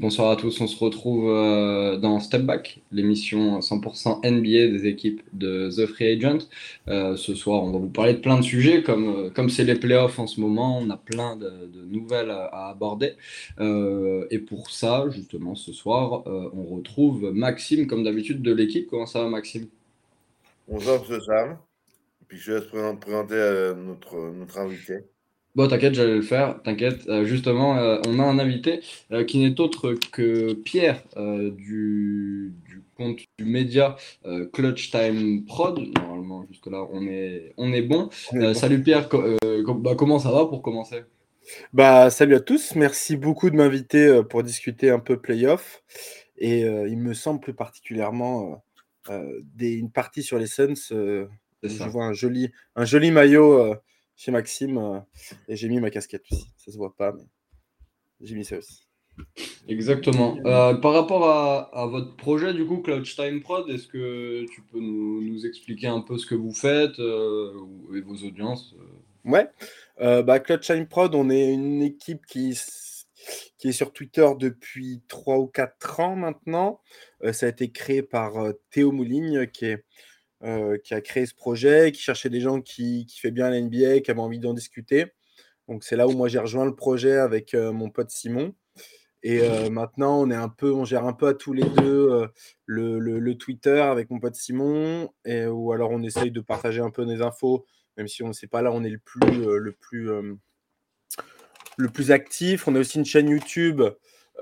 bonsoir 0.00 0.30
à 0.30 0.36
tous. 0.36 0.60
On 0.60 0.66
se 0.66 0.82
retrouve 0.82 1.28
euh, 1.28 1.98
dans 1.98 2.20
Step 2.20 2.42
Back, 2.42 2.80
l'émission 2.90 3.60
100% 3.60 4.26
NBA 4.26 4.78
des 4.78 4.86
équipes 4.86 5.22
de 5.34 5.68
The 5.70 5.86
Free 5.86 6.16
Agent. 6.16 6.46
Euh, 6.88 7.16
ce 7.16 7.34
soir, 7.34 7.62
on 7.62 7.70
va 7.70 7.78
vous 7.78 7.90
parler 7.90 8.14
de 8.14 8.18
plein 8.18 8.38
de 8.38 8.42
sujets, 8.42 8.82
comme 8.82 9.30
euh, 9.36 9.48
c'est 9.48 9.64
les 9.64 9.74
playoffs 9.74 10.18
en 10.18 10.26
ce 10.26 10.40
moment, 10.40 10.78
on 10.78 10.88
a 10.88 10.96
plein 10.96 11.36
de, 11.36 11.50
nouvelles 11.86 12.30
à, 12.30 12.70
aborder. 12.70 13.14
Et 13.58 14.38
pour 14.38 14.70
ça, 14.70 15.04
justement, 15.10 15.54
ce 15.54 15.72
soir, 15.72 16.22
on 16.26 16.64
retrouve 16.76 17.30
Maxime, 17.32 17.86
comme 17.86 18.04
d'habitude, 18.04 18.42
de 18.42 18.52
l'équipe. 18.52 18.88
Comment 18.88 19.06
ça 19.06 19.22
va, 19.22 19.28
Maxime? 19.28 19.66
Bonjour. 20.66 21.04
Sam. 21.26 21.58
Puis 22.28 22.38
je 22.38 22.52
vais 22.52 22.96
présenter, 22.96 23.72
notre 23.76 24.58
invité. 24.58 25.00
Bon, 25.56 25.66
t'inquiète, 25.66 25.94
j'allais 25.94 26.14
le 26.14 26.22
faire. 26.22 26.62
T'inquiète. 26.62 27.08
Euh, 27.08 27.24
justement, 27.24 27.76
euh, 27.76 28.00
on 28.06 28.20
a 28.20 28.22
un 28.22 28.38
invité 28.38 28.80
euh, 29.10 29.24
qui 29.24 29.38
n'est 29.38 29.60
autre 29.60 29.94
que 30.12 30.52
Pierre 30.54 31.02
du, 31.16 32.54
du 32.68 32.82
compte 32.96 33.18
du 33.38 33.44
média 33.44 33.96
Clutch 34.52 34.90
Time 34.90 35.44
Prod. 35.44 35.80
Normalement, 35.96 36.46
jusque-là, 36.48 36.86
on 36.92 37.04
est, 37.06 37.52
on 37.56 37.72
est 37.72 37.82
bon. 37.82 38.10
Salut 38.54 38.82
Pierre, 38.82 39.08
co- 39.08 39.36
bah, 39.74 39.94
comment 39.96 40.18
ça 40.20 40.30
va 40.30 40.46
pour 40.46 40.62
commencer? 40.62 41.02
Bah, 41.72 42.10
salut 42.10 42.36
à 42.36 42.40
tous, 42.40 42.76
merci 42.76 43.16
beaucoup 43.16 43.50
de 43.50 43.56
m'inviter 43.56 44.22
pour 44.28 44.44
discuter 44.44 44.90
un 44.90 45.00
peu 45.00 45.20
playoff. 45.20 45.82
Et 46.38 46.60
il 46.60 46.98
me 46.98 47.12
semble 47.12 47.40
plus 47.40 47.54
particulièrement 47.54 48.62
des, 49.56 49.72
une 49.72 49.90
partie 49.90 50.22
sur 50.22 50.38
les 50.38 50.46
Suns. 50.46 50.74
je 51.62 51.88
vois 51.88 52.04
un 52.04 52.12
joli, 52.12 52.52
un 52.76 52.84
joli 52.84 53.10
maillot 53.10 53.74
chez 54.20 54.30
Maxime 54.30 54.76
euh, 54.76 55.00
et 55.48 55.56
j'ai 55.56 55.68
mis 55.68 55.80
ma 55.80 55.90
casquette 55.90 56.24
aussi. 56.30 56.52
Ça 56.58 56.70
se 56.70 56.76
voit 56.76 56.94
pas, 56.94 57.12
mais 57.12 57.24
j'ai 58.20 58.34
mis 58.34 58.44
ça 58.44 58.58
aussi. 58.58 58.86
Exactement. 59.66 60.36
Euh, 60.44 60.74
par 60.74 60.92
rapport 60.92 61.28
à, 61.28 61.74
à 61.74 61.86
votre 61.86 62.16
projet, 62.16 62.52
du 62.52 62.66
coup, 62.66 62.78
Clutch 62.78 63.16
Time 63.16 63.40
Prod, 63.40 63.68
est-ce 63.70 63.88
que 63.88 64.44
tu 64.52 64.62
peux 64.62 64.78
nous, 64.78 65.22
nous 65.22 65.46
expliquer 65.46 65.86
un 65.86 66.00
peu 66.00 66.18
ce 66.18 66.26
que 66.26 66.34
vous 66.34 66.52
faites 66.52 66.98
euh, 66.98 67.52
et 67.94 68.00
vos 68.00 68.16
audiences 68.16 68.74
euh? 68.78 69.30
Ouais, 69.30 69.48
euh, 70.00 70.22
bah, 70.22 70.40
Prod, 70.40 71.14
on 71.14 71.30
est 71.30 71.52
une 71.52 71.82
équipe 71.82 72.24
qui, 72.26 72.50
est 72.50 73.72
sur 73.72 73.92
Twitter 73.92 74.26
depuis 74.38 75.02
3 75.08 75.38
ou 75.38 75.46
4 75.46 76.00
ans 76.00 76.16
maintenant. 76.16 76.80
Euh, 77.22 77.32
ça 77.32 77.46
a 77.46 77.48
été 77.50 77.70
créé 77.70 78.02
par 78.02 78.36
euh, 78.38 78.52
Théo 78.70 78.92
Mouligne 78.92 79.46
qui, 79.46 79.66
est, 79.66 79.84
euh, 80.42 80.78
qui 80.78 80.94
a 80.94 81.00
créé 81.00 81.26
ce 81.26 81.34
projet, 81.34 81.92
qui 81.92 82.00
cherchait 82.00 82.30
des 82.30 82.40
gens 82.40 82.60
qui, 82.60 83.06
qui 83.06 83.20
fait 83.20 83.30
bien 83.30 83.50
la 83.50 83.60
NBA, 83.60 84.00
qui 84.00 84.10
avaient 84.10 84.20
envie 84.20 84.38
d'en 84.38 84.54
discuter. 84.54 85.06
Donc 85.68 85.84
c'est 85.84 85.96
là 85.96 86.08
où 86.08 86.12
moi 86.12 86.28
j'ai 86.28 86.38
rejoint 86.38 86.64
le 86.64 86.74
projet 86.74 87.18
avec 87.18 87.54
euh, 87.54 87.72
mon 87.72 87.90
pote 87.90 88.10
Simon. 88.10 88.54
Et 89.22 89.40
euh, 89.42 89.68
maintenant 89.68 90.18
on 90.20 90.30
est 90.30 90.34
un 90.36 90.48
peu, 90.48 90.72
on 90.72 90.84
gère 90.84 91.04
un 91.04 91.12
peu 91.12 91.28
à 91.28 91.34
tous 91.34 91.52
les 91.52 91.68
deux 91.76 92.26
le, 92.64 92.98
le- 92.98 93.34
Twitter 93.36 93.80
avec 93.80 94.08
mon 94.10 94.18
pote 94.18 94.34
Simon, 94.34 95.10
ou 95.26 95.72
alors 95.72 95.90
on 95.90 96.02
essaye 96.02 96.30
de 96.30 96.40
partager 96.40 96.80
un 96.80 96.90
peu 96.90 97.04
des 97.04 97.20
infos 97.20 97.66
même 97.96 98.08
si 98.08 98.22
on 98.22 98.28
ne 98.28 98.32
sait 98.32 98.46
pas 98.46 98.62
là, 98.62 98.72
on 98.72 98.82
est 98.82 98.88
le 98.88 98.98
plus, 98.98 99.20
le 99.58 99.72
plus, 99.72 100.08
le 101.76 101.88
plus 101.88 102.12
actif. 102.12 102.66
On 102.66 102.74
a 102.74 102.78
aussi 102.78 102.98
une 102.98 103.04
chaîne 103.04 103.28
YouTube 103.28 103.82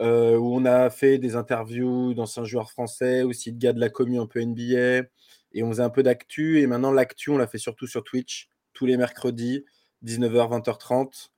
euh, 0.01 0.37
où 0.37 0.55
on 0.55 0.65
a 0.65 0.91
fait 0.91 1.19
des 1.19 1.35
interviews 1.35 2.15
d'anciens 2.15 2.45
joueurs 2.45 2.71
français, 2.71 3.23
aussi 3.23 3.53
de 3.53 3.59
gars 3.59 3.73
de 3.73 3.81
la 3.81 3.89
commu 3.89 4.19
un 4.19 4.27
peu 4.27 4.41
NBA, 4.41 5.09
et 5.53 5.63
on 5.63 5.71
faisait 5.71 5.83
un 5.83 5.91
peu 5.91 6.03
d'actu. 6.03 6.61
Et 6.61 6.67
maintenant, 6.67 6.93
l'actu, 6.93 7.31
on 7.31 7.39
l'a 7.39 7.47
fait 7.47 7.59
surtout 7.59 7.87
sur 7.87 8.05
Twitch, 8.05 8.49
tous 8.75 8.87
les 8.87 8.97
mercredis, 8.97 9.65
19h, 10.05 10.63
20h30, 10.63 11.31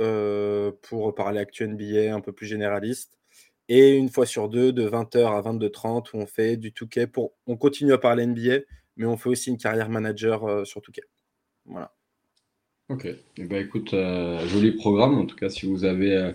euh, 0.00 0.70
pour 0.82 1.12
parler 1.14 1.40
actu 1.40 1.66
NBA 1.66 2.14
un 2.14 2.20
peu 2.20 2.32
plus 2.32 2.46
généraliste. 2.46 3.18
Et 3.68 3.94
une 3.96 4.08
fois 4.08 4.26
sur 4.26 4.48
deux, 4.48 4.72
de 4.72 4.88
20h 4.88 5.26
à 5.26 5.42
22h30, 5.42 6.10
où 6.14 6.18
on 6.18 6.26
fait 6.26 6.56
du 6.56 6.70
2K. 6.70 7.08
Pour... 7.08 7.34
On 7.46 7.56
continue 7.56 7.92
à 7.92 7.98
parler 7.98 8.26
NBA, 8.26 8.60
mais 8.96 9.06
on 9.06 9.16
fait 9.16 9.28
aussi 9.28 9.50
une 9.50 9.58
carrière 9.58 9.90
manager 9.90 10.44
euh, 10.44 10.64
sur 10.64 10.80
2K. 10.80 11.00
Voilà. 11.66 11.92
Ok. 12.88 13.06
Eh 13.06 13.44
ben, 13.44 13.62
écoute, 13.62 13.90
joli 13.90 14.72
programme. 14.72 15.18
En 15.18 15.26
tout 15.26 15.36
cas, 15.36 15.50
si 15.50 15.66
vous 15.66 15.84
avez, 15.84 16.32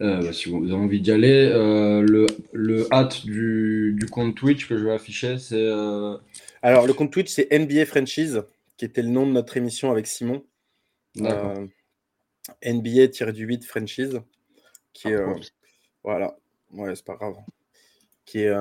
euh, 0.00 0.22
bah, 0.22 0.32
si 0.32 0.48
vous 0.50 0.64
avez 0.64 0.74
envie 0.74 1.00
d'y 1.00 1.10
aller, 1.12 1.50
euh, 1.52 2.02
le, 2.02 2.26
le 2.52 2.92
hâte 2.92 3.24
du, 3.24 3.94
du 3.98 4.06
compte 4.06 4.34
Twitch 4.36 4.68
que 4.68 4.76
je 4.76 4.84
vais 4.84 4.92
afficher, 4.92 5.38
c'est. 5.38 5.54
euh, 5.56 6.16
Alors, 6.62 6.86
le 6.86 6.92
compte 6.92 7.12
Twitch, 7.12 7.30
c'est 7.30 7.48
NBA 7.50 7.86
Franchise, 7.86 8.42
qui 8.76 8.84
était 8.84 9.02
le 9.02 9.08
nom 9.08 9.26
de 9.26 9.32
notre 9.32 9.56
émission 9.56 9.90
avec 9.90 10.06
Simon. 10.06 10.44
D'accord. 11.14 11.58
Euh, 11.58 11.66
NBA-8 12.62 13.64
Franchise, 13.64 14.20
qui 14.92 15.08
est. 15.08 15.14
euh, 15.14 15.32
Oups. 15.32 15.52
voilà. 16.04 16.36
Ouais, 16.72 16.94
c'est 16.94 17.04
pas 17.04 17.14
grave. 17.14 17.36
Qui 18.24 18.40
est. 18.42 18.54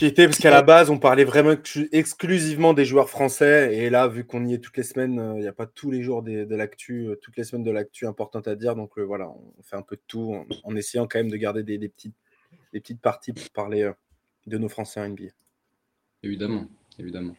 qui 0.00 0.06
était, 0.06 0.24
parce 0.24 0.38
qu'à 0.38 0.50
la 0.50 0.62
base, 0.62 0.88
on 0.88 0.98
parlait 0.98 1.24
vraiment 1.24 1.52
exclu- 1.52 1.88
exclusivement 1.92 2.72
des 2.72 2.86
joueurs 2.86 3.10
français. 3.10 3.76
Et 3.76 3.90
là, 3.90 4.08
vu 4.08 4.24
qu'on 4.24 4.46
y 4.46 4.54
est 4.54 4.58
toutes 4.58 4.78
les 4.78 4.82
semaines, 4.82 5.18
euh, 5.18 5.34
il 5.36 5.42
n'y 5.42 5.46
a 5.46 5.52
pas 5.52 5.66
tous 5.66 5.90
les 5.90 6.02
jours 6.02 6.22
des- 6.22 6.46
de 6.46 6.56
l'actu, 6.56 7.06
euh, 7.08 7.16
toutes 7.16 7.36
les 7.36 7.44
semaines 7.44 7.64
de 7.64 7.70
l'actu 7.70 8.06
importante 8.06 8.48
à 8.48 8.56
dire. 8.56 8.74
Donc 8.76 8.96
euh, 8.98 9.02
voilà, 9.02 9.28
on 9.28 9.62
fait 9.62 9.76
un 9.76 9.82
peu 9.82 9.96
de 9.96 10.02
tout 10.06 10.32
en, 10.34 10.46
en 10.64 10.74
essayant 10.74 11.06
quand 11.06 11.18
même 11.18 11.28
de 11.30 11.36
garder 11.36 11.62
des, 11.62 11.76
des 11.76 11.90
petites, 11.90 12.14
des 12.72 12.80
petites 12.80 13.02
parties 13.02 13.34
pour 13.34 13.50
parler 13.50 13.82
euh, 13.82 13.92
de 14.46 14.56
nos 14.56 14.70
Français 14.70 15.00
en 15.00 15.04
NBA. 15.10 15.24
Évidemment, 16.22 16.64
évidemment. 16.98 17.36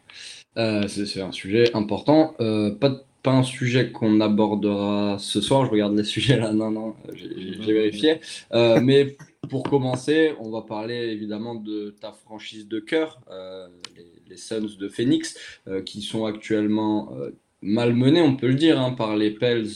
Euh, 0.56 0.86
c'est 0.86 1.06
c'est 1.06 1.20
un 1.20 1.32
sujet 1.32 1.74
important. 1.74 2.34
Pas, 2.38 2.88
de- 2.90 3.02
pas 3.22 3.32
un 3.32 3.42
sujet 3.42 3.90
qu'on 3.92 4.20
abordera 4.20 5.16
ce 5.18 5.40
soir. 5.40 5.64
Je 5.66 5.70
regarde 5.70 5.96
les 5.96 6.04
sujets 6.16 6.38
là. 6.38 6.52
Non, 6.52 6.70
non, 6.70 6.94
j'ai 7.14 7.72
vérifié. 7.72 8.20
Euh, 8.52 8.80
mais 8.82 9.16
pour 9.48 9.62
commencer, 9.64 10.32
on 10.40 10.50
va 10.50 10.62
parler 10.62 10.94
évidemment 10.94 11.54
de 11.54 11.94
ta 12.00 12.12
franchise 12.12 12.68
de 12.68 12.80
cœur, 12.80 13.20
euh, 13.30 13.68
les, 13.96 14.06
les 14.28 14.36
Suns 14.36 14.76
de 14.78 14.88
Phoenix, 14.88 15.36
euh, 15.68 15.82
qui 15.82 16.02
sont 16.02 16.24
actuellement 16.26 17.12
malmenés, 17.60 18.22
on 18.22 18.34
peut 18.34 18.48
le 18.48 18.54
dire, 18.54 18.80
hein, 18.80 18.92
par 18.92 19.16
les 19.16 19.30
Pels, 19.30 19.68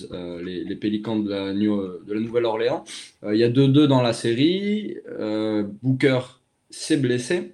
les, 0.43 0.65
les 0.65 0.77
Pélicans 0.77 1.19
de 1.21 1.31
la, 1.31 1.53
Nouvelle-Orléans. 1.55 2.85
Il 3.25 3.37
y 3.37 3.45
a 3.45 3.49
2-2 3.49 3.87
dans 3.87 4.03
la 4.03 4.13
série. 4.13 4.97
Booker 5.83 6.21
s'est 6.71 6.97
blessé 6.97 7.53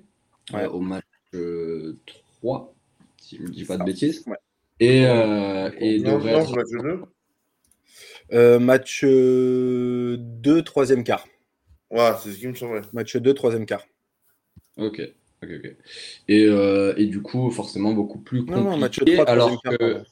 Ouais. 0.52 0.66
au 0.66 0.80
match 0.80 1.04
euh, 1.34 1.98
3, 2.40 2.74
si 3.16 3.36
je 3.38 3.42
ne 3.42 3.48
dis 3.48 3.64
pas 3.64 3.76
de 3.78 3.84
bêtises. 3.84 4.24
Ouais. 4.26 4.36
Et, 4.82 5.06
euh, 5.06 5.70
et 5.78 6.00
non, 6.00 6.14
devrait 6.14 6.32
non, 6.32 6.40
être- 6.40 6.56
match 6.56 6.68
2. 6.82 7.00
Euh, 8.32 8.58
match 8.58 9.04
euh, 9.04 10.16
2, 10.18 10.62
troisième 10.62 11.04
quart. 11.04 11.26
Ouais, 11.90 12.10
c'est 12.22 12.32
ce 12.32 12.38
qui 12.38 12.48
me 12.48 12.54
semblait. 12.54 12.80
Match 12.92 13.16
2, 13.16 13.34
troisième 13.34 13.66
quart. 13.66 13.86
Ok, 14.78 15.00
ok, 15.42 15.50
ok. 15.56 15.76
Et, 16.28 16.46
euh, 16.46 16.94
et 16.96 17.06
du 17.06 17.20
coup, 17.22 17.50
forcément, 17.50 17.92
beaucoup 17.92 18.18
plus 18.18 18.42
Non, 18.42 18.62
non, 18.62 18.76
match 18.78 18.98
compliqué. 18.98 19.22
3, 19.22 19.26
troisième 19.36 19.48
alors 19.48 19.62
quart. 19.62 19.78
que. 19.78 20.02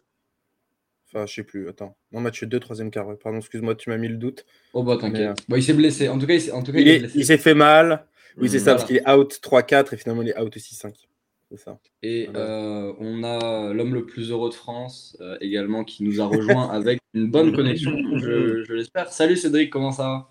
Enfin, 1.12 1.26
je 1.26 1.34
sais 1.34 1.42
plus, 1.42 1.68
attends. 1.68 1.96
Non, 2.12 2.20
match 2.20 2.44
2, 2.44 2.60
troisième 2.60 2.90
quart. 2.92 3.08
ouais. 3.08 3.16
Pardon, 3.16 3.38
excuse-moi, 3.38 3.74
tu 3.74 3.90
m'as 3.90 3.96
mis 3.96 4.06
le 4.08 4.16
doute. 4.16 4.44
Oh 4.74 4.82
bah 4.84 4.92
Mais, 5.02 5.08
euh, 5.08 5.10
t'inquiète. 5.32 5.46
Bon, 5.48 5.56
il 5.56 5.62
s'est 5.64 5.72
blessé. 5.74 6.08
En 6.08 6.18
tout 6.18 6.26
cas, 6.26 6.34
il 6.34 6.40
s'est 6.42 6.52
en 6.52 6.62
tout 6.62 6.70
cas, 6.72 6.78
Il 6.78 6.86
il 6.86 6.88
est 6.88 6.96
est- 6.96 6.98
blessé. 7.00 7.18
il 7.18 7.24
s'est 7.24 7.38
fait 7.38 7.54
mal. 7.54 8.06
Oui, 8.36 8.48
c'est 8.48 8.60
ça, 8.60 8.74
parce 8.76 8.84
Voilà. 8.88 9.02
qu'il 9.02 9.12
est 9.12 9.18
out 9.18 9.40
3-4 9.42 9.92
et 9.92 9.96
finalement 9.96 10.22
il 10.22 10.28
est 10.28 10.38
out 10.38 10.54
aussi 10.54 10.76
5. 10.76 10.94
C'est 10.96 11.08
ça. 11.56 11.78
Et 12.02 12.26
Voilà. 12.26 12.40
euh, 12.40 12.94
on 12.98 13.22
a 13.24 13.72
l'homme 13.72 13.94
le 13.94 14.06
plus 14.06 14.30
heureux 14.30 14.50
de 14.50 14.54
France 14.54 15.16
euh, 15.20 15.36
également 15.40 15.84
qui 15.84 16.04
nous 16.04 16.20
a 16.20 16.26
rejoint 16.26 16.68
avec 16.70 17.00
une 17.14 17.30
bonne 17.30 17.52
connexion, 17.54 17.92
je, 18.18 18.62
je 18.64 18.72
l'espère. 18.72 19.12
Salut 19.12 19.36
Cédric, 19.36 19.70
comment 19.70 19.92
ça 19.92 20.02
va? 20.04 20.30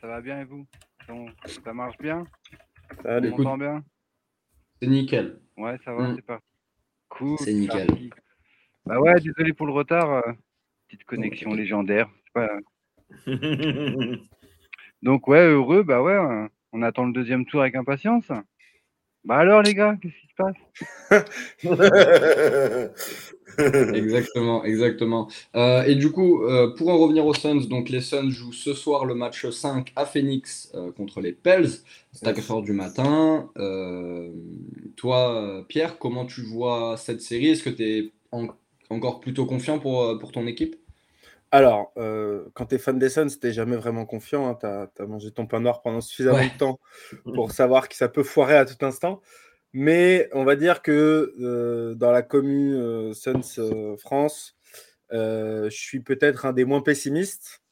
Ça 0.00 0.06
va 0.06 0.20
bien 0.20 0.40
et 0.40 0.44
vous? 0.44 0.66
Bon, 1.08 1.26
Ça 1.64 1.72
marche 1.72 1.98
bien? 1.98 2.24
On 3.04 3.22
Écoute. 3.22 3.44
m'entend 3.44 3.58
bien? 3.58 3.84
C'est 4.80 4.88
nickel. 4.88 5.40
Ouais, 5.56 5.76
ça 5.84 5.92
va, 5.94 6.08
Mm. 6.08 6.16
c'est 6.16 6.22
parti. 6.22 6.44
Cool. 7.08 7.38
C'est 7.38 7.52
nickel. 7.54 7.86
parti. 7.86 8.10
Bah 8.84 9.00
ouais, 9.00 9.14
désolé 9.20 9.52
pour 9.52 9.66
le 9.66 9.72
retard. 9.72 10.10
euh, 10.12 10.32
petite 10.88 11.04
connexion 11.04 11.52
légendaire. 11.54 12.08
pas- 12.32 12.48
Donc 15.02 15.26
ouais, 15.28 15.46
heureux, 15.46 15.82
bah 15.82 16.02
ouais, 16.02 16.48
on 16.72 16.82
attend 16.82 17.04
le 17.06 17.12
deuxième 17.12 17.46
tour 17.46 17.62
avec 17.62 17.74
impatience. 17.74 18.30
Bah 19.26 19.36
alors 19.38 19.60
les 19.62 19.74
gars, 19.74 19.94
qu'est-ce 20.00 20.14
qui 20.14 20.28
se 20.28 20.34
passe? 20.36 20.56
Exactement, 23.94 24.64
exactement. 24.64 25.28
Euh, 25.54 25.82
et 25.84 25.94
du 25.94 26.10
coup, 26.12 26.42
euh, 26.42 26.74
pour 26.74 26.90
en 26.90 26.98
revenir 26.98 27.24
aux 27.26 27.32
Suns, 27.34 27.66
donc 27.68 27.88
les 27.88 28.02
Suns 28.02 28.30
jouent 28.30 28.52
ce 28.52 28.74
soir 28.74 29.06
le 29.06 29.14
match 29.14 29.48
5 29.48 29.92
à 29.96 30.04
Phoenix 30.04 30.70
euh, 30.74 30.92
contre 30.92 31.20
les 31.22 31.32
Pels. 31.32 31.70
C'est 32.12 32.26
à 32.28 32.32
4h 32.34 32.60
du 32.62 32.72
matin. 32.72 33.50
Euh, 33.56 34.30
toi, 34.96 35.64
Pierre, 35.68 35.98
comment 35.98 36.26
tu 36.26 36.42
vois 36.42 36.96
cette 36.98 37.22
série? 37.22 37.48
Est-ce 37.48 37.62
que 37.62 37.70
tu 37.70 37.82
es 37.82 38.12
encore 38.90 39.20
plutôt 39.20 39.46
confiant 39.46 39.78
pour, 39.78 40.18
pour 40.18 40.32
ton 40.32 40.46
équipe? 40.46 40.76
Alors, 41.56 41.92
euh, 41.96 42.44
quand 42.52 42.66
tu 42.66 42.74
es 42.74 42.78
fan 42.78 42.98
des 42.98 43.08
Suns, 43.08 43.28
t'es 43.40 43.52
jamais 43.52 43.76
vraiment 43.76 44.04
confiant. 44.04 44.54
Tu 44.54 44.66
as, 44.66 44.88
mangé 45.06 45.30
ton 45.30 45.46
pain 45.46 45.60
noir 45.60 45.80
pendant 45.80 46.02
suffisamment 46.02 46.36
Ouais. 46.38 46.50
de 46.50 46.58
temps 46.58 46.80
pour 47.34 47.50
savoir 47.50 47.88
que 47.88 47.96
ça 47.96 48.08
peut 48.08 48.22
foirer 48.22 48.56
à 48.56 48.66
tout 48.66 48.84
instant. 48.84 49.22
Mais 49.72 50.28
on 50.32 50.44
va 50.44 50.54
dire 50.54 50.82
que 50.82 51.34
euh, 51.40 51.94
dans 51.94 52.10
la 52.10 52.22
commune 52.22 52.74
euh, 52.74 53.14
Suns 53.14 53.96
France, 53.98 54.54
je 55.10 55.68
suis 55.70 56.00
peut-être 56.00 56.44
un 56.44 56.52
des 56.52 56.66
moins 56.66 56.82
pessimistes. 56.82 57.62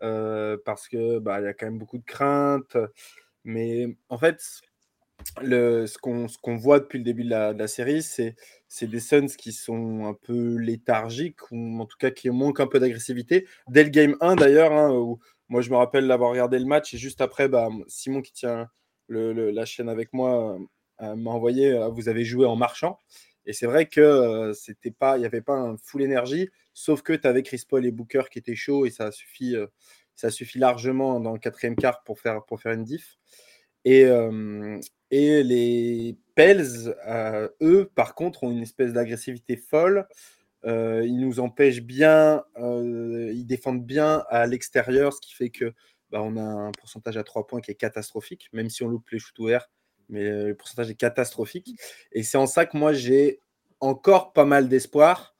parce 0.00 0.88
que 0.88 1.20
bah, 1.20 1.40
il 1.40 1.44
y 1.44 1.48
a 1.48 1.54
quand 1.54 1.66
même 1.66 1.78
beaucoup 1.78 1.98
de 1.98 2.04
craintes. 2.04 2.76
Mais 3.44 3.96
en 4.08 4.18
fait, 4.18 4.42
le, 5.42 5.86
ce 5.86 5.98
qu'on 5.98 6.56
voit 6.56 6.80
depuis 6.80 6.98
le 6.98 7.04
début 7.04 7.24
de 7.24 7.30
la, 7.30 7.68
série, 7.68 8.02
c'est 8.02 8.34
des 8.86 9.00
Suns 9.00 9.26
qui 9.26 9.52
sont 9.52 10.06
un 10.06 10.14
peu 10.14 10.56
léthargiques, 10.56 11.50
ou 11.50 11.80
en 11.80 11.86
tout 11.86 11.96
cas 11.98 12.10
qui 12.10 12.30
manquent 12.30 12.60
un 12.60 12.66
peu 12.66 12.80
d'agressivité. 12.80 13.46
Dès 13.68 13.84
le 13.84 13.90
game 13.90 14.16
1, 14.20 14.36
d'ailleurs, 14.36 14.72
hein, 14.72 14.92
où 14.92 15.18
moi 15.48 15.62
je 15.62 15.70
me 15.70 15.76
rappelle 15.76 16.06
l'avoir 16.06 16.30
regardé 16.30 16.58
le 16.58 16.66
match, 16.66 16.94
et 16.94 16.98
juste 16.98 17.20
après, 17.20 17.48
bah, 17.48 17.68
Simon 17.88 18.22
qui 18.22 18.32
tient 18.32 18.68
la 19.08 19.64
chaîne 19.64 19.88
avec 19.88 20.12
moi 20.12 20.58
euh, 21.02 21.16
m'a 21.16 21.30
envoyé 21.30 21.72
euh, 21.72 21.88
Vous 21.88 22.08
avez 22.08 22.24
joué 22.24 22.46
en 22.46 22.56
marchant. 22.56 22.98
Et 23.46 23.52
c'est 23.52 23.66
vrai 23.66 23.86
que 23.86 24.00
euh, 24.00 24.54
il 24.68 25.18
n'y 25.18 25.26
avait 25.26 25.40
pas 25.40 25.54
un 25.54 25.76
full 25.78 26.02
énergie, 26.02 26.50
sauf 26.74 27.02
que 27.02 27.12
tu 27.14 27.26
avais 27.26 27.42
Chris 27.42 27.62
Paul 27.68 27.84
et 27.86 27.90
Booker 27.90 28.24
qui 28.30 28.38
étaient 28.38 28.54
chauds 28.54 28.86
et 28.86 28.90
ça 28.90 29.10
suffit, 29.10 29.56
ça 30.14 30.30
suffit 30.30 30.58
largement 30.58 31.20
dans 31.20 31.32
le 31.32 31.38
quatrième 31.38 31.74
quart 31.74 32.02
pour 32.04 32.20
faire, 32.20 32.44
pour 32.44 32.60
faire 32.60 32.72
une 32.72 32.84
diff. 32.84 33.18
Et, 33.84 34.04
et 35.10 35.42
les 35.42 36.18
Pels, 36.34 36.94
eux, 37.60 37.90
par 37.94 38.14
contre, 38.14 38.44
ont 38.44 38.50
une 38.50 38.62
espèce 38.62 38.92
d'agressivité 38.92 39.56
folle. 39.56 40.06
ils 40.64 41.18
nous 41.18 41.40
empêchent 41.40 41.82
bien, 41.82 42.44
ils 42.58 43.44
défendent 43.46 43.84
bien 43.84 44.24
à 44.28 44.46
l'extérieur, 44.46 45.12
ce 45.12 45.20
qui 45.20 45.34
fait 45.34 45.50
que 45.50 45.72
bah, 46.10 46.22
on 46.22 46.36
a 46.36 46.42
un 46.42 46.72
pourcentage 46.72 47.16
à 47.16 47.24
3 47.24 47.46
points 47.46 47.60
qui 47.60 47.70
est 47.70 47.76
catastrophique, 47.76 48.48
même 48.52 48.68
si 48.68 48.82
on 48.82 48.88
loupe 48.88 49.08
les 49.10 49.18
shoots 49.18 49.38
ouverts, 49.38 49.70
mais 50.08 50.46
le 50.46 50.54
pourcentage 50.54 50.90
est 50.90 50.96
catastrophique. 50.96 51.78
Et 52.12 52.22
c'est 52.22 52.38
en 52.38 52.46
ça 52.46 52.66
que 52.66 52.76
moi 52.76 52.92
j'ai 52.92 53.40
encore 53.80 54.32
pas 54.32 54.44
mal 54.44 54.68
d'espoir, 54.68 55.34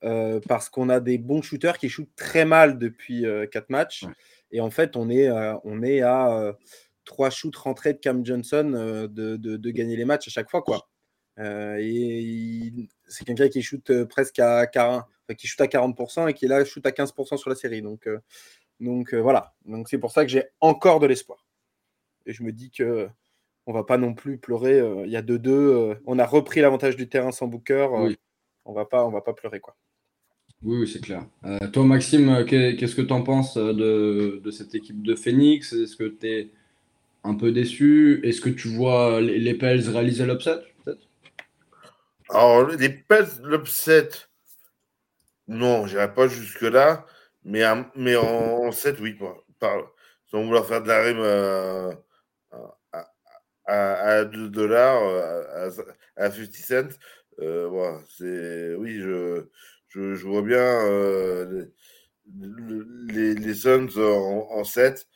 parce 0.00 0.68
qu'on 0.68 0.88
a 0.88 1.00
des 1.00 1.18
bons 1.18 1.42
shooters 1.42 1.78
qui 1.78 1.88
shootent 1.88 2.14
très 2.16 2.44
mal 2.44 2.78
depuis 2.78 3.24
4 3.50 3.70
matchs. 3.70 4.04
Et 4.50 4.60
en 4.60 4.70
fait, 4.70 4.96
on 4.96 5.10
est, 5.10 5.30
on 5.64 5.82
est 5.82 6.02
à 6.02 6.56
trois 7.04 7.30
shoots 7.30 7.56
rentrés 7.56 7.92
de 7.92 7.98
Cam 7.98 8.24
Johnson 8.24 8.72
euh, 8.74 9.08
de, 9.08 9.70
gagner 9.70 9.96
les 9.96 10.04
matchs 10.04 10.28
à 10.28 10.30
chaque 10.30 10.50
fois. 10.50 10.62
quoi. 10.62 10.88
Euh, 11.38 11.76
et 11.80 12.72
c'est 13.08 13.24
quelqu'un 13.24 13.48
qui 13.48 13.62
shoot 13.62 13.90
euh, 13.90 14.06
presque 14.06 14.38
à, 14.38 14.66
40, 14.66 15.04
qui 15.36 15.46
shoot 15.46 15.60
à 15.60 15.66
40% 15.66 16.28
et 16.28 16.34
qui 16.34 16.46
là 16.46 16.64
shoot 16.64 16.84
à 16.86 16.90
15% 16.90 17.36
sur 17.36 17.50
la 17.50 17.56
série. 17.56 17.82
Donc, 17.82 18.08
donc 18.80 19.14
voilà. 19.14 19.54
Donc 19.64 19.88
c'est 19.88 19.98
pour 19.98 20.12
ça 20.12 20.24
que 20.24 20.30
j'ai 20.30 20.44
encore 20.60 21.00
de 21.00 21.06
l'espoir. 21.06 21.46
Et 22.26 22.32
je 22.32 22.42
me 22.42 22.52
dis 22.52 22.70
que 22.70 23.08
on 23.66 23.72
va 23.72 23.84
pas 23.84 23.96
non 23.96 24.14
plus 24.14 24.38
pleurer. 24.38 24.78
Il 25.04 25.10
y 25.10 25.16
a 25.16 25.22
2-2. 25.22 25.98
on 26.06 26.18
a 26.18 26.26
repris 26.26 26.60
l'avantage 26.60 26.96
du 26.96 27.08
terrain 27.08 27.32
sans 27.32 27.46
Booker. 27.46 27.88
on 28.64 28.72
va 28.72 28.84
pas, 28.84 29.06
on 29.06 29.10
va 29.10 29.20
pas 29.20 29.32
pleurer 29.32 29.60
quoi. 29.60 29.76
Oui, 30.62 30.88
c'est 30.88 31.00
clair. 31.00 31.26
toi, 31.72 31.84
Maxime, 31.84 32.44
qu'est-ce 32.46 32.94
que 32.94 33.02
tu 33.02 33.12
en 33.12 33.22
penses 33.22 33.56
de, 33.56 34.40
de, 34.42 34.50
cette 34.50 34.74
équipe 34.74 35.02
de 35.02 35.14
Phoenix? 35.14 35.74
Est-ce 35.74 35.96
que 35.96 36.04
tu 36.04 36.26
es 36.26 36.52
un 37.24 37.34
peu 37.34 37.50
déçu 37.52 38.20
Est-ce 38.22 38.40
que 38.40 38.50
tu 38.50 38.68
vois 38.68 39.20
les, 39.20 39.54
Pels 39.54 39.88
réaliser 39.88 40.26
l'upset 40.26 40.58
Alors, 42.28 42.68
les 42.68 42.90
Pels, 42.90 43.26
l'upset, 43.42 44.10
non, 45.48 45.86
j'irai 45.86 46.12
pas 46.12 46.28
jusque-là, 46.28 47.06
mais, 47.44 47.62
mais 47.96 48.16
en, 48.16 48.70
7, 48.70 49.00
oui, 49.00 49.16
par, 49.58 49.76
sans 50.26 50.44
vouloir 50.44 50.66
faire 50.66 50.82
de 50.82 50.88
la 50.88 51.02
rime 51.02 51.18
euh, 51.20 51.92
à, 53.66 54.24
2 54.24 54.48
dollars, 54.50 55.02
euh, 55.02 55.70
à, 56.16 56.30
50 56.30 56.52
cents. 56.52 56.98
Euh, 57.40 57.98
c'est, 58.16 58.74
oui, 58.76 59.00
je, 59.00 59.46
je, 59.88 60.26
vois 60.26 60.42
bien 60.42 60.62
les, 63.08 63.34
les, 63.34 63.54
Suns 63.54 63.88
en, 63.96 64.48
en 64.50 64.64
7 64.64 65.06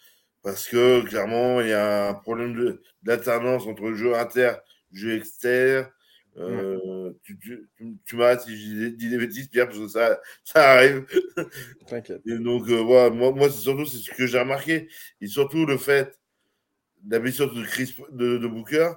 parce 0.42 0.68
que 0.68 1.02
clairement, 1.02 1.60
il 1.60 1.68
y 1.68 1.72
a 1.72 2.10
un 2.10 2.14
problème 2.14 2.78
d'alternance 3.02 3.66
entre 3.66 3.82
le 3.82 3.96
jeu 3.96 4.14
inter 4.14 4.52
le 4.92 4.98
jeu 4.98 5.16
externe. 5.16 5.88
Euh, 6.36 7.12
tu, 7.24 7.36
tu, 7.38 7.68
tu 8.04 8.16
m'arrêtes 8.16 8.42
si 8.42 8.56
je 8.56 8.86
dis 8.88 9.10
des 9.10 9.18
bêtises, 9.18 9.48
Pierre, 9.48 9.66
parce 9.66 9.78
que 9.78 9.88
ça, 9.88 10.20
ça 10.44 10.70
arrive. 10.72 11.04
T'inquiète. 11.86 12.22
Et 12.26 12.38
donc, 12.38 12.68
euh, 12.68 12.80
voilà, 12.80 13.10
moi, 13.10 13.32
moi 13.32 13.50
c'est 13.50 13.60
surtout 13.60 13.86
c'est 13.86 13.98
ce 13.98 14.10
que 14.10 14.26
j'ai 14.26 14.38
remarqué. 14.38 14.88
Et 15.20 15.26
surtout 15.26 15.66
le 15.66 15.76
fait 15.76 16.18
la 17.08 17.18
blessure 17.18 17.52
de, 17.52 17.62
Chris, 17.64 17.94
de, 18.10 18.38
de, 18.38 18.46
Booker 18.46 18.92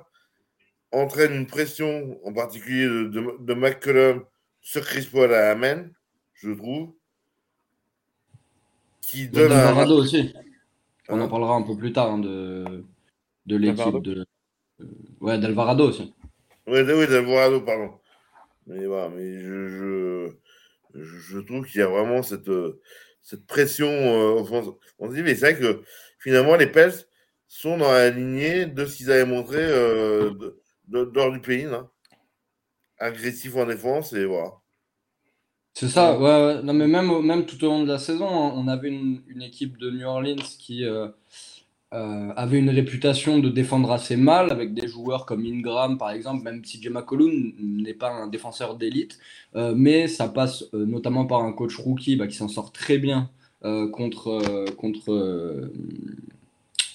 entraîne 0.91 1.33
une 1.33 1.47
pression, 1.47 2.19
en 2.25 2.33
particulier 2.33 2.85
de, 2.85 3.03
de, 3.05 3.37
de 3.39 3.53
McCollum 3.53 4.25
sur 4.61 4.85
Chris 4.85 5.07
Paul 5.11 5.33
à 5.33 5.51
Amen, 5.51 5.91
je 6.33 6.51
trouve. 6.51 6.93
Qui 9.01 9.27
donne 9.27 9.51
un. 9.51 9.87
aussi. 9.89 10.33
On 11.11 11.21
en 11.21 11.27
parlera 11.27 11.55
un 11.55 11.61
peu 11.61 11.75
plus 11.75 11.93
tard 11.93 12.11
hein, 12.11 12.19
de, 12.19 12.85
de 13.45 13.55
l'équipe 13.57 14.01
de. 14.01 14.25
Euh, 14.79 14.85
ouais, 15.19 15.37
d'Alvarado 15.39 15.89
aussi. 15.89 16.13
Ouais, 16.67 16.81
oui, 16.83 17.07
d'Alvarado, 17.07 17.61
pardon. 17.61 17.99
Mais 18.67 18.85
voilà, 18.85 19.09
mais 19.09 19.39
je, 19.39 19.67
je, 19.67 20.31
je 20.93 21.39
trouve 21.39 21.65
qu'il 21.65 21.81
y 21.81 21.83
a 21.83 21.87
vraiment 21.87 22.23
cette, 22.23 22.49
cette 23.21 23.45
pression 23.45 23.87
euh, 23.89 24.43
On 24.99 25.09
se 25.09 25.15
dit, 25.15 25.23
mais 25.23 25.35
c'est 25.35 25.53
vrai 25.53 25.59
que 25.59 25.83
finalement, 26.19 26.55
les 26.55 26.67
Pels 26.67 26.93
sont 27.47 27.77
dans 27.77 27.91
la 27.91 28.09
lignée 28.09 28.65
de 28.65 28.85
ce 28.85 28.97
qu'ils 28.97 29.11
avaient 29.11 29.25
montré 29.25 29.59
euh, 29.59 30.31
de, 30.87 31.31
du 31.31 31.41
pays. 31.41 31.65
Hein. 31.65 31.89
Agressif 32.97 33.55
en 33.55 33.65
défense, 33.65 34.13
et 34.13 34.25
voilà. 34.25 34.60
C'est 35.73 35.89
ça, 35.89 36.19
ouais, 36.19 36.61
Non, 36.63 36.73
mais 36.73 36.87
même, 36.87 37.21
même 37.21 37.45
tout 37.45 37.63
au 37.63 37.67
long 37.69 37.83
de 37.83 37.87
la 37.87 37.97
saison, 37.97 38.27
hein, 38.27 38.53
on 38.55 38.67
avait 38.67 38.89
une, 38.89 39.21
une 39.27 39.41
équipe 39.41 39.77
de 39.77 39.89
New 39.89 40.05
Orleans 40.05 40.35
qui 40.59 40.85
euh, 40.85 41.07
euh, 41.93 42.33
avait 42.35 42.59
une 42.59 42.69
réputation 42.69 43.39
de 43.39 43.49
défendre 43.49 43.91
assez 43.91 44.17
mal, 44.17 44.51
avec 44.51 44.73
des 44.73 44.87
joueurs 44.87 45.25
comme 45.25 45.45
Ingram, 45.45 45.97
par 45.97 46.11
exemple, 46.11 46.43
même 46.43 46.63
si 46.65 46.81
Gemma 46.81 47.01
McCollum 47.01 47.53
n'est 47.59 47.93
pas 47.93 48.11
un 48.11 48.27
défenseur 48.27 48.75
d'élite, 48.77 49.17
euh, 49.55 49.73
mais 49.75 50.07
ça 50.07 50.27
passe 50.27 50.65
notamment 50.73 51.25
par 51.25 51.41
un 51.41 51.53
coach 51.53 51.77
rookie 51.77 52.15
bah, 52.17 52.27
qui 52.27 52.35
s'en 52.35 52.47
sort 52.47 52.71
très 52.71 52.97
bien 52.97 53.29
contre, 53.91 54.65
contre 54.75 55.71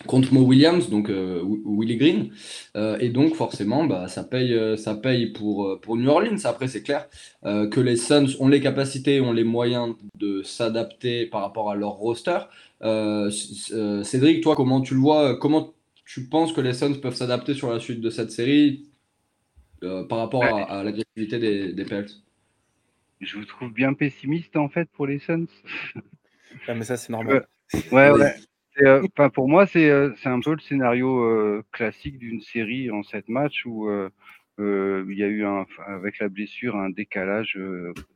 contre 0.06 0.32
Mo 0.32 0.40
Williams, 0.40 0.88
donc 0.88 1.10
euh, 1.10 1.42
Willie 1.64 1.96
Green. 1.96 2.30
Euh, 2.76 2.98
et 2.98 3.08
donc 3.08 3.34
forcément, 3.34 3.84
bah, 3.84 4.08
ça, 4.08 4.24
paye, 4.24 4.54
euh, 4.54 4.76
ça 4.76 4.94
paye 4.94 5.26
pour, 5.26 5.80
pour 5.80 5.96
New 5.96 6.08
Orleans. 6.08 6.36
Après, 6.44 6.68
c'est 6.68 6.82
clair 6.82 7.08
que 7.42 7.80
les 7.80 7.96
Suns 7.96 8.26
ont 8.40 8.48
les 8.48 8.60
capacités, 8.60 9.20
ont 9.20 9.32
les 9.32 9.44
moyens 9.44 9.94
de 10.18 10.42
s'adapter 10.42 11.26
par 11.26 11.42
rapport 11.42 11.70
à 11.70 11.76
leur 11.76 11.92
roster. 11.92 12.38
Cédric, 14.02 14.42
toi, 14.42 14.56
comment 14.56 14.80
tu 14.80 14.94
le 14.94 15.00
vois 15.00 15.36
Comment 15.38 15.74
tu 16.04 16.24
penses 16.24 16.52
que 16.52 16.60
les 16.60 16.72
Suns 16.72 16.94
peuvent 17.00 17.14
s'adapter 17.14 17.54
sur 17.54 17.72
la 17.72 17.78
suite 17.78 18.00
de 18.00 18.10
cette 18.10 18.32
série 18.32 18.88
par 19.80 20.18
rapport 20.18 20.42
à, 20.44 20.82
l'agressivité 20.82 21.38
des, 21.38 21.72
des 21.72 21.84
Pels 21.84 22.08
Je 23.20 23.38
vous 23.38 23.44
trouve 23.44 23.72
bien 23.72 23.94
pessimiste 23.94 24.56
en 24.56 24.68
fait 24.68 24.88
pour 24.90 25.06
les 25.06 25.20
Suns. 25.20 25.46
Ah, 26.66 26.74
mais 26.74 26.84
ça, 26.84 26.96
c'est 26.96 27.10
normal. 27.10 27.46
ouais, 27.92 28.10
ouais. 28.10 28.34
Euh, 28.82 29.06
pour 29.32 29.48
moi, 29.48 29.66
euh, 29.76 30.12
c'est 30.16 30.28
un 30.28 30.40
peu 30.40 30.52
le 30.52 30.60
scénario 30.60 31.22
euh, 31.22 31.64
classique 31.72 32.18
d'une 32.18 32.40
série 32.40 32.90
en 32.90 33.02
sept 33.02 33.28
matchs 33.28 33.64
où 33.64 33.88
il 34.58 35.16
y 35.16 35.22
a 35.22 35.28
eu 35.28 35.44
un, 35.44 35.66
avec 35.86 36.18
la 36.18 36.28
blessure 36.28 36.76
un 36.76 36.90
décalage 36.90 37.58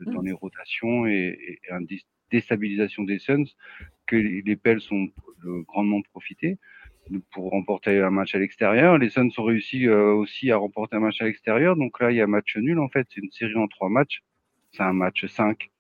dans 0.01 0.23
les 0.23 0.33
rotations 0.33 1.07
et, 1.07 1.61
une 1.71 1.87
déstabilisation 2.31 3.05
des 3.05 3.19
Suns 3.19 3.47
que 4.07 4.17
les 4.17 4.57
Pels 4.57 4.81
ont 4.91 5.09
grandement 5.67 6.03
profité 6.13 6.59
pour 7.33 7.51
remporter 7.51 7.99
un 8.01 8.11
match 8.11 8.35
à 8.35 8.39
l'extérieur. 8.39 8.99
Les 8.99 9.11
Suns 9.11 9.31
ont 9.39 9.45
réussi 9.45 9.89
aussi 9.89 10.51
à 10.51 10.57
remporter 10.57 10.97
un 10.97 11.01
match 11.01 11.21
à 11.21 11.25
l'extérieur. 11.25 11.77
Donc 11.77 12.01
là, 12.01 12.11
il 12.11 12.17
y 12.17 12.21
a 12.21 12.27
match 12.27 12.57
nul 12.57 12.79
en 12.79 12.89
fait. 12.89 13.07
C'est 13.11 13.21
une 13.21 13.33
série 13.33 13.57
en 13.57 13.69
trois 13.69 13.89
matchs. 13.89 14.23
C'est 14.73 14.83
un 14.83 14.93
match 14.93 15.27
5. 15.27 15.71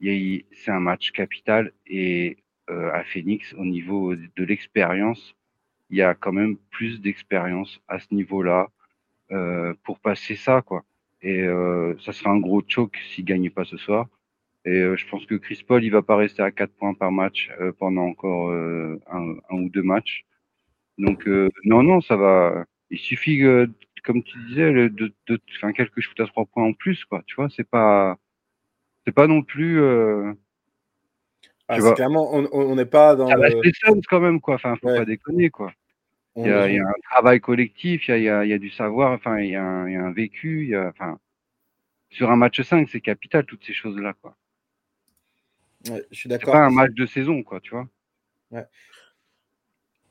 C'est 0.00 0.70
un 0.70 0.80
match 0.80 1.12
capital 1.12 1.72
et 1.86 2.36
euh, 2.36 2.45
à 2.68 3.04
Phoenix 3.04 3.54
au 3.54 3.64
niveau 3.64 4.14
de 4.14 4.44
l'expérience. 4.44 5.34
Il 5.90 5.96
y 5.98 6.02
a 6.02 6.14
quand 6.14 6.32
même 6.32 6.56
plus 6.70 7.00
d'expérience 7.00 7.80
à 7.88 7.98
ce 7.98 8.12
niveau-là 8.14 8.68
euh, 9.32 9.74
pour 9.84 9.98
passer 10.00 10.36
ça, 10.36 10.62
quoi. 10.62 10.84
Et 11.22 11.42
euh, 11.42 11.96
ça 12.00 12.12
sera 12.12 12.30
un 12.30 12.38
gros 12.38 12.62
choc 12.66 12.96
s'il 13.10 13.24
gagne 13.24 13.50
pas 13.50 13.64
ce 13.64 13.76
soir. 13.76 14.08
Et 14.64 14.80
je 14.96 15.08
pense 15.08 15.26
que 15.26 15.36
Chris 15.36 15.64
Paul, 15.66 15.84
il 15.84 15.90
va 15.90 16.02
pas 16.02 16.16
rester 16.16 16.42
à 16.42 16.50
4 16.50 16.72
points 16.74 16.94
par 16.94 17.12
match 17.12 17.50
pendant 17.78 18.02
encore 18.02 18.50
un, 18.52 19.36
un, 19.50 19.56
ou 19.56 19.68
deux 19.70 19.82
matchs. 19.82 20.24
Donc 20.98 21.26
non, 21.64 21.82
non, 21.84 22.00
ça 22.00 22.16
va. 22.16 22.64
Il 22.90 22.98
suffit, 22.98 23.40
comme 24.04 24.22
tu 24.24 24.38
disais, 24.48 24.72
de, 24.72 24.88
de, 24.88 25.12
de 25.28 25.70
quelques 25.72 26.00
shoots 26.00 26.20
à 26.20 26.26
3 26.26 26.46
points 26.46 26.64
en 26.64 26.72
plus, 26.72 27.04
quoi. 27.04 27.22
Tu 27.26 27.36
vois, 27.36 27.48
c'est 27.50 27.68
pas, 27.68 28.18
c'est 29.04 29.12
pas 29.14 29.28
non 29.28 29.42
plus. 29.42 29.80
Ah, 31.68 31.78
clairement, 31.94 32.32
on 32.32 32.74
n'est 32.76 32.86
pas 32.86 33.16
dans. 33.16 33.28
Ça 33.28 33.36
reste 33.36 33.64
les 33.64 33.72
Suns 33.72 34.00
quand 34.08 34.20
même, 34.20 34.40
quoi. 34.40 34.54
Enfin, 34.54 34.76
faut 34.80 34.86
pas 34.86 35.04
déconner, 35.04 35.50
quoi. 35.50 35.72
Il 36.36 36.46
y, 36.46 36.50
a, 36.50 36.64
un 36.64 37.00
travail 37.10 37.40
collectif, 37.40 38.08
il 38.08 38.22
y 38.22 38.28
a, 38.28 38.44
il 38.44 38.50
y 38.50 38.52
a 38.52 38.58
du 38.58 38.68
savoir, 38.68 39.12
enfin, 39.12 39.40
il 39.40 39.50
y 39.50 39.56
a 39.56 39.64
un, 39.64 39.88
il 39.88 39.94
y 39.94 39.96
a 39.96 40.02
un 40.02 40.12
vécu, 40.12 40.64
il 40.64 40.68
y 40.68 40.74
a, 40.74 40.88
enfin, 40.88 41.18
sur 42.10 42.30
un 42.30 42.36
match 42.36 42.60
5, 42.60 42.88
c'est 42.90 43.00
capital, 43.00 43.44
toutes 43.46 43.64
ces 43.64 43.72
choses-là, 43.72 44.14
quoi. 44.20 44.36
Ouais, 45.88 46.04
je 46.10 46.18
suis 46.18 46.28
d'accord. 46.28 46.52
C'est 46.52 46.58
pas 46.60 46.66
un 46.66 46.70
match 46.70 46.92
de 46.92 47.06
saison, 47.06 47.42
quoi, 47.42 47.60
tu 47.60 47.70
vois. 47.70 47.88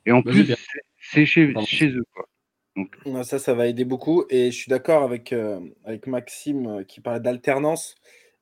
Et 0.05 0.11
en 0.11 0.21
plus, 0.21 0.53
c'est 0.99 1.25
chez, 1.25 1.53
chez 1.65 1.89
eux. 1.89 2.05
Quoi. 2.13 3.23
Ça, 3.23 3.39
ça 3.39 3.53
va 3.53 3.67
aider 3.67 3.85
beaucoup. 3.85 4.25
Et 4.29 4.51
je 4.51 4.57
suis 4.57 4.69
d'accord 4.69 5.03
avec, 5.03 5.31
euh, 5.33 5.59
avec 5.83 6.07
Maxime 6.07 6.67
euh, 6.67 6.83
qui 6.83 7.01
parlait 7.01 7.19
d'alternance. 7.19 7.95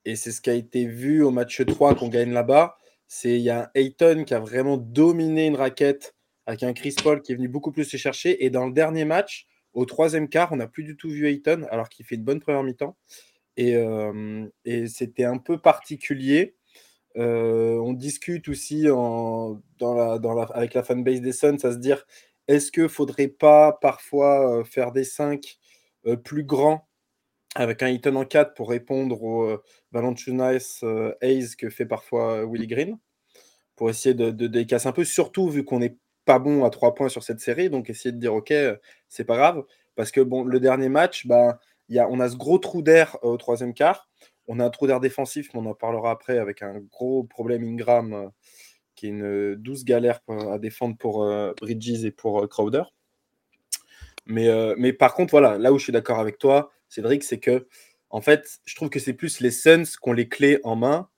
Et 0.06 0.16
c'est 0.16 0.32
ce 0.32 0.42
qui 0.42 0.50
a 0.50 0.54
été 0.54 0.86
vu 0.86 1.24
au 1.24 1.32
match 1.32 1.66
3 1.66 1.96
qu'on 1.96 2.10
gagne 2.10 2.32
là-bas. 2.32 2.78
C'est 3.08 3.36
il 3.36 3.42
y 3.42 3.50
a 3.50 3.64
un 3.64 3.70
Ayton 3.76 4.24
qui 4.26 4.34
a 4.34 4.40
vraiment 4.40 4.78
dominé 4.78 5.48
une 5.48 5.56
raquette 5.56 6.16
avec 6.46 6.64
un 6.64 6.74
Chris 6.74 6.96
Paul 7.02 7.22
qui 7.22 7.32
est 7.32 7.36
venu 7.36 7.48
beaucoup 7.48 7.72
plus 7.72 7.86
se 7.86 7.98
chercher. 7.98 8.44
Et 8.46 8.50
dans 8.50 8.66
le 8.66 8.74
dernier 8.74 9.06
match, 9.06 9.48
au 9.74 9.86
troisième 9.86 10.30
quart, 10.30 10.52
on 10.52 10.58
n'a 10.58 10.68
plus 10.68 10.84
du 10.84 10.96
tout 10.98 11.10
vu 11.10 11.28
Ayton 11.28 11.66
alors 11.72 11.90
qu'il 11.90 12.06
fait 12.06 12.16
une 12.16 12.24
bonne 12.24 12.40
première 12.40 12.64
mi-temps. 12.64 12.98
Et, 13.58 13.76
euh, 13.76 14.48
c'était 14.88 15.26
un 15.26 15.38
peu 15.38 15.60
particulier. 15.60 16.56
on 17.16 17.94
discute 17.94 18.50
aussi 18.50 18.90
en, 18.90 19.62
la, 19.80 20.20
dans 20.20 20.34
la, 20.34 20.44
avec 20.54 20.74
la 20.74 20.84
fanbase 20.84 21.22
des 21.22 21.34
Suns 21.34 21.58
à 21.64 21.72
se 21.72 21.78
dire 21.78 22.06
est-ce 22.48 22.72
qu'il 22.72 22.84
ne 22.84 22.88
faudrait 22.88 23.30
pas 23.30 23.78
parfois 23.82 24.64
faire 24.66 24.92
des 24.92 25.04
5 25.04 25.58
plus 26.24 26.44
grands 26.44 26.88
avec 27.56 27.84
un 27.84 27.90
Eaton 27.90 28.16
en 28.16 28.26
4 28.26 28.54
pour 28.56 28.70
répondre 28.70 29.22
au 29.24 29.60
Valanciunas 29.94 30.84
Hayes 31.22 31.56
que 31.58 31.70
fait 31.70 31.86
parfois 31.86 32.46
Willy 32.46 32.68
Green 32.68 32.98
pour 33.76 33.90
essayer 33.90 34.14
de, 34.14 34.32
de, 34.32 34.88
un 34.88 34.92
peu, 34.92 35.04
surtout 35.04 35.50
vu 35.50 35.64
qu'on 35.64 35.80
n'est 35.80 35.96
pas 36.26 36.40
bon 36.40 36.66
à 36.66 36.70
3 36.70 36.96
points 36.96 37.10
sur 37.10 37.24
cette 37.24 37.40
série, 37.40 37.70
donc 37.70 37.90
essayer 37.90 38.12
de 38.12 38.20
dire 38.20 38.34
ok, 38.34 38.54
c'est 39.08 39.24
pas 39.24 39.38
grave, 39.38 39.64
parce 39.96 40.12
que 40.12 40.22
le 40.22 40.60
dernier 40.60 40.90
match, 40.90 41.26
bah, 41.28 41.60
y 41.90 42.00
a, 42.00 42.08
on 42.10 42.20
a 42.20 42.30
ce 42.30 42.36
gros 42.36 42.58
trou 42.58 42.82
d'air 42.82 43.18
au 43.22 43.38
troisième 43.38 43.74
quart, 43.74 44.10
on 44.48 44.60
a 44.60 44.66
un 44.66 44.70
trou 44.70 44.88
d'air 44.88 45.00
défensif, 45.00 45.50
mais 45.54 45.60
on 45.60 45.66
en 45.66 45.74
parlera 45.74 46.12
après 46.12 46.38
avec 46.38 46.62
un 46.62 46.80
gros 46.80 47.24
problème 47.24 47.64
Ingram 47.64 48.32
qui 48.96 49.08
est 49.08 49.10
une 49.10 49.56
douce 49.56 49.86
galère 49.86 50.20
à 50.28 50.60
défendre 50.60 50.98
pour 50.98 51.24
euh, 51.24 51.54
Bridges 51.60 52.06
et 52.06 52.12
pour 52.12 52.44
euh, 52.44 52.48
Crowder. 52.48 52.84
Mais, 54.26 54.48
euh, 54.48 54.76
mais 54.78 54.94
par 54.94 55.14
contre, 55.14 55.32
voilà, 55.32 55.58
là 55.58 55.74
où 55.74 55.78
je 55.78 55.84
suis 55.84 55.94
d'accord 55.94 56.20
avec 56.20 56.38
toi, 56.38 56.72
Cédric, 56.90 57.24
c'est 57.24 57.40
que 57.40 57.68
en 58.14 58.22
fait, 58.22 58.60
je 58.66 58.76
trouve 58.76 58.90
que 58.90 59.00
c'est 59.00 59.14
plus 59.14 59.42
les 59.42 59.52
Suns 59.52 59.84
qui 59.84 59.98
ont 60.10 60.14
les 60.14 60.30
clés 60.30 60.60
en 60.64 60.78
main 60.78 61.10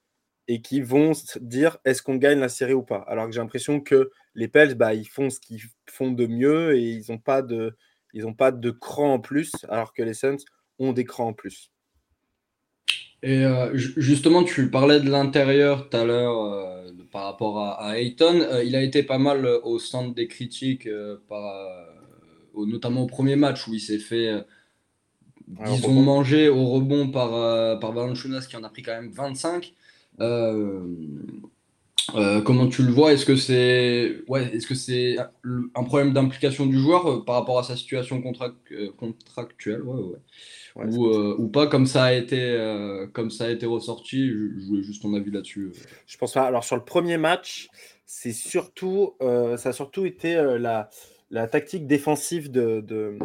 et 0.48 0.62
qui 0.62 0.82
vont 0.82 1.12
dire 1.42 1.78
est-ce 1.86 2.02
qu'on 2.02 2.16
gagne 2.16 2.40
la 2.40 2.50
série 2.50 2.74
ou 2.74 2.84
pas. 2.84 3.04
Alors 3.08 3.28
que 3.28 3.32
j'ai 3.32 3.40
l'impression 3.40 3.80
que 3.80 4.10
les 4.34 4.48
Pels, 4.48 4.76
bah, 4.76 4.94
ils 4.94 5.08
font 5.08 5.30
ce 5.30 5.40
qu'ils 5.40 5.62
font 5.90 6.12
de 6.12 6.26
mieux 6.26 6.76
et 6.76 6.82
ils 6.82 7.12
n'ont 7.12 7.20
pas 7.20 7.42
de 7.42 7.76
pas 8.38 8.52
de 8.52 8.72
cran 8.72 9.14
en 9.14 9.20
plus, 9.20 9.52
alors 9.68 9.94
que 9.94 10.02
les 10.02 10.14
Suns 10.14 10.38
ont 10.80 10.94
des 10.94 11.04
crans 11.04 11.28
en 11.28 11.34
plus. 11.34 11.72
Et 13.22 13.44
justement, 13.74 14.44
tu 14.44 14.70
parlais 14.70 15.00
de 15.00 15.10
l'intérieur 15.10 15.90
tout 15.90 15.98
à 15.98 16.06
l'heure 16.06 16.86
par 17.16 17.24
rapport 17.24 17.60
à, 17.60 17.98
Ayton. 17.98 18.42
Euh, 18.42 18.62
il 18.64 18.76
a 18.76 18.82
été 18.82 19.02
pas 19.02 19.18
mal 19.18 19.46
euh, 19.46 19.60
au 19.64 19.80
centre 19.80 20.14
des 20.14 20.28
critiques, 20.28 20.86
euh, 20.86 21.18
notamment 22.56 23.04
au 23.04 23.08
premier 23.08 23.38
match 23.38 23.68
où 23.70 23.74
il 23.74 23.80
s'est 23.80 24.00
fait, 24.00 24.34
disons, 25.48 25.94
manger 25.94 26.50
au 26.50 26.66
rebond 26.66 27.10
par, 27.10 27.80
par 27.80 27.92
Valanciunas 27.92 28.48
qui 28.50 28.58
en 28.58 28.64
a 28.64 28.70
pris 28.70 28.82
quand 28.82 28.94
même 28.94 29.12
25. 29.12 29.74
comment 32.44 32.68
tu 32.68 32.84
le 32.84 32.92
vois? 32.92 33.14
Est-ce 33.14 33.26
que 33.26 33.36
c'est 33.36 34.22
ouais, 34.28 34.58
que 34.68 34.76
c'est 34.76 35.18
un 35.44 35.84
problème 35.84 36.14
d'implication 36.14 36.66
du 36.66 36.80
joueur 36.80 37.26
par 37.26 37.36
rapport 37.36 37.60
à 37.60 37.64
sa 37.64 37.76
situation 37.76 38.22
contractuelle? 38.22 39.82
Ouais, 39.84 40.02
ouais 40.02 40.20
ou, 40.76 41.08
euh, 41.08 41.36
ou, 41.38 41.48
pas 41.48 41.68
comme 41.68 41.86
ça 41.86 42.06
a 42.06 42.14
été, 42.14 42.40
euh, 42.40 43.08
comme 43.08 43.30
ça 43.30 43.46
a 43.46 43.50
été 43.50 43.66
ressorti. 43.66 44.28
Je, 44.28 44.66
voulais 44.68 44.84
juste 44.84 45.02
ton 45.02 45.14
avis 45.14 45.32
là-dessus. 45.32 45.72
Euh. 45.74 45.80
Je 46.06 46.18
pense 46.18 46.34
pas. 46.34 46.44
Alors 46.44 46.64
sur 46.64 46.76
le 46.76 46.84
premier 46.84 47.18
match, 47.18 47.70
c'est 48.06 48.34
surtout, 48.34 49.16
ça 49.20 49.70
a 49.70 49.74
surtout 49.74 50.06
été 50.06 50.36
la, 50.60 50.90
la, 51.32 51.48
tactique 51.48 51.88
défensive 51.88 52.52
de, 52.52 52.82
de, 52.82 53.18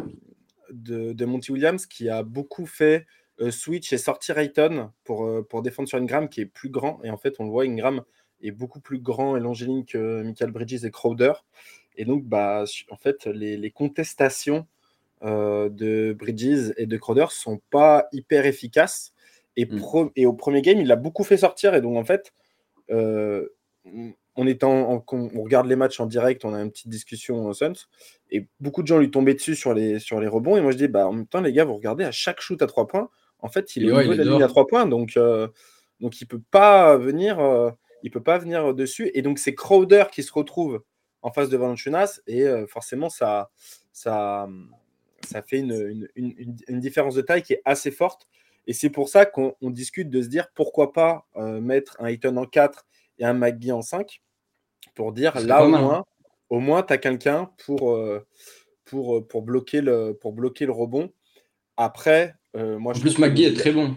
de, 0.71 1.25
Monty 1.25 1.51
Williams 1.51 1.85
qui 1.85 2.09
a 2.09 2.23
beaucoup 2.23 2.65
fait 2.65 3.05
switch 3.49 3.91
et 3.91 3.97
sortir 3.97 4.37
Ayton 4.37 4.91
pour, 5.03 5.27
pour 5.47 5.61
défendre 5.63 5.89
sur 5.89 5.97
Ingram 5.97 6.29
qui 6.29 6.41
est 6.41 6.45
plus 6.45 6.69
grand. 6.69 7.01
Et 7.03 7.09
en 7.09 7.17
fait, 7.17 7.35
on 7.39 7.45
le 7.45 7.49
voit, 7.49 7.63
Ingram 7.63 8.03
est 8.41 8.51
beaucoup 8.51 8.79
plus 8.79 8.99
grand 8.99 9.35
et 9.35 9.39
longiligne 9.39 9.85
que 9.85 10.21
Michael 10.21 10.51
Bridges 10.51 10.85
et 10.85 10.91
Crowder. 10.91 11.33
Et 11.95 12.05
donc, 12.05 12.23
bah, 12.25 12.65
en 12.89 12.97
fait, 12.97 13.25
les, 13.25 13.57
les 13.57 13.71
contestations 13.71 14.67
euh, 15.23 15.69
de 15.69 16.15
Bridges 16.17 16.73
et 16.77 16.87
de 16.87 16.97
Crowder 16.97 17.27
sont 17.29 17.61
pas 17.69 18.07
hyper 18.11 18.45
efficaces. 18.45 19.13
Et, 19.55 19.65
mm. 19.65 20.09
et, 20.15 20.25
au 20.25 20.33
premier 20.33 20.61
game, 20.61 20.79
il 20.79 20.87
l'a 20.87 20.95
beaucoup 20.95 21.23
fait 21.23 21.37
sortir. 21.37 21.75
Et 21.75 21.81
donc, 21.81 21.97
en 21.97 22.05
fait, 22.05 22.33
euh, 22.89 23.49
on, 24.35 24.47
est 24.47 24.63
en, 24.63 25.03
on 25.11 25.43
regarde 25.43 25.67
les 25.67 25.75
matchs 25.75 25.99
en 25.99 26.05
direct, 26.05 26.45
on 26.45 26.53
a 26.53 26.61
une 26.61 26.71
petite 26.71 26.89
discussion 26.89 27.45
au 27.47 27.53
Suns. 27.53 27.73
Et 28.29 28.47
beaucoup 28.59 28.81
de 28.81 28.87
gens 28.87 28.97
lui 28.97 29.11
tombaient 29.11 29.33
dessus 29.33 29.55
sur 29.55 29.73
les, 29.73 29.99
sur 29.99 30.19
les 30.19 30.27
rebonds. 30.27 30.57
Et 30.57 30.61
moi, 30.61 30.71
je 30.71 30.77
dis, 30.77 30.87
bah, 30.87 31.07
en 31.07 31.13
même 31.13 31.27
temps, 31.27 31.41
les 31.41 31.53
gars, 31.53 31.65
vous 31.65 31.75
regardez 31.75 32.03
à 32.03 32.11
chaque 32.11 32.41
shoot 32.41 32.61
à 32.61 32.67
3 32.67 32.87
points. 32.87 33.09
En 33.39 33.49
fait, 33.49 33.75
il 33.75 33.87
est 33.87 33.91
au 33.91 34.01
niveau 34.01 34.13
de 34.13 34.23
la 34.23 34.31
ligne 34.31 34.43
à 34.43 34.47
3 34.47 34.67
points. 34.67 34.85
Donc, 34.85 35.17
euh, 35.17 35.47
donc 35.99 36.21
il 36.21 36.25
peut 36.25 36.41
pas 36.51 36.97
venir. 36.97 37.39
il 38.03 38.11
peut 38.11 38.23
pas 38.23 38.37
venir 38.37 38.73
dessus. 38.73 39.11
Et 39.13 39.21
donc, 39.21 39.39
c'est 39.39 39.53
Crowder 39.53 40.05
qui 40.11 40.23
se 40.23 40.31
retrouve 40.31 40.81
en 41.21 41.31
face 41.31 41.49
de 41.49 41.57
Valanciunas. 41.57 42.21
Et 42.27 42.45
forcément, 42.67 43.09
ça, 43.09 43.49
ça, 43.91 44.47
ça 45.25 45.41
fait 45.41 45.59
une, 45.59 46.79
différence 46.79 47.15
de 47.15 47.21
taille 47.21 47.41
qui 47.41 47.53
est 47.53 47.61
assez 47.65 47.91
forte. 47.91 48.27
Et 48.67 48.73
c'est 48.73 48.89
pour 48.89 49.09
ça 49.09 49.25
qu'on 49.25 49.55
discute 49.63 50.09
de 50.09 50.21
se 50.21 50.27
dire 50.27 50.47
pourquoi 50.53 50.93
pas 50.93 51.25
euh, 51.35 51.59
mettre 51.61 51.97
un 51.99 52.09
Eaton 52.09 52.37
en 52.37 52.45
4 52.45 52.85
et 53.21 53.25
un 53.25 53.33
McGee 53.33 53.71
en 53.71 53.81
5 53.81 54.21
pour 54.95 55.13
dire 55.13 55.39
là 55.39 55.63
au 55.63 55.69
moins, 55.69 55.99
hein. 55.99 56.05
au 56.49 56.59
moins 56.59 56.83
tu 56.83 56.91
as 56.91 56.97
quelqu'un 56.97 57.49
pour, 57.65 57.91
euh, 57.91 58.27
pour, 58.83 59.17
euh, 59.17 59.25
pour, 59.25 59.41
bloquer 59.41 59.79
le, 59.79 60.17
pour 60.19 60.33
bloquer 60.33 60.65
le 60.65 60.73
rebond. 60.73 61.13
Après, 61.77 62.35
moi 62.53 62.93
en 62.93 62.99
plus, 62.99 63.17
McGee 63.17 63.45
est 63.45 63.57
très 63.57 63.71
bon. 63.71 63.95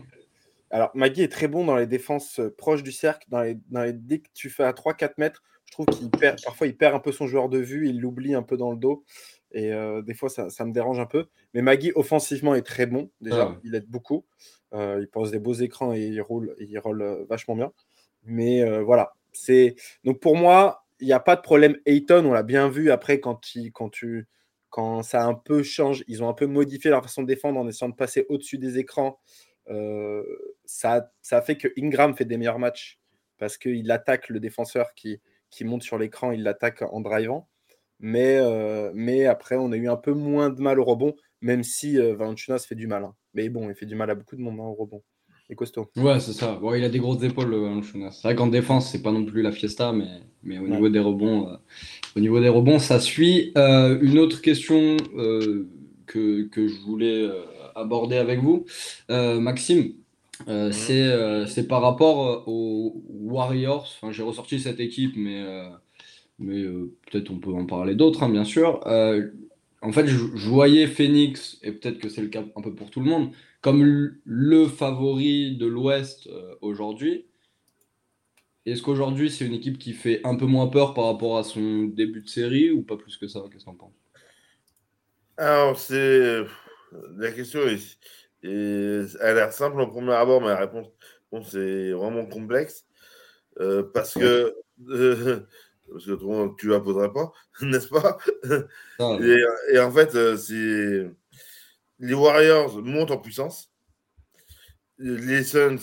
Alors, 0.71 0.91
McGee 0.95 1.23
est 1.23 1.33
très 1.33 1.49
bon 1.49 1.65
dans 1.65 1.77
les 1.77 1.87
défenses 1.87 2.41
proches 2.57 2.83
du 2.83 2.93
cercle. 2.93 3.27
Dans 3.29 3.43
les, 3.43 3.59
dans 3.71 3.83
les, 3.83 3.93
dès 3.93 4.21
que 4.21 4.29
tu 4.33 4.51
fais 4.51 4.65
à 4.65 4.73
3-4 4.73 5.15
mètres, 5.19 5.43
je 5.67 5.73
trouve 5.73 5.87
qu'il 5.87 6.11
perd, 6.11 6.41
parfois 6.45 6.67
il 6.67 6.77
perd 6.77 6.95
un 6.95 7.01
peu 7.01 7.13
son 7.13 7.27
joueur 7.27 7.49
de 7.49 7.59
vue, 7.59 7.89
il 7.89 8.01
l'oublie 8.01 8.35
un 8.35 8.43
peu 8.43 8.57
dans 8.57 8.71
le 8.71 8.77
dos. 8.77 9.05
Et 9.55 9.73
euh, 9.73 10.03
des 10.03 10.15
fois, 10.15 10.29
ça, 10.29 10.65
me 10.65 10.73
dérange 10.73 10.99
un 10.99 11.07
peu. 11.07 11.27
Mais 11.55 11.63
Maggie, 11.63 11.93
offensivement, 11.95 12.55
est 12.57 12.67
très 12.67 12.87
bon. 12.87 13.11
Déjà, 13.21 13.51
ah 13.53 13.61
il 13.63 13.75
aide 13.77 13.89
beaucoup. 13.89 14.27
Euh, 14.75 14.99
il 15.01 15.09
pose 15.09 15.31
des 15.31 15.39
beaux 15.39 15.55
écrans 15.55 15.95
et 15.95 16.01
il 16.01 16.21
roule, 16.21 16.57
il 16.59 16.77
roule 16.81 17.03
euh, 17.03 17.25
vachement 17.31 17.55
bien. 17.55 17.73
Mais 18.25 18.65
voilà. 18.81 19.13
c'est 19.33 19.77
Donc 20.05 20.21
pour 20.21 20.37
moi, 20.37 20.85
il 21.01 21.07
n'y 21.07 21.13
a 21.13 21.21
pas 21.21 21.37
de 21.37 21.43
problème. 21.43 21.77
Ayton, 21.87 22.25
on 22.27 22.33
l'a 22.33 22.43
bien 22.43 22.69
vu 22.69 22.91
après 22.91 23.21
quand, 23.21 23.55
il, 23.55 23.73
quand, 23.73 25.03
ça 25.03 25.25
un 25.25 25.35
peu 25.35 25.63
changé. 25.63 26.05
Ils 26.09 26.23
ont 26.23 26.29
un 26.29 26.35
peu 26.35 26.47
modifié 26.47 26.91
leur 26.91 27.03
façon 27.03 27.23
de 27.23 27.29
défendre 27.29 27.59
en 27.61 27.69
essayant 27.69 27.91
de 27.91 27.95
passer 27.95 28.27
au-dessus 28.29 28.59
des 28.59 28.79
écrans. 28.79 29.21
ça, 30.65 31.11
ça 31.23 31.43
fait 31.43 31.57
que 31.57 31.69
Ingram 31.79 32.15
fait 32.15 32.25
des 32.25 32.37
meilleurs 32.37 32.59
matchs 32.59 32.99
parce 33.39 33.59
qu'il 33.59 33.91
attaque 33.91 34.29
le 34.29 34.41
défenseur 34.41 34.95
qui, 34.95 35.21
monte 35.63 35.83
sur 35.83 35.99
l'écran, 35.99 36.33
il 36.33 36.43
l'attaque 36.43 36.83
en 36.83 37.01
drivant. 37.01 37.49
Mais, 38.01 38.39
euh, 38.41 38.91
mais 38.95 39.27
après, 39.27 39.57
on 39.57 39.73
a 39.73 39.77
eu 39.77 39.89
un 39.89 39.97
peu 39.97 40.13
moins 40.13 40.51
de 40.51 40.61
mal 40.61 40.81
au 40.81 40.85
rebond, 40.85 41.15
même 41.41 41.63
si 41.63 41.99
euh, 41.99 42.15
Valanciunas 42.15 42.67
fait 42.69 42.75
du 42.75 42.87
mal. 42.87 43.05
Hein. 43.05 43.15
Mais 43.35 43.49
bon, 43.49 43.71
il 43.71 43.75
fait 43.75 43.87
du 43.87 43.95
mal 43.95 44.11
à 44.11 44.15
beaucoup 44.15 44.37
de 44.37 44.41
monde 44.41 44.59
hein, 44.61 44.65
au 44.65 44.75
rebond. 44.75 45.03
Il 45.51 45.57
costaud. 45.57 45.89
Ouais, 45.97 46.21
c'est 46.21 46.33
ça. 46.33 46.59
Bon, 46.61 46.75
il 46.75 46.85
a 46.85 46.89
des 46.89 46.99
grosses 46.99 47.23
épaules, 47.23 47.55
Valanciunas. 47.55 48.13
C'est 48.13 48.29
vrai 48.29 48.35
qu'en 48.35 48.47
défense, 48.47 48.91
c'est 48.91 49.03
pas 49.03 49.13
non 49.13 49.25
plus 49.25 49.43
la 49.43 49.53
fiesta, 49.53 49.93
mais, 49.93 50.09
mais 50.43 50.59
au, 50.59 50.67
niveau 50.67 50.89
des 50.89 51.01
rebonds, 51.01 51.49
euh, 51.49 51.57
au 52.17 52.21
niveau 52.21 52.41
des 52.41 52.49
rebonds, 52.49 52.79
ça 52.79 52.99
suit. 52.99 53.53
une 53.57 54.19
autre 54.19 54.41
question 54.41 54.97
que, 56.07 56.43
que, 56.43 56.69
je 56.69 56.81
voulais 56.81 57.29
aborder 57.75 58.17
avec 58.17 58.41
vous, 58.41 58.65
Maxime. 59.09 59.93
Mhm. 60.49 60.73
c'est 60.73 61.69
par 61.69 61.83
rapport 61.83 62.49
aux 62.49 63.03
Warriors. 63.09 63.87
Enfin, 64.01 64.13
J'ai 64.13 64.23
ressorti 64.23 64.59
cette 64.59 64.81
équipe, 64.81 65.15
mais 65.17 65.43
mais 66.39 66.61
euh, 66.63 66.93
peut-être 67.11 67.31
on 67.31 67.39
peut 67.39 67.53
en 67.53 67.67
parler 67.67 67.95
d'autres, 67.95 68.23
hein, 68.23 68.29
bien 68.29 68.45
sûr. 68.45 68.81
Euh, 68.87 69.29
en 69.83 69.93
fait, 69.93 70.07
je, 70.07 70.49
voyais 70.49 70.87
Phoenix, 70.87 71.59
et 71.63 71.73
peut-être 71.73 71.99
que 71.99 72.09
c'est 72.09 72.23
le 72.23 72.29
cas 72.29 72.43
un 72.57 72.63
peu 72.63 72.75
pour 72.75 72.91
tout 72.91 73.01
le 73.01 73.07
monde, 73.07 73.31
comme 73.65 74.13
le 74.27 74.69
favori 74.69 75.57
de 75.57 75.67
l'Ouest 75.67 76.27
euh, 76.27 76.55
aujourd'hui. 76.61 77.27
Est-ce 78.67 78.83
qu'aujourd'hui, 78.83 79.31
c'est 79.31 79.47
une 79.47 79.55
équipe 79.55 79.79
qui 79.79 79.95
fait 79.95 80.21
un 80.25 80.37
peu 80.37 80.45
moins 80.45 80.67
peur 80.67 80.93
par 80.93 81.07
rapport 81.07 81.39
à 81.39 81.45
son 81.45 81.85
début 81.85 82.21
de 82.21 82.29
série 82.29 82.71
ou 82.71 82.83
pas 82.83 82.99
plus 82.99 83.17
que 83.17 83.27
ça? 83.27 83.41
Qu'est-ce 83.51 83.65
que 83.65 83.71
tu 83.71 83.71
en 83.71 83.75
penses? 83.75 83.95
Alors, 85.39 85.79
c'est. 85.79 86.45
La 87.17 87.33
question 87.33 87.61
est... 87.61 87.99
elle 88.43 89.09
a 89.21 89.33
l'air 89.33 89.53
simple 89.55 89.81
au 89.81 89.87
premier 89.87 90.13
abord, 90.13 90.43
mais 90.43 90.49
la 90.49 90.59
réponse, 90.59 90.89
c'est 91.51 91.93
vraiment 91.93 92.27
complexe. 92.27 92.87
parce 93.95 94.13
que 94.13 94.55
parce 95.91 96.05
que 96.05 96.57
tu 96.59 96.67
ne 96.67 96.73
la 96.73 96.81
poserais 96.81 97.13
pas, 97.13 97.33
n'est-ce 97.63 97.89
pas? 97.89 98.19
Et, 99.73 99.79
en 99.79 99.91
fait, 99.91 100.15
euh, 100.15 101.09
les 102.05 102.15
Warriors 102.15 102.83
montent 102.83 103.11
en 103.11 103.19
puissance. 103.19 103.73
Les 104.99 105.43
Suns, 105.43 105.79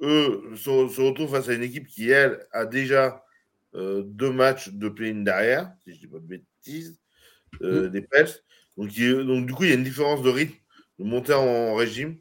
eux, 0.00 0.42
se, 0.56 1.00
retrouvent 1.00 1.30
face 1.30 1.48
à 1.48 1.54
une 1.54 1.62
équipe 1.62 1.86
qui, 1.88 2.10
elle, 2.10 2.46
a 2.52 2.66
déjà 2.66 3.22
euh, 3.74 4.02
deux 4.06 4.30
matchs 4.32 4.70
de 4.70 4.88
play 4.88 5.12
derrière, 5.12 5.70
si 5.84 5.94
je 5.94 6.00
dis 6.00 6.06
pas 6.06 6.18
de 6.18 6.26
bêtises, 6.26 6.98
euh, 7.62 7.88
Mm. 7.88 7.90
des 7.90 8.02
Pels. 8.02 8.28
Donc, 8.76 8.96
il- 8.96 9.24
donc, 9.24 9.46
du 9.46 9.52
coup, 9.52 9.64
il 9.64 9.70
y 9.70 9.72
a 9.72 9.76
une 9.76 9.84
différence 9.84 10.22
de 10.22 10.30
rythme, 10.30 10.54
de 10.98 11.04
monter 11.04 11.34
en, 11.34 11.74
régime. 11.74 12.16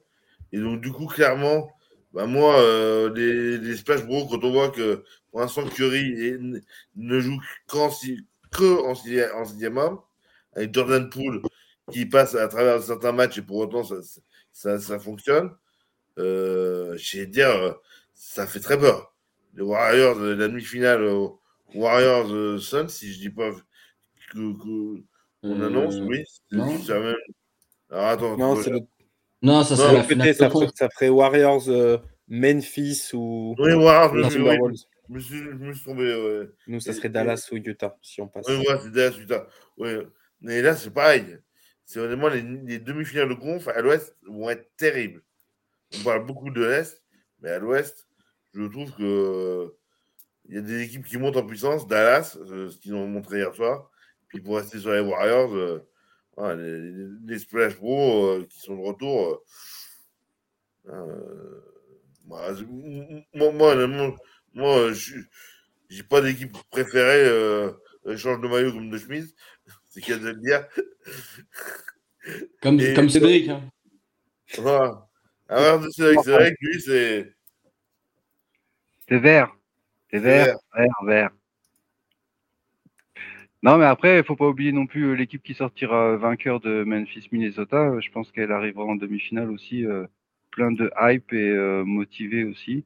Et 0.52 0.60
donc, 0.60 0.82
du 0.82 0.92
coup, 0.92 1.06
clairement, 1.06 1.72
bah, 2.14 2.26
moi, 2.26 2.60
euh, 2.60 3.14
les, 3.14 3.58
les 3.58 3.78
Splash 3.78 4.06
Bros, 4.06 4.28
quand 4.28 4.44
on 4.44 4.52
voit 4.52 4.70
que 4.70 5.04
pour 5.32 5.40
l'instant, 5.42 5.66
Curry 5.68 6.14
est- 6.22 6.40
ne 6.96 7.20
joue 7.20 7.40
qu'en 7.68 7.90
que 8.52 8.82
en 8.84 8.96
sixième 9.46 9.78
homme, 9.78 10.00
avec 10.54 10.74
Jordan 10.74 11.10
Poole 11.10 11.42
qui 11.92 12.06
passe 12.06 12.36
à 12.36 12.48
travers 12.48 12.82
certains 12.82 13.12
matchs 13.12 13.38
et 13.38 13.42
pour 13.42 13.58
autant, 13.58 13.84
ça, 13.84 13.96
ça, 14.52 14.80
ça 14.80 15.00
fonctionne. 15.00 15.52
Euh, 16.18 16.96
J'ai 16.98 17.26
dire, 17.28 17.76
ça 18.14 18.48
fait 18.48 18.60
très 18.60 18.80
peur. 18.80 19.14
Les 19.54 19.62
Warriors, 19.64 20.18
euh, 20.20 20.36
la 20.36 20.48
demi-finale 20.48 21.04
aux 21.06 21.40
Warriors 21.74 22.32
euh, 22.34 22.58
Suns, 22.58 22.88
si 22.90 23.14
je 23.14 23.20
dis 23.20 23.30
pas 23.30 23.52
qu'on 24.32 25.00
Euh, 25.44 25.68
annonce, 25.68 25.96
oui. 26.02 26.24
c'est- 26.50 26.56
non. 26.56 26.66
même- 27.02 27.16
Alors 27.90 28.06
attends, 28.08 28.38
Non, 28.38 28.56
le 28.56 28.80
Non, 29.42 29.64
ça 29.64 29.76
Non, 29.76 29.82
serait 29.82 29.94
la 29.94 30.04
finale. 30.04 30.34
ça 30.36 30.50
ferait, 30.50 30.68
ça 30.74 30.90
ferait 30.90 31.10
Warriors 31.10 31.70
euh, 31.70 31.98
Memphis 32.28 33.12
ou 33.14 33.54
Oui, 33.60 33.74
Warriors, 33.74 34.16
je 34.16 34.20
ou 34.20 34.24
me 34.24 34.30
suis- 34.30 34.40
oui, 34.40 34.46
Timberwolves. 34.48 34.76
je 35.10 35.14
me 35.14 35.20
suis, 35.20 35.38
je 35.38 35.44
me 35.52 35.74
suis 35.74 35.84
trompé. 35.84 36.02
ouais. 36.16 36.50
Nous, 36.68 36.80
ça 36.80 36.92
Et- 36.92 36.94
serait 36.96 37.08
et- 37.08 37.12
Dallas 37.12 37.48
ou 37.52 37.56
Utah 37.58 37.96
si 38.02 38.22
on 38.22 38.28
passe. 38.28 38.46
Oui, 38.48 38.58
ouais, 38.58 38.80
c'est 38.82 38.92
Dallas, 38.92 39.18
Utah. 39.20 39.48
Ouais. 39.78 40.08
Mais 40.42 40.62
là, 40.64 40.76
c'est 40.76 40.90
pareil. 40.92 41.38
C'est 41.86 42.00
honnêtement, 42.00 42.30
les, 42.30 42.42
les 42.42 42.80
demi-finales 42.80 43.30
de 43.30 43.36
conf 43.36 43.68
à 43.68 43.82
l'ouest 43.82 44.16
vont 44.28 44.50
être 44.50 44.70
terribles. 44.78 45.24
On 46.00 46.04
parle 46.04 46.26
beaucoup 46.26 46.52
de 46.52 46.64
l'est, 46.66 47.02
mais 47.42 47.50
à 47.52 47.60
l'ouest, 47.60 48.08
je 48.54 48.64
trouve 48.64 48.92
que 48.96 49.04
euh, 49.04 49.70
il 50.50 50.56
y 50.56 50.58
a 50.58 50.62
des 50.62 50.82
équipes 50.84 51.06
qui 51.06 51.18
montent 51.18 51.38
en 51.38 51.46
puissance. 51.46 51.88
Dallas, 51.88 52.38
euh, 52.42 52.70
ce 52.70 52.78
qu'ils 52.80 52.94
ont 52.96 53.08
montré 53.08 53.40
hier 53.40 53.54
soir. 53.56 53.90
Puis 54.30 54.42
pour 54.42 54.58
rester 54.58 54.80
sur 54.80 54.92
les 54.92 55.02
Warriors, 55.02 55.56
euh, 55.56 55.88
voilà, 56.38 56.56
les, 56.62 57.40
Splash 57.40 57.76
euh, 57.84 58.46
qui 58.50 58.60
sont 58.62 58.76
de 58.76 58.82
retour. 58.82 59.44
euh, 60.88 60.92
euh, 60.92 61.62
je- 62.56 62.66
moi, 63.38 63.52
moi, 63.52 63.76
moi, 64.54 64.78
euh, 64.80 64.94
j'ai 65.90 66.04
pas 66.04 66.22
d'équipe 66.22 66.56
préférée. 66.72 67.26
Euh, 67.28 67.72
euh, 68.08 68.18
change 68.18 68.40
de 68.42 68.48
maillot 68.48 68.72
comme 68.74 68.90
de 68.92 68.98
chemise. 68.98 69.34
C'est 69.96 70.02
qu'il 70.02 70.20
de 70.20 70.28
le 70.28 70.36
dire. 70.36 70.68
Comme, 72.62 72.82
Et- 72.82 72.94
comme 72.94 73.08
Cédric. 73.08 73.48
hein. 73.48 73.62
Alors, 75.48 75.86
c'est 75.90 76.14
vrai, 76.14 76.16
c'est 76.22 76.32
vrai 76.32 76.52
que 76.52 76.66
lui, 76.66 76.82
c'est. 76.82 77.34
C'est 79.08 79.20
vert. 79.20 79.56
C'est 80.12 80.20
vert, 80.20 80.58
vert, 80.76 81.04
vert. 81.06 81.30
Non, 83.64 83.78
mais 83.78 83.86
après, 83.86 84.18
il 84.18 84.24
faut 84.26 84.36
pas 84.36 84.50
oublier 84.50 84.74
non 84.74 84.86
plus 84.86 85.06
euh, 85.06 85.14
l'équipe 85.14 85.42
qui 85.42 85.54
sortira 85.54 86.18
vainqueur 86.18 86.60
de 86.60 86.84
Memphis-Minnesota. 86.84 87.92
Euh, 87.92 88.02
Je 88.02 88.12
pense 88.12 88.32
qu'elle 88.34 88.52
arrivera 88.52 88.84
en 88.84 88.96
demi-finale 88.96 89.50
aussi, 89.50 89.86
euh, 89.86 90.06
plein 90.52 90.72
de 90.74 90.92
hype 91.00 91.32
et 91.32 91.52
euh, 91.52 91.86
motivée 91.86 92.44
aussi. 92.44 92.84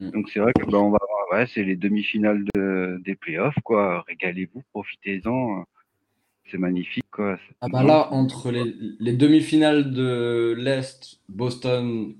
Mm. 0.00 0.10
Donc 0.10 0.28
c'est 0.30 0.40
vrai 0.40 0.52
que 0.54 0.64
bah, 0.68 0.78
on 0.78 0.90
va, 0.90 0.98
ouais, 1.32 1.46
c'est 1.46 1.62
les 1.62 1.76
demi-finales 1.76 2.44
de, 2.54 3.00
des 3.04 3.14
playoffs, 3.14 3.58
quoi. 3.62 4.02
Régalez-vous, 4.08 4.62
profitez-en. 4.72 5.64
C'est 6.50 6.58
magnifique, 6.58 7.04
quoi. 7.10 7.38
Ah 7.60 7.68
bah 7.68 7.82
là, 7.82 8.12
entre 8.12 8.50
les, 8.50 8.74
les 9.00 9.12
demi-finales 9.12 9.92
de 9.92 10.54
l'Est, 10.56 11.20
Boston, 11.28 12.14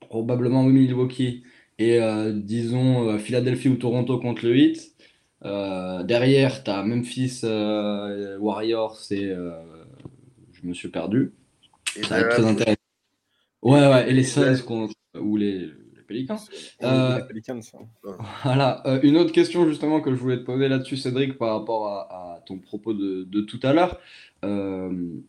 probablement 0.00 0.62
Milwaukee, 0.62 1.44
et 1.78 2.00
euh, 2.00 2.32
disons 2.32 3.08
euh, 3.08 3.18
Philadelphie 3.18 3.68
ou 3.68 3.76
Toronto 3.76 4.18
contre 4.18 4.46
le 4.46 4.56
Heat, 4.56 4.94
euh, 5.44 6.02
derrière, 6.02 6.64
tu 6.64 6.70
as 6.70 6.82
Memphis 6.82 7.40
euh, 7.44 8.38
Warriors 8.38 8.98
et 9.10 9.26
euh, 9.26 9.52
je 10.52 10.66
me 10.66 10.74
suis 10.74 10.88
perdu. 10.88 11.32
Et 11.96 12.02
Ça 12.02 12.16
va 12.16 12.20
être 12.22 12.30
très 12.30 12.46
intéressant. 12.46 12.76
Ouais, 13.62 13.86
ouais, 13.86 14.10
et 14.10 14.12
les 14.12 14.24
Suns 14.24 14.56
ou 15.14 15.36
les, 15.36 15.70
Ou 16.80 16.86
Euh, 16.86 17.18
hein. 18.04 18.18
Voilà, 18.44 18.82
Euh, 18.86 19.00
une 19.02 19.16
autre 19.16 19.32
question 19.32 19.66
justement 19.68 20.00
que 20.00 20.10
je 20.14 20.16
voulais 20.20 20.38
te 20.38 20.44
poser 20.44 20.68
là-dessus, 20.68 20.96
Cédric, 20.96 21.38
par 21.38 21.58
rapport 21.58 21.86
à, 21.88 22.34
à 22.36 22.40
ton 22.46 22.58
propos 22.58 22.94
de, 22.94 23.24
de 23.24 23.40
tout 23.42 23.60
à 23.62 23.72
l'heure. 23.72 23.98
Euh, 24.44 25.20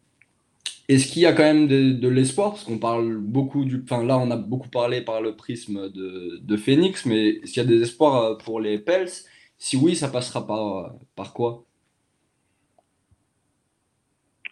est-ce 0.87 1.07
qu'il 1.11 1.21
y 1.21 1.25
a 1.25 1.33
quand 1.33 1.43
même 1.43 1.67
de, 1.67 1.91
de 1.93 2.07
l'espoir? 2.07 2.51
Parce 2.51 2.63
qu'on 2.63 2.79
parle 2.79 3.17
beaucoup 3.17 3.63
du... 3.65 3.81
Enfin 3.83 4.03
là, 4.03 4.17
on 4.17 4.31
a 4.31 4.37
beaucoup 4.37 4.69
parlé 4.69 5.01
par 5.01 5.21
le 5.21 5.35
prisme 5.35 5.89
de, 5.91 6.39
de 6.41 6.57
Phoenix, 6.57 7.05
mais 7.05 7.29
est-ce 7.29 7.53
qu'il 7.53 7.63
y 7.63 7.65
a 7.65 7.69
des 7.69 7.81
espoirs 7.81 8.37
pour 8.39 8.59
les 8.59 8.79
Pels? 8.79 9.09
Si 9.57 9.77
oui, 9.77 9.95
ça 9.95 10.09
passera 10.09 10.47
par, 10.47 10.95
par 11.15 11.33
quoi? 11.33 11.65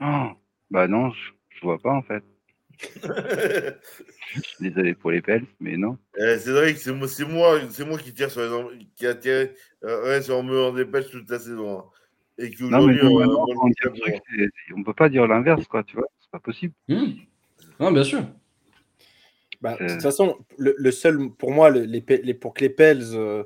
Oh, 0.02 0.30
bah 0.72 0.88
non, 0.88 1.12
je, 1.12 1.32
je 1.50 1.62
vois 1.62 1.80
pas 1.80 1.94
en 1.94 2.02
fait. 2.04 2.24
Je 3.04 4.42
suis 4.42 4.56
désolé 4.70 4.94
pour 4.94 5.12
les 5.12 5.22
Pels, 5.22 5.46
mais 5.60 5.78
non. 5.78 5.98
Euh, 6.20 6.38
Cédric, 6.38 6.78
c'est 6.78 6.92
moi, 6.94 7.08
c'est 7.08 7.26
moi, 7.26 7.60
c'est 7.70 7.86
moi 7.86 7.98
qui 7.98 8.14
tire 8.14 8.30
sur 8.32 8.42
les 8.42 8.88
qui 8.96 9.08
a 9.08 9.16
tiré 9.16 9.54
euh, 9.84 10.04
ouais, 10.06 10.22
sur 10.22 10.42
dépêche 10.74 11.10
toute 11.10 11.30
la 11.30 11.40
saison. 11.40 11.80
hein. 11.80 11.86
Et 12.38 12.52
qui 12.52 12.64
Non, 12.66 12.86
mais 12.86 12.94
euh, 12.98 13.08
on 13.10 13.72
on 14.76 14.84
peut 14.84 14.94
pas 14.94 15.10
dire 15.10 15.28
l'inverse, 15.28 15.66
quoi, 15.68 15.84
tu 15.84 15.96
vois. 15.96 16.08
C'est 16.20 16.30
pas 16.32 16.40
possible. 16.40 16.74
Hmm. 16.88 17.14
Non, 17.80 17.92
bien 17.92 18.04
sûr. 18.04 18.24
Bah, 19.60 19.76
de 19.80 19.84
Euh. 19.86 19.88
toute 19.88 20.04
façon, 20.04 20.38
le, 20.60 20.76
le 20.78 20.92
seul, 20.92 21.18
pour 21.32 21.52
moi, 21.52 21.72
le- 21.72 21.84
les, 21.86 22.34
pour 22.36 22.54
que 22.54 22.62
les 22.62 22.70
Pels 22.70 23.02
euh, 23.14 23.44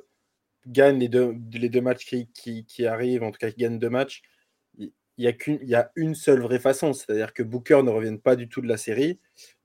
gagnent 0.67 0.99
les 0.99 1.07
deux, 1.07 1.35
les 1.53 1.69
deux 1.69 1.79
matchs 1.79 2.05
qui, 2.05 2.27
qui, 2.33 2.65
qui 2.65 2.85
arrivent, 2.85 3.23
en 3.23 3.31
tout 3.31 3.37
cas 3.39 3.49
qui 3.49 3.61
gagnent 3.61 3.79
deux 3.79 3.89
matchs, 3.89 4.21
il 5.21 5.25
y, 5.25 5.27
a 5.27 5.33
qu'une, 5.33 5.59
une 5.95 6.15
seule 6.15 6.41
vraie 6.41 6.59
façon, 6.59 6.93
c'est-à-dire 6.93 7.33
que 7.33 7.43
Booker 7.43 7.83
ne 7.83 7.91
revienne 7.91 8.19
pas 8.19 8.35
du 8.35 8.49
tout 8.49 8.61
de 8.61 8.67
la 8.67 8.77
série 8.77 9.19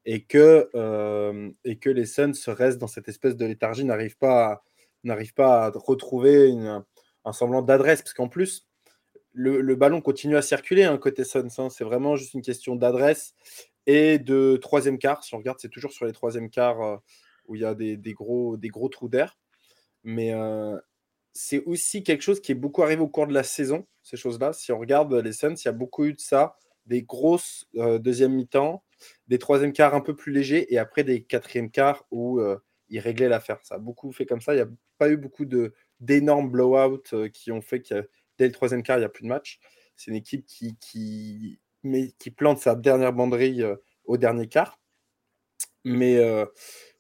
et 0.05 0.23
que, 0.23 0.69
euh, 0.75 1.51
et 1.65 1.79
que 1.79 1.89
les 1.89 2.05
Suns 2.05 2.33
restent 2.47 2.79
dans 2.79 2.87
cette 2.87 3.09
espèce 3.09 3.37
de 3.37 3.47
léthargie, 3.47 3.85
n'arrivent 3.85 4.19
pas, 4.19 4.63
à- 5.05 5.73
retrouver 5.75 6.53
un 7.25 7.33
semblant 7.33 7.63
d'adresse, 7.63 8.03
parce 8.03 8.13
qu'en 8.13 8.29
plus, 8.29 8.67
le, 9.33 9.75
ballon 9.77 10.03
continue 10.03 10.37
à 10.37 10.43
circuler 10.43 10.85
hein, 10.85 10.99
côté 10.99 11.25
Suns, 11.25 11.49
hein. 11.59 11.71
c'est 11.71 11.85
vraiment 11.85 12.17
juste 12.17 12.35
une 12.35 12.43
question 12.43 12.77
d'adresse 12.77 13.35
et 13.87 14.19
de 14.19 14.59
troisième 14.61 14.99
quart. 14.99 15.25
Si 15.25 15.35
on 15.35 15.39
regarde, 15.39 15.59
c'est 15.61 15.71
toujours 15.71 15.93
sur 15.93 16.05
les 16.05 16.13
troisième 16.13 16.51
quarts 16.51 16.83
euh, 16.83 16.97
où 17.47 17.55
il 17.55 17.63
y 17.63 17.65
a 17.65 17.75
des, 17.75 17.97
des 17.97 18.13
gros, 18.13 18.59
des 18.59 18.69
gros 18.69 18.89
trous 18.91 19.09
d'air. 19.09 19.39
Mais 20.05 20.35
euh, 20.35 20.77
c'est 21.37 21.63
aussi 21.65 22.03
quelque 22.03 22.23
chose 22.23 22.41
qui 22.41 22.53
est 22.53 22.57
beaucoup 22.57 22.83
arrivé 22.83 23.03
au 23.03 23.09
cours 23.09 23.27
de 23.27 23.35
la 23.35 23.43
saison, 23.43 23.87
ces 24.03 24.17
choses-là. 24.17 24.53
Si 24.55 24.73
on 24.73 24.79
regarde 24.79 25.13
les 25.13 25.33
Suns, 25.33 25.55
il 25.55 25.65
y 25.67 25.69
a 25.69 25.73
beaucoup 25.73 26.05
eu 26.07 26.15
de 26.15 26.21
ça, 26.21 26.57
des 26.87 27.03
grosses 27.03 27.67
euh, 27.77 27.99
deuxième 27.99 28.33
mi-temps, 28.33 28.83
des 29.29 29.39
troisième 29.39 29.73
quarts 29.73 29.95
un 29.95 30.01
peu 30.01 30.17
plus 30.17 30.33
légers 30.33 30.73
et 30.73 30.79
après 30.79 31.05
des 31.05 31.23
quatrième 31.25 31.71
quarts 31.71 32.07
où 32.11 32.41
euh, 32.41 32.59
ils 32.89 33.01
réglaient 33.01 33.29
l'affaire. 33.29 33.59
Ça 33.65 33.75
a 33.75 33.79
beaucoup 33.79 34.13
fait 34.13 34.25
comme 34.25 34.41
ça. 34.41 34.55
Il 34.55 34.57
n'y 34.57 34.63
a 34.63 34.69
pas 34.97 35.11
eu 35.11 35.19
beaucoup 35.19 35.45
d'énormes 36.01 36.51
blowouts 36.51 37.03
euh, 37.13 37.29
qui 37.29 37.53
ont 37.53 37.61
fait 37.61 37.83
que 37.83 38.09
dès 38.39 38.47
le 38.47 38.53
troisième 38.53 38.83
quart, 38.83 38.97
il 38.97 39.01
n'y 39.01 39.07
a 39.07 39.11
plus 39.11 39.25
de 39.25 39.29
match. 39.29 39.61
C'est 39.95 40.11
une 40.11 40.17
équipe 40.17 40.47
qui, 40.47 41.59
plante 42.35 42.61
sa 42.61 42.75
dernière 42.75 43.13
banderille 43.13 43.63
euh, 43.63 43.77
au 44.05 44.17
dernier 44.17 44.49
quart. 44.49 44.81
Mais 45.85 46.19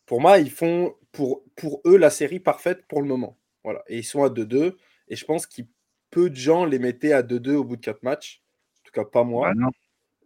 pour 0.07 0.21
moi, 0.21 0.39
ils 0.39 0.51
font 0.51 0.95
pour 1.11 1.43
eux 1.87 1.97
la 1.97 2.11
série 2.11 2.39
parfaite 2.39 2.87
pour 2.87 3.03
le 3.03 3.09
moment. 3.09 3.37
Voilà. 3.67 3.83
Et 3.89 3.99
ils 3.99 4.05
sont 4.05 4.23
à 4.23 4.29
2-2. 4.29 4.77
Et 5.09 5.17
je 5.17 5.25
pense 5.25 5.45
que 5.45 5.63
peu 6.11 6.31
de 6.31 6.37
gens 6.37 6.65
les 6.65 6.79
mettaient 6.79 7.13
à 7.13 7.25
2-2 7.25 7.57
au 7.57 7.65
bout 7.65 7.75
de 7.75 7.81
4 7.81 8.05
matchs. 8.05 8.45
En 8.79 8.83
tout 8.85 8.93
cas, 8.93 9.05
pas 9.05 9.25
moi. 9.25 9.53
Bah. 9.57 9.71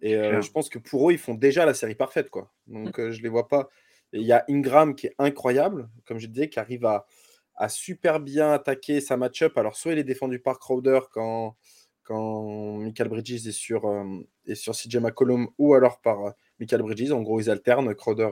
Et 0.03 0.14
euh, 0.14 0.42
je 0.42 0.50
pense 0.50 0.68
que 0.68 0.79
pour 0.79 1.09
eux, 1.09 1.14
ils 1.14 1.18
font 1.18 1.33
déjà 1.33 1.64
la 1.64 1.72
série 1.72 1.94
parfaite. 1.94 2.29
Quoi. 2.29 2.53
Donc, 2.66 3.00
euh, 3.00 3.12
je 3.12 3.22
les 3.22 3.31
vois 3.31 3.48
pas. 3.48 3.70
Il 4.12 4.20
y 4.20 4.33
a 4.33 4.44
Ingram 4.50 4.94
qui 4.94 5.07
est 5.07 5.14
incroyable, 5.18 5.88
comme 6.05 6.18
je 6.18 6.26
disais, 6.26 6.50
qui 6.50 6.61
arrive 6.61 6.85
à, 6.85 7.07
à 7.55 7.70
super 7.70 8.20
bien 8.20 8.53
attaquer 8.53 9.00
sa 9.00 9.16
match-up. 9.16 9.57
Alors, 9.57 9.74
soit 9.74 9.92
il 9.92 9.98
est 9.98 10.05
défendu 10.05 10.38
par 10.38 10.59
Crowder 10.59 11.00
quand, 11.11 11.57
quand 12.03 12.76
Michael 12.76 13.09
Bridges 13.09 13.46
est 13.46 13.53
sur, 13.53 13.87
euh, 13.87 14.05
est 14.46 14.55
sur 14.55 14.74
CJ 14.74 14.96
McCollum, 14.96 15.48
ou 15.57 15.72
alors 15.72 16.03
par 16.03 16.26
euh, 16.26 16.31
Michael 16.59 16.83
Bridges. 16.83 17.11
En 17.11 17.22
gros, 17.22 17.40
ils 17.40 17.48
alternent, 17.48 17.94
Crowder 17.94 18.29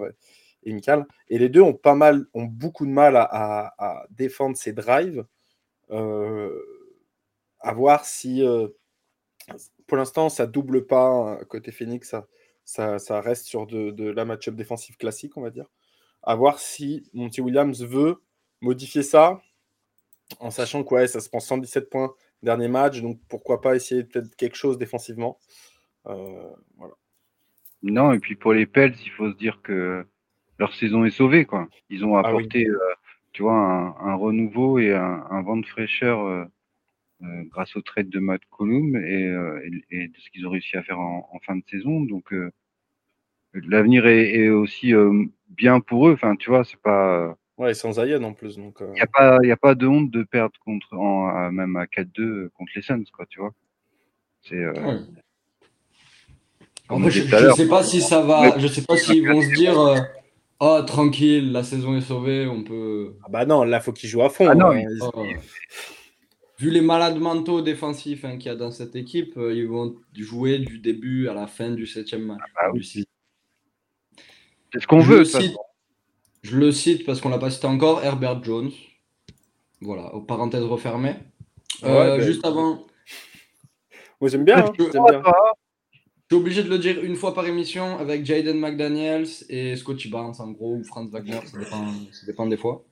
et, 0.62 0.76
et 1.28 1.38
les 1.38 1.48
deux 1.48 1.60
ont, 1.60 1.74
pas 1.74 1.94
mal, 1.94 2.26
ont 2.34 2.44
beaucoup 2.44 2.86
de 2.86 2.90
mal 2.90 3.16
à, 3.16 4.06
défendre 4.10 4.56
ces 4.56 4.72
drives. 4.72 5.24
Euh, 5.90 6.60
à 7.60 7.72
voir 7.72 8.04
si 8.04 8.44
euh, 8.44 8.68
pour 9.86 9.96
l'instant 9.96 10.28
ça 10.28 10.46
double 10.46 10.86
pas 10.86 11.06
hein, 11.06 11.40
côté 11.48 11.72
Phoenix, 11.72 12.14
ça, 12.64 12.98
ça, 12.98 13.20
reste 13.20 13.46
sur 13.46 13.66
de, 13.66 14.10
la 14.10 14.24
match-up 14.24 14.54
défensive 14.54 14.96
classique, 14.96 15.36
on 15.36 15.40
va 15.42 15.50
dire. 15.50 15.66
À 16.22 16.34
voir 16.34 16.58
si 16.58 17.08
Monty 17.14 17.40
Williams 17.40 17.82
veut 17.82 18.22
modifier 18.60 19.02
ça 19.02 19.40
en 20.40 20.50
sachant 20.50 20.84
que 20.84 21.06
ça 21.06 21.20
se 21.20 21.28
prend 21.28 21.40
117 21.40 21.88
points 21.88 22.14
dernier 22.42 22.68
match, 22.68 23.00
donc 23.00 23.18
pourquoi 23.28 23.60
pas 23.60 23.74
essayer 23.74 24.04
peut-être 24.04 24.34
quelque 24.36 24.56
chose 24.56 24.78
défensivement. 24.78 25.38
Euh. 26.06 26.50
Non, 27.82 28.12
et 28.12 28.18
puis 28.18 28.36
pour 28.36 28.52
les 28.52 28.66
Pels, 28.66 28.94
il 29.04 29.10
faut 29.10 29.30
se 29.30 29.36
dire 29.36 29.60
que 29.62 30.06
leur 30.58 30.74
saison 30.74 31.04
est 31.04 31.10
sauvée, 31.10 31.44
quoi. 31.44 31.68
Ils 31.90 32.04
ont 32.04 32.16
Ah 32.16 32.22
oui. 32.22 32.28
apporté, 32.28 32.68
euh, 32.68 32.78
tu 33.32 33.42
vois, 33.42 33.54
un, 33.54 33.94
un 34.00 34.14
renouveau 34.14 34.78
et 34.78 34.92
un, 34.92 35.24
un 35.30 35.42
vent 35.42 35.56
de 35.56 35.66
fraîcheur 35.66 36.26
euh, 36.26 36.44
grâce 37.50 37.76
au 37.76 37.82
trade 37.82 38.08
de 38.08 38.18
Matt 38.18 38.40
Colum 38.50 38.96
et, 38.96 39.24
et, 39.90 40.08
de 40.08 40.14
ce 40.18 40.30
qu'ils 40.30 40.46
ont 40.46 40.50
réussi 40.50 40.76
à 40.76 40.82
faire 40.82 41.00
en, 41.00 41.38
fin 41.44 41.56
de 41.56 41.64
saison. 41.68 42.00
Donc 42.00 42.32
l'avenir 43.54 44.06
est, 44.06 44.48
aussi 44.48 44.92
bien 45.48 45.80
pour 45.80 46.08
eux. 46.08 46.12
Enfin, 46.12 46.36
tu 46.36 46.50
vois, 46.50 46.64
c'est 46.64 46.80
pas. 46.80 47.36
Ouais, 47.56 47.74
sans 47.74 47.92
Zion 47.92 48.22
en 48.22 48.34
plus. 48.34 48.56
Donc. 48.56 48.76
Il 48.80 48.92
n'y 48.92 49.00
a 49.00 49.06
pas, 49.06 49.38
il 49.42 49.50
a 49.50 49.56
pas 49.56 49.74
de 49.74 49.86
honte 49.86 50.10
de 50.12 50.22
perdre 50.22 50.54
contre, 50.64 50.94
en, 50.94 51.50
même 51.50 51.76
à 51.76 51.86
4-2 51.86 52.50
contre 52.50 52.72
les 52.76 52.82
Suns, 52.82 53.04
quoi. 53.12 53.26
Tu 53.26 53.40
vois. 53.40 53.52
C'est. 54.42 54.62
je, 56.88 57.46
ne 57.46 57.52
sais 57.52 57.68
pas 57.68 57.82
si 57.82 58.00
ça 58.00 58.20
va. 58.20 58.58
Je 58.58 58.68
sais 58.68 58.82
pas 58.82 58.96
s'ils 58.96 59.26
vont 59.26 59.42
se 59.42 59.54
dire. 59.54 59.74
Oh, 60.60 60.82
tranquille, 60.86 61.52
la 61.52 61.62
saison 61.62 61.96
est 61.96 62.02
sauvée, 62.02 62.46
on 62.46 62.62
peut. 62.64 63.16
Ah 63.24 63.28
bah 63.30 63.46
non, 63.46 63.64
là, 63.64 63.80
faut 63.80 63.92
qu'ils 63.92 64.08
jouent 64.08 64.22
à 64.22 64.30
fond. 64.30 64.48
Ah 64.48 64.54
non, 64.54 64.72
hein. 64.72 64.84
oh. 65.14 65.26
Vu 66.58 66.70
les 66.70 66.80
malades 66.80 67.18
mentaux 67.18 67.60
défensifs 67.62 68.24
hein, 68.24 68.36
qu'il 68.36 68.46
y 68.46 68.54
a 68.54 68.56
dans 68.56 68.72
cette 68.72 68.96
équipe, 68.96 69.36
euh, 69.36 69.54
ils 69.54 69.68
vont 69.68 69.94
jouer 70.12 70.58
du 70.58 70.80
début 70.80 71.28
à 71.28 71.34
la 71.34 71.46
fin 71.46 71.70
du 71.70 71.86
septième 71.86 72.26
match. 72.26 72.40
Ah, 72.56 72.72
oui. 72.72 72.84
C'est 72.84 74.80
ce 74.80 74.86
qu'on 74.86 74.98
veut. 74.98 75.24
je 76.42 76.56
le 76.56 76.72
cite 76.72 77.06
parce 77.06 77.20
qu'on 77.20 77.28
l'a 77.28 77.38
pas 77.38 77.50
cité 77.50 77.68
encore, 77.68 78.02
Herbert 78.02 78.42
Jones. 78.42 78.72
Voilà, 79.80 80.12
aux 80.14 80.22
parenthèses 80.22 80.64
refermées. 80.64 81.14
Euh, 81.84 82.16
ben, 82.16 82.20
juste 82.20 82.44
avant. 82.44 82.86
Moi 84.20 84.30
j'aime 84.30 84.44
bien. 84.44 84.64
Hein, 84.64 84.72
je, 84.78 85.67
suis 86.30 86.40
obligé 86.40 86.62
de 86.62 86.68
le 86.68 86.78
dire 86.78 87.02
une 87.02 87.16
fois 87.16 87.34
par 87.34 87.46
émission 87.46 87.98
avec 87.98 88.24
Jaden 88.24 88.58
McDaniels 88.58 89.28
et 89.48 89.76
Scotty 89.76 90.08
Barnes 90.08 90.34
en 90.38 90.50
gros, 90.50 90.76
ou 90.76 90.84
Franz 90.84 91.10
Wagner, 91.10 91.40
ça 91.46 92.26
dépend, 92.26 92.46
des 92.46 92.56
fois. 92.56 92.84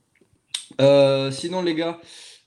Euh, 0.80 1.30
sinon 1.30 1.62
les 1.62 1.74
gars, 1.74 2.00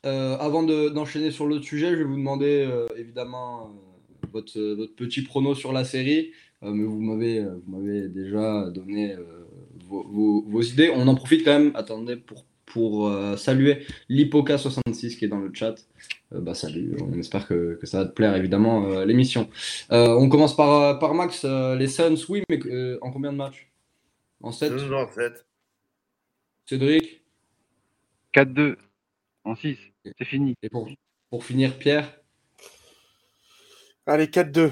avant 0.03 0.63
d'enchaîner 0.63 1.31
sur 1.31 1.45
l'autre 1.45 1.65
sujet, 1.65 1.91
je 1.91 1.95
vais 1.95 2.03
vous 2.03 2.17
demander 2.17 2.67
évidemment 2.97 3.71
votre, 4.31 4.85
petit 4.95 5.21
prono 5.21 5.55
sur 5.55 5.71
la 5.71 5.83
série. 5.83 6.31
Euh, 6.63 6.71
mais 6.71 6.83
vous 6.83 6.99
m'avez, 6.99 7.39
euh, 7.39 8.09
déjà 8.09 8.69
donné 8.69 9.13
euh, 9.13 9.45
vos, 9.87 10.61
idées. 10.61 10.91
On 10.93 11.07
en 11.07 11.15
profite 11.15 11.45
quand 11.45 11.57
même, 11.57 11.71
attendez, 11.75 12.15
pour, 12.15 12.45
pour 12.69 13.11
saluer 13.37 13.85
l'Hipoca66 14.09 15.17
qui 15.17 15.25
est 15.25 15.27
dans 15.27 15.39
le 15.39 15.51
chat. 15.53 15.75
bah, 16.31 16.53
salut, 16.53 16.95
on 17.01 17.17
espère 17.19 17.47
que, 17.47 17.77
que, 17.81 17.85
ça 17.85 17.99
va 17.99 18.05
te 18.05 18.13
plaire 18.13 18.35
évidemment 18.35 19.03
l'émission. 19.03 19.49
on 19.89 20.29
commence 20.29 20.55
par, 20.55 20.99
par 20.99 21.13
Max, 21.13 21.45
les 21.45 21.87
Suns, 21.87 22.15
oui, 22.29 22.43
mais 22.49 22.59
en 23.01 23.11
combien 23.11 23.31
de 23.31 23.37
matchs? 23.37 23.69
En 24.41 24.51
7 24.51 24.71
En 24.71 25.11
7. 25.11 25.45
Cédric? 26.65 27.19
4-2 28.33 28.77
en 29.43 29.55
6, 29.55 29.77
c'est 30.05 30.25
fini. 30.25 30.55
Et 30.61 30.69
pour, 30.69 30.87
pour 31.29 31.43
finir, 31.43 31.77
Pierre? 31.77 32.19
Allez, 34.05 34.27
4-2. 34.27 34.71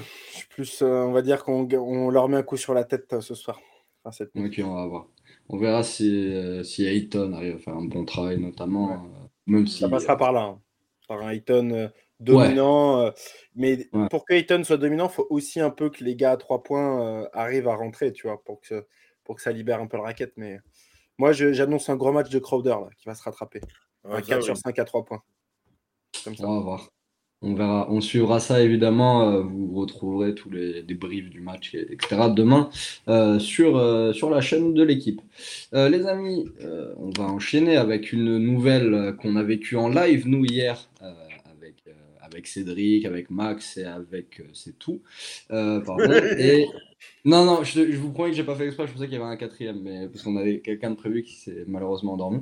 Plus, 0.50 0.82
euh, 0.82 0.86
on 0.86 1.12
va 1.12 1.22
dire 1.22 1.44
qu'on 1.44 2.10
leur 2.10 2.28
met 2.28 2.36
un 2.36 2.42
coup 2.42 2.56
sur 2.56 2.74
la 2.74 2.84
tête 2.84 3.12
euh, 3.12 3.20
ce 3.20 3.34
soir. 3.34 3.60
ok, 4.04 4.60
on 4.64 4.74
va 4.74 4.86
voir. 4.86 5.06
On 5.48 5.56
verra 5.56 5.82
si, 5.82 6.34
euh, 6.34 6.62
si 6.62 6.84
Ayton 6.86 7.32
arrive 7.32 7.56
à 7.56 7.58
faire 7.58 7.74
un 7.74 7.84
bon 7.84 8.04
travail, 8.04 8.38
notamment. 8.38 9.08
même 9.46 9.66
si, 9.66 9.80
Ça 9.80 9.88
passera 9.88 10.16
par 10.16 10.32
là. 10.32 10.42
Hein. 10.42 10.60
Par 11.06 11.22
un 11.22 11.30
Ayton 11.30 11.90
dominant. 12.20 13.12
mais 13.54 13.88
pour 14.10 14.24
que 14.24 14.34
Ayton 14.34 14.62
soit 14.64 14.76
dominant, 14.76 15.08
il 15.08 15.14
faut 15.14 15.26
aussi 15.30 15.60
un 15.60 15.70
peu 15.70 15.88
que 15.88 16.04
les 16.04 16.16
gars 16.16 16.32
à 16.32 16.36
3 16.36 16.62
points 16.62 17.28
arrivent 17.32 17.68
à 17.68 17.74
rentrer, 17.74 18.12
tu 18.12 18.26
vois, 18.26 18.42
pour 18.44 18.60
que, 18.60 18.86
pour 19.24 19.36
que 19.36 19.42
ça 19.42 19.52
libère 19.52 19.80
un 19.80 19.86
peu 19.86 19.96
le 19.96 20.02
raquette. 20.02 20.34
Mais 20.36 20.58
moi, 21.16 21.32
j'annonce 21.32 21.88
un 21.88 21.96
gros 21.96 22.12
match 22.12 22.28
de 22.28 22.38
Crowder 22.38 22.70
là, 22.70 22.88
qui 22.98 23.06
va 23.06 23.14
se 23.14 23.22
rattraper. 23.22 23.60
un 24.04 24.20
4 24.20 24.42
sur 24.42 24.56
5 24.56 24.78
à 24.78 24.84
3 24.84 25.04
points. 25.04 25.22
Comme 26.24 26.36
ça. 26.36 26.46
On 26.46 26.58
va 26.58 26.60
voir. 26.60 26.90
On 27.40 27.54
verra, 27.54 27.86
on 27.88 28.00
suivra 28.00 28.40
ça 28.40 28.60
évidemment. 28.62 29.30
Euh, 29.30 29.42
vous 29.42 29.72
retrouverez 29.74 30.34
tous 30.34 30.50
les 30.50 30.82
débriefs 30.82 31.30
du 31.30 31.40
match, 31.40 31.74
etc. 31.74 32.22
demain 32.34 32.68
euh, 33.06 33.38
sur, 33.38 33.76
euh, 33.76 34.12
sur 34.12 34.28
la 34.28 34.40
chaîne 34.40 34.74
de 34.74 34.82
l'équipe. 34.82 35.20
les 35.72 36.06
amis, 36.06 36.46
on 36.96 37.10
va 37.16 37.24
enchaîner 37.24 37.76
avec 37.76 38.12
une 38.12 38.38
nouvelle 38.38 39.14
qu'on 39.20 39.36
a 39.36 39.44
vécue 39.44 39.76
en 39.76 39.88
live, 39.88 40.26
nous, 40.26 40.44
hier, 40.44 40.88
avec, 41.00 41.76
avec 42.20 42.48
Cédric, 42.48 43.04
avec 43.04 43.30
Max 43.30 43.76
et 43.76 43.84
avec. 43.84 44.42
c'est 44.52 44.76
tout. 44.78 45.00
pardon. 45.48 46.10
Et. 46.38 46.66
Non, 47.24 47.44
non, 47.44 47.62
je, 47.62 47.82
vous 47.96 48.10
promets 48.10 48.30
que 48.30 48.36
j'ai 48.36 48.42
pas 48.42 48.56
fait 48.56 48.66
exprès, 48.66 48.88
je 48.88 48.92
pensais 48.92 49.04
qu'il 49.04 49.14
y 49.14 49.20
avait 49.20 49.30
un 49.30 49.36
quatrième, 49.36 49.80
mais 49.80 50.08
parce 50.08 50.22
qu'on 50.24 50.36
avait 50.36 50.58
quelqu'un 50.58 50.90
de 50.90 50.96
prévu 50.96 51.22
qui 51.22 51.34
s'est 51.34 51.64
malheureusement 51.68 52.14
endormi. 52.14 52.40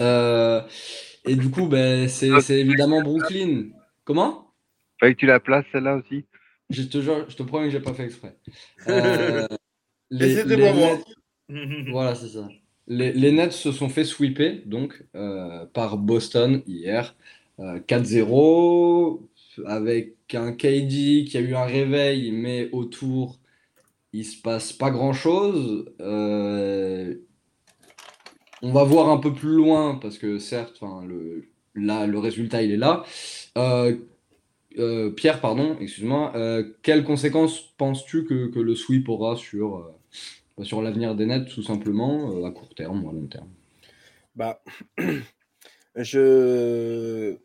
et 0.00 1.36
du 1.36 1.50
coup, 1.50 1.68
ben, 1.68 2.08
c'est 2.08 2.58
évidemment 2.58 3.02
Brooklyn 3.02 3.66
Comment? 4.04 4.52
Fallait 4.98 5.14
que 5.14 5.20
tu 5.20 5.26
la 5.26 5.40
places 5.40 5.64
celle-là 5.72 5.96
aussi. 5.96 6.24
Je 6.70 6.82
te, 6.82 7.00
je 7.00 7.36
te 7.36 7.42
promets 7.42 7.66
que 7.66 7.72
j'ai 7.72 7.80
pas 7.80 7.94
fait 7.94 8.04
exprès. 8.04 8.36
Euh, 8.88 9.46
les, 10.10 10.42
les 10.44 10.72
voilà, 11.90 12.14
c'est 12.14 12.28
ça. 12.28 12.48
Les, 12.86 13.12
les, 13.12 13.32
Nets 13.32 13.52
se 13.52 13.72
sont 13.72 13.88
fait 13.88 14.04
sweeper 14.04 14.62
donc 14.66 15.04
euh, 15.14 15.66
par 15.66 15.98
Boston 15.98 16.62
hier, 16.66 17.14
4-0 17.58 19.20
euh, 19.58 19.64
avec 19.66 20.16
un 20.34 20.52
KD 20.52 21.24
qui 21.24 21.36
a 21.36 21.40
eu 21.40 21.54
un 21.54 21.66
réveil, 21.66 22.32
mais 22.32 22.68
autour 22.72 23.38
il 24.12 24.24
se 24.24 24.40
passe 24.40 24.72
pas 24.72 24.90
grand 24.90 25.12
chose. 25.12 25.92
on 26.00 27.16
va 28.72 28.84
voir 28.84 29.10
un 29.10 29.18
peu 29.18 29.32
plus 29.32 29.54
loin 29.54 29.96
parce 29.96 30.18
que 30.18 30.38
certes, 30.38 30.80
le, 31.06 31.44
là, 31.74 32.06
le 32.06 32.18
résultat, 32.18 32.62
il 32.62 32.72
est 32.72 32.76
là. 32.76 33.04
Euh, 33.58 33.96
euh, 34.78 35.10
Pierre, 35.10 35.40
pardon, 35.40 35.76
excuse-moi, 35.80 36.32
euh, 36.36 36.64
quelles 36.82 37.04
conséquences 37.04 37.60
penses-tu 37.76 38.24
que, 38.24 38.58
le 38.58 38.74
sweep 38.74 39.08
aura 39.08 39.36
sur, 39.36 39.92
sur 40.62 40.82
l'avenir 40.82 41.14
des 41.14 41.26
Nets, 41.26 41.48
tout 41.48 41.62
simplement, 41.62 42.44
à 42.44 42.50
court 42.50 42.74
terme 42.74 43.04
ou 43.04 43.10
à 43.10 43.12
long 43.12 43.26
terme? 43.26 43.48
Bah, 44.34 44.62
je... 45.96 47.36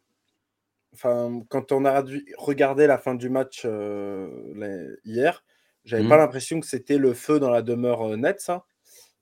Enfin, 0.93 1.41
quand 1.49 1.73
on 1.73 1.83
a 1.83 2.05
regardé 2.37 2.87
la 2.87 2.97
fin 2.97 3.15
du 3.15 3.29
match 3.29 3.67
hier, 5.03 5.43
j'avais 5.83 6.03
mmh. 6.03 6.09
pas 6.09 6.17
l'impression 6.17 6.59
que 6.61 6.67
c'était 6.67 6.97
le 6.97 7.13
feu 7.13 7.37
dans 7.37 7.49
la 7.49 7.61
demeure 7.61 8.15
Nets. 8.15 8.39
Ça. 8.39 8.65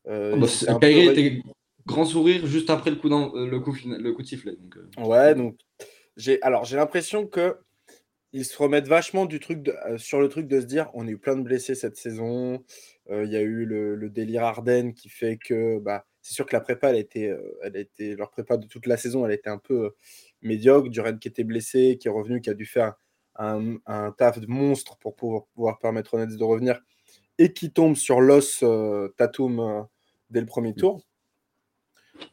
Ah 0.07 0.35
bah, 0.35 0.89
était 0.89 1.41
grand 1.85 2.05
sourire 2.05 2.45
juste 2.45 2.69
après 2.69 2.89
le 2.89 2.97
coup, 2.97 3.09
euh, 3.09 3.47
le 3.47 3.59
coup, 3.59 3.75
le 3.85 4.11
coup 4.11 4.21
de 4.21 4.27
sifflet. 4.27 4.55
Donc, 4.55 4.77
euh. 4.77 5.03
Ouais, 5.03 5.35
donc 5.35 5.57
j'ai 6.17 6.41
alors 6.41 6.65
j'ai 6.65 6.77
l'impression 6.77 7.27
que 7.27 7.57
ils 8.31 8.45
se 8.45 8.57
remettent 8.57 8.87
vachement 8.87 9.25
du 9.25 9.39
truc 9.39 9.69
euh, 9.69 9.97
sur 9.97 10.19
le 10.19 10.27
truc 10.27 10.47
de 10.47 10.59
se 10.59 10.65
dire 10.65 10.89
on 10.93 11.07
a 11.07 11.11
eu 11.11 11.17
plein 11.17 11.35
de 11.35 11.43
blessés 11.43 11.75
cette 11.75 11.97
saison. 11.97 12.63
Il 13.09 13.29
y 13.29 13.35
a 13.35 13.41
eu 13.41 13.65
le, 13.65 14.09
délire 14.09 14.45
Arden 14.45 14.93
qui 14.93 15.09
fait 15.09 15.37
que 15.37 15.77
bah, 15.79 16.05
c'est 16.21 16.33
sûr 16.33 16.45
que 16.45 16.55
la 16.55 16.61
prépa, 16.61 16.89
elle 16.89 16.95
a, 16.95 16.99
été, 16.99 17.35
elle 17.61 17.75
a 17.75 17.79
été, 17.79 18.15
leur 18.15 18.31
prépa 18.31 18.55
de 18.55 18.65
toute 18.65 18.87
la 18.87 18.95
saison, 18.95 19.25
elle 19.25 19.31
a 19.31 19.35
été 19.35 19.49
un 19.49 19.57
peu 19.57 19.91
médiocre. 20.41 20.89
Duran 20.89 21.17
qui 21.17 21.27
était 21.27 21.43
blessé, 21.43 21.97
qui 21.99 22.07
est 22.07 22.11
revenu, 22.11 22.39
qui 22.39 22.49
a 22.49 22.53
dû 22.53 22.65
faire 22.65 22.93
un, 23.35 23.75
taf 24.17 24.39
de 24.39 24.47
monstre 24.47 24.97
pour 24.99 25.17
pouvoir, 25.17 25.43
pouvoir 25.53 25.79
permettre 25.79 26.13
aux 26.13 26.17
Nets 26.17 26.37
de 26.37 26.43
revenir 26.45 26.79
et 27.37 27.51
qui 27.51 27.73
tombe 27.73 27.97
sur 27.97 28.21
l'os 28.21 28.63
Tatum 29.17 29.85
dès 30.29 30.39
le 30.39 30.47
premier 30.47 30.73
tour. 30.73 31.03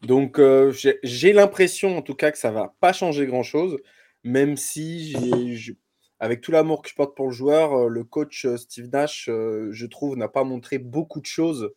Donc, 0.02 0.38
euh, 0.38 0.72
j'ai 1.02 1.32
l'impression, 1.32 1.96
en 1.96 2.02
tout 2.02 2.14
cas, 2.14 2.30
que 2.30 2.38
ça 2.38 2.50
va 2.50 2.74
pas 2.80 2.92
changer 2.92 3.26
grand-chose, 3.26 3.78
même 4.24 4.56
si, 4.56 5.76
avec 6.18 6.40
tout 6.40 6.52
l'amour 6.52 6.82
que 6.82 6.88
je 6.88 6.94
porte 6.94 7.16
pour 7.16 7.26
le 7.26 7.32
joueur, 7.32 7.72
euh, 7.74 7.88
le 7.88 8.04
coach 8.04 8.44
euh, 8.44 8.56
Steve 8.56 8.88
Nash, 8.92 9.26
je 9.26 9.86
trouve, 9.86 10.16
n'a 10.16 10.28
pas 10.28 10.44
montré 10.44 10.78
beaucoup 10.78 11.20
de 11.20 11.26
choses 11.26 11.72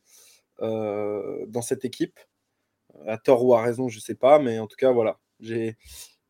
dans 0.60 1.62
cette 1.62 1.84
équipe. 1.84 2.20
À 3.08 3.18
tort 3.18 3.44
ou 3.44 3.56
à 3.56 3.62
raison, 3.62 3.90
je 3.90 4.00
sais 4.00 4.16
pas, 4.16 4.40
mais 4.40 4.60
en 4.60 4.68
tout 4.68 4.78
cas, 4.78 4.92
voilà. 4.92 5.20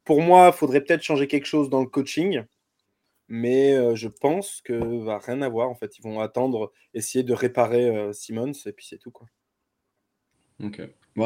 Pour 0.06 0.22
moi, 0.22 0.52
il 0.54 0.58
faudrait 0.58 0.82
peut-être 0.82 1.04
changer 1.04 1.28
quelque 1.28 1.46
chose 1.46 1.70
dans 1.70 1.82
le 1.82 1.88
coaching, 1.88 2.44
mais 3.28 3.96
je 3.96 4.08
pense 4.08 4.62
que 4.62 4.74
va 5.04 5.20
rien 5.20 5.42
avoir. 5.42 5.70
En 5.70 5.76
fait, 5.76 5.98
ils 6.00 6.02
vont 6.02 6.20
attendre, 6.22 6.72
essayer 6.94 7.24
de 7.24 7.34
réparer 7.34 8.12
Simmons, 8.14 8.54
et 8.66 8.72
puis 8.72 8.86
c'est 8.90 8.98
tout, 8.98 9.12
quoi. 9.12 9.28
Ok 10.64 10.82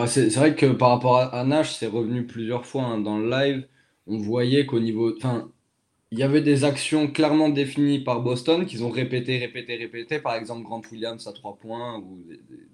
c'est 0.07 0.29
vrai 0.35 0.55
que 0.55 0.65
par 0.67 0.89
rapport 0.89 1.17
à, 1.17 1.43
Nash, 1.45 1.75
c'est 1.75 1.87
revenu 1.87 2.25
plusieurs 2.25 2.65
fois 2.65 2.83
hein, 2.83 2.99
dans 2.99 3.17
le 3.17 3.29
live. 3.29 3.67
On 4.07 4.17
voyait 4.17 4.65
qu'au 4.65 4.79
niveau. 4.79 5.15
Enfin, 5.15 5.51
il 6.11 6.19
y 6.19 6.23
avait 6.23 6.41
des 6.41 6.63
actions 6.63 7.11
clairement 7.11 7.49
définies 7.49 7.99
par 7.99 8.21
Boston 8.21 8.65
qu'ils 8.65 8.83
ont 8.83 8.89
répété, 8.89 9.37
répété, 9.37 9.75
répété. 9.75 10.19
Par 10.19 10.35
exemple, 10.35 10.63
Grant 10.63 10.81
Williams 10.91 11.27
à 11.27 11.33
3 11.33 11.57
points 11.57 11.99
ou 11.99 12.23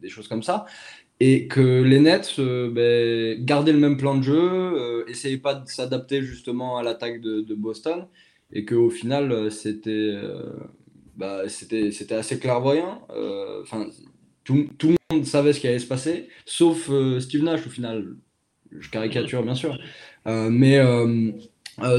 des, 0.01 0.09
choses 0.09 0.27
comme 0.27 0.43
ça. 0.43 0.65
Et 1.19 1.47
que 1.47 1.81
les 1.83 1.99
Nets 1.99 2.35
euh, 2.39 2.69
ben, 2.71 3.43
gardaient 3.43 3.73
le 3.73 3.79
même 3.79 3.97
plan 3.97 4.15
de 4.15 4.23
jeu, 4.23 4.35
euh, 4.35 5.05
essayaient 5.07 5.37
pas 5.37 5.55
de 5.55 5.67
s'adapter 5.67 6.21
justement 6.21 6.77
à 6.77 6.83
l'attaque 6.83 7.21
de, 7.21 7.55
Boston. 7.55 8.07
Et 8.51 8.65
qu'au 8.65 8.89
final, 8.89 9.31
euh, 9.31 9.49
c'était 9.49 10.13
bah, 11.15 11.47
c'était 11.49 12.15
assez 12.15 12.39
clairvoyant. 12.39 13.07
Tout, 14.43 14.67
tout, 14.77 14.95
monde 15.23 15.31
savait 15.31 15.53
ce 15.53 15.59
qui 15.59 15.67
allait 15.67 15.79
se 15.79 15.87
passer, 15.87 16.27
sauf 16.45 16.89
euh, 16.89 17.19
Steve 17.19 17.43
Nash 17.43 17.65
au 17.65 17.69
final. 17.69 18.15
Je 18.71 18.89
caricature 18.89 19.43
bien 19.43 19.55
sûr. 19.55 19.77
Euh, 20.27 20.49
mais, 20.49 20.77
euh, 20.79 21.31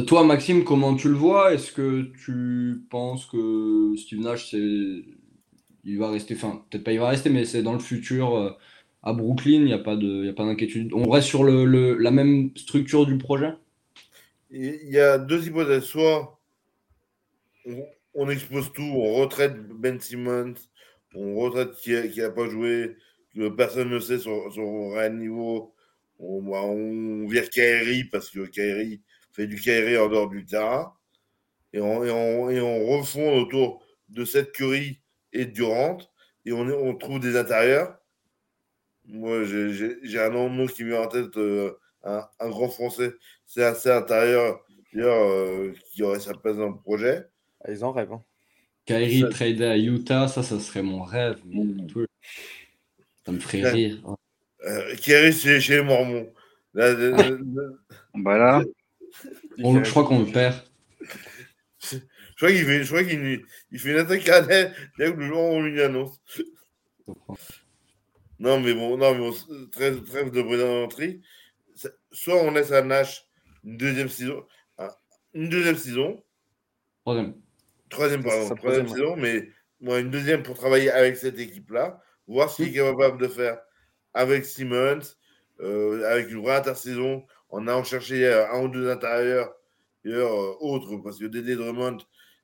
toi, 0.06 0.24
Maxime, 0.24 0.64
comment 0.64 0.94
tu 0.94 1.08
le 1.08 1.14
vois? 1.14 1.52
Est-ce 1.52 1.72
que 1.72 2.12
tu 2.24 2.84
penses 2.90 3.26
que 3.26 3.94
Steve 3.96 4.20
Nash, 4.20 4.50
c'est, 4.50 5.04
il 5.84 5.98
va 5.98 6.10
rester, 6.10 6.34
enfin, 6.34 6.64
peut-être 6.70 6.84
pas 6.84 6.92
il 6.92 6.98
va 6.98 7.08
rester, 7.08 7.30
mais 7.30 7.44
c'est 7.44 7.62
dans 7.62 7.72
le 7.72 7.78
futur 7.78 8.56
à 9.02 9.12
Brooklyn, 9.12 9.60
il 9.60 9.64
n'y 9.64 9.72
a 9.72 9.78
pas 9.78 9.96
de, 9.96 10.24
y 10.24 10.28
a 10.28 10.32
pas 10.32 10.44
d'inquiétude? 10.44 10.92
On 10.94 11.10
reste 11.10 11.28
sur 11.28 11.44
le, 11.44 11.96
la 11.98 12.10
même 12.10 12.50
structure 12.56 13.06
du 13.06 13.18
projet? 13.18 13.52
Et 14.50 14.80
Il 14.84 14.92
y 14.92 14.98
a 14.98 15.18
deux 15.18 15.46
hypothèses. 15.46 15.84
Soit 15.84 16.40
on, 17.66 17.84
on 18.14 18.30
expose 18.30 18.72
tout, 18.72 18.82
on 18.82 19.14
retraite 19.14 19.56
Ben 19.68 20.00
Simmons, 20.00 20.54
on 21.14 21.36
retraite 21.36 21.74
qui 21.76 22.20
n'a 22.20 22.30
pas 22.30 22.48
joué, 22.48 22.96
que 23.34 23.48
personne 23.48 23.90
ne 23.90 24.00
sait 24.00 24.18
son, 24.18 24.50
son 24.50 24.90
réel 24.90 25.16
niveau. 25.18 25.74
On, 26.18 26.42
bah, 26.42 26.62
on 26.62 27.26
vire 27.26 27.50
Kyrie 27.50 28.04
parce 28.04 28.30
que 28.30 28.46
Kyrie 28.46 29.02
fait 29.32 29.46
du 29.46 29.56
Kyrie 29.60 29.98
en 29.98 30.08
dehors 30.08 30.28
du 30.30 30.44
terrain. 30.44 30.94
Et 31.72 31.80
on, 31.80 32.04
et 32.04 32.10
on, 32.10 32.50
et 32.50 32.60
on 32.60 32.86
refond 32.86 33.36
autour 33.40 33.84
de 34.08 34.24
cette 34.24 34.52
Curry 34.52 35.00
et 35.32 35.44
Durant. 35.46 35.98
Et 36.46 36.52
on, 36.52 36.94
trouve 36.94 37.18
des 37.20 37.36
intérieurs. 37.36 37.96
Moi, 39.06 39.44
j'ai- 39.44 40.18
un 40.18 40.30
nom 40.30 40.66
qui 40.66 40.84
me 40.84 40.90
vient 40.90 41.02
en 41.02 41.08
tête, 41.08 41.36
euh, 41.36 41.72
un, 42.04 42.26
un 42.38 42.48
grand 42.48 42.68
français. 42.68 43.12
C'est 43.44 43.64
assez 43.64 43.90
intérieur, 43.90 44.64
d'ailleurs, 44.92 45.30
euh, 45.30 45.72
qui 45.92 46.02
aurait 46.02 46.20
sa 46.20 46.32
place 46.34 46.56
dans 46.56 46.68
le 46.68 46.76
projet. 46.76 47.26
Ah, 47.64 47.72
Ils 47.72 47.84
en 47.84 47.92
rêvent. 47.92 48.12
hein. 48.12 48.22
Kyrie 48.86 49.24
tradé 49.30 49.64
à 49.64 49.76
Utah, 49.78 50.28
ça, 50.28 50.42
ça 50.42 50.60
serait 50.60 50.82
mon 50.82 51.02
rêve. 51.02 51.40
mais 51.46 51.64
Mm. 51.64 51.86
tout- 51.86 52.06
Ça 53.24 53.32
me 53.32 53.38
ferait 53.40 53.62
Ouais. 53.62 53.70
rire. 53.70 54.16
Euh, 54.66 54.94
c'est 55.32 55.60
chez 55.60 55.76
les 55.76 55.82
Mormons. 55.82 56.32
Là, 56.74 56.92
le- 56.92 57.10
le- 57.10 57.80
Bah 58.14 58.36
là, 58.38 58.62
On- 59.62 59.82
je 59.82 59.90
crois 59.90 60.04
qu'on 60.04 60.20
le 60.24 60.32
perd. 60.32 60.56
je 61.80 61.98
crois 62.36 62.50
qu'il 62.50 62.64
fait, 62.64 62.82
je 62.82 62.88
crois 62.88 63.04
qu'il 63.04 63.44
il 63.70 63.78
fait 63.78 63.90
une 63.92 63.98
attaque 63.98 64.28
à 64.28 64.40
l'aile 64.40 64.74
dès 64.98 65.12
que 65.12 65.18
le 65.18 65.26
jour 65.26 65.38
où 65.38 65.52
on 65.54 65.62
lui 65.62 65.80
annonce. 65.82 66.20
Non, 68.38 68.60
mais 68.60 68.74
bon, 68.74 68.96
non, 68.96 69.12
mais 69.12 69.18
bon, 69.18 69.32
trêve, 69.70 70.02
trêve 70.02 70.30
de 70.30 71.20
Soit 72.12 72.42
on 72.42 72.50
laisse 72.50 72.72
à 72.72 72.82
Nash 72.82 73.24
une 73.64 73.76
deuxième 73.76 74.08
saison, 74.08 74.44
ah, 74.78 74.96
une 75.32 75.48
deuxième 75.48 75.76
saison, 75.76 76.22
Troisième. 77.02 77.34
troisième, 77.88 78.22
pardon, 78.22 78.54
troisième, 78.54 78.88
saison, 78.88 79.16
mais 79.16 79.48
moi, 79.80 80.00
une 80.00 80.10
deuxième 80.10 80.42
pour 80.42 80.56
travailler 80.56 80.90
avec 80.90 81.16
cette 81.16 81.38
équipe-là, 81.38 82.00
voir 82.26 82.50
ce 82.50 82.62
qu'il 82.62 82.68
est 82.68 82.72
capable 82.74 83.18
de 83.20 83.28
faire 83.28 83.58
avec 84.14 84.44
Simmons, 84.44 85.00
euh, 85.60 86.04
avec 86.10 86.30
une 86.30 86.42
vraie 86.42 86.56
intersaison, 86.56 87.24
en 87.50 87.66
allant 87.68 87.84
chercher 87.84 88.26
euh, 88.26 88.50
un 88.52 88.62
ou 88.64 88.68
deux 88.68 88.88
intérieurs, 88.90 89.52
d'ailleurs, 90.04 90.32
euh, 90.32 90.54
autres, 90.60 90.96
parce 91.02 91.18
que 91.18 91.26
Dédé 91.26 91.54
Drummond 91.56 91.98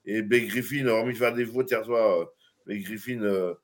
et 0.05 0.23
Blake 0.23 0.49
Griffin, 0.49 0.87
hormis 0.87 1.15
faire 1.15 1.35
des 1.35 1.45
fautes 1.47 1.71
hier 1.71 1.85
soir, 1.85 2.21
euh, 2.21 2.25
Blake 2.67 2.83
Griffin, 2.85 3.21
euh, 3.23 3.55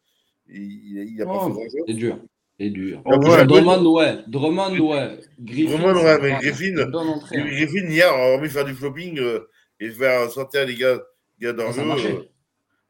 il 0.48 1.16
n'a 1.18 1.24
pas 1.26 1.32
Oh, 1.34 1.46
fait 1.48 1.52
grand-chose. 1.52 1.84
C'est 1.86 1.94
dur. 1.94 2.18
C'est 2.58 2.70
dur. 2.70 3.02
Oh, 3.04 3.16
ouais. 3.18 3.44
Drummond, 3.46 3.86
ouais. 3.94 4.18
Drummond, 4.28 4.78
ouais. 4.78 5.20
Griffin, 5.40 5.76
Drummond, 5.78 5.94
ouais, 6.02 6.18
mais 6.22 6.30
pas- 6.30 6.38
Griffin, 6.40 6.92
entrée, 6.92 7.36
hein. 7.38 7.44
Griffin, 7.46 7.86
hier, 7.88 8.12
hormis 8.14 8.48
faire 8.48 8.64
du 8.64 8.74
flopping 8.74 9.18
euh, 9.18 9.40
et 9.80 9.90
faire 9.90 10.30
sortir 10.30 10.64
les 10.66 10.74
gars, 10.74 10.98
gars 11.40 11.52
dans 11.52 11.64
Ah, 11.64 11.66
le 11.68 11.72
ça 11.74 11.80
a 11.80 11.84
jeu. 11.84 11.88
marché. 11.88 12.08
euh, 12.12 12.22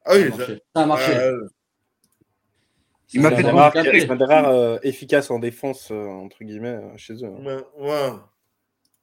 Ah 0.05 0.13
oui, 0.15 0.21
Ça 0.21 0.35
a 0.35 0.37
marché. 0.37 0.63
Ça 0.77 0.83
a 0.83 0.87
marché. 0.87 1.13
euh, 1.17 1.49
Il 3.13 3.21
m'a 3.21 3.33
fait 3.33 3.43
a 3.43 3.43
C'est 3.43 3.51
trop 3.51 3.57
rare, 3.57 3.75
marché. 3.75 3.91
c'est 3.99 4.11
un 4.11 4.17
des 4.17 4.25
rares 4.25 4.49
euh, 4.51 4.79
efficaces 4.85 5.31
en 5.33 5.41
défense, 5.41 5.91
euh, 5.91 6.07
entre 6.07 6.45
guillemets, 6.45 6.69
euh, 6.77 6.97
chez 6.97 7.15
eux. 7.15 7.27
hein. 7.27 7.43
ouais, 7.45 7.63
ouais. 7.79 8.11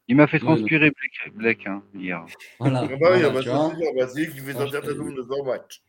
il 0.08 0.16
m'a 0.16 0.28
fait 0.28 0.40
Oui, 0.42 0.70
transpirer 0.70 0.92
Blake, 0.92 1.34
Blake, 1.36 1.68
hein, 1.68 1.84
hier. 1.94 2.26
Voilà. 2.60 2.90
Ah 2.92 2.96
bah 3.00 3.10
oui, 3.12 3.22
Voilà, 3.22 3.26
ah 3.26 3.30
bah 3.30 3.44
tu 3.44 3.50
vois. 3.50 3.74
lui 4.16 4.32
qui 4.32 4.40
fait 4.40 4.56
sortir 4.56 4.84
ta 4.84 4.94
double 4.94 5.16
de 5.16 5.24
son 5.24 5.44
match. 5.46 5.84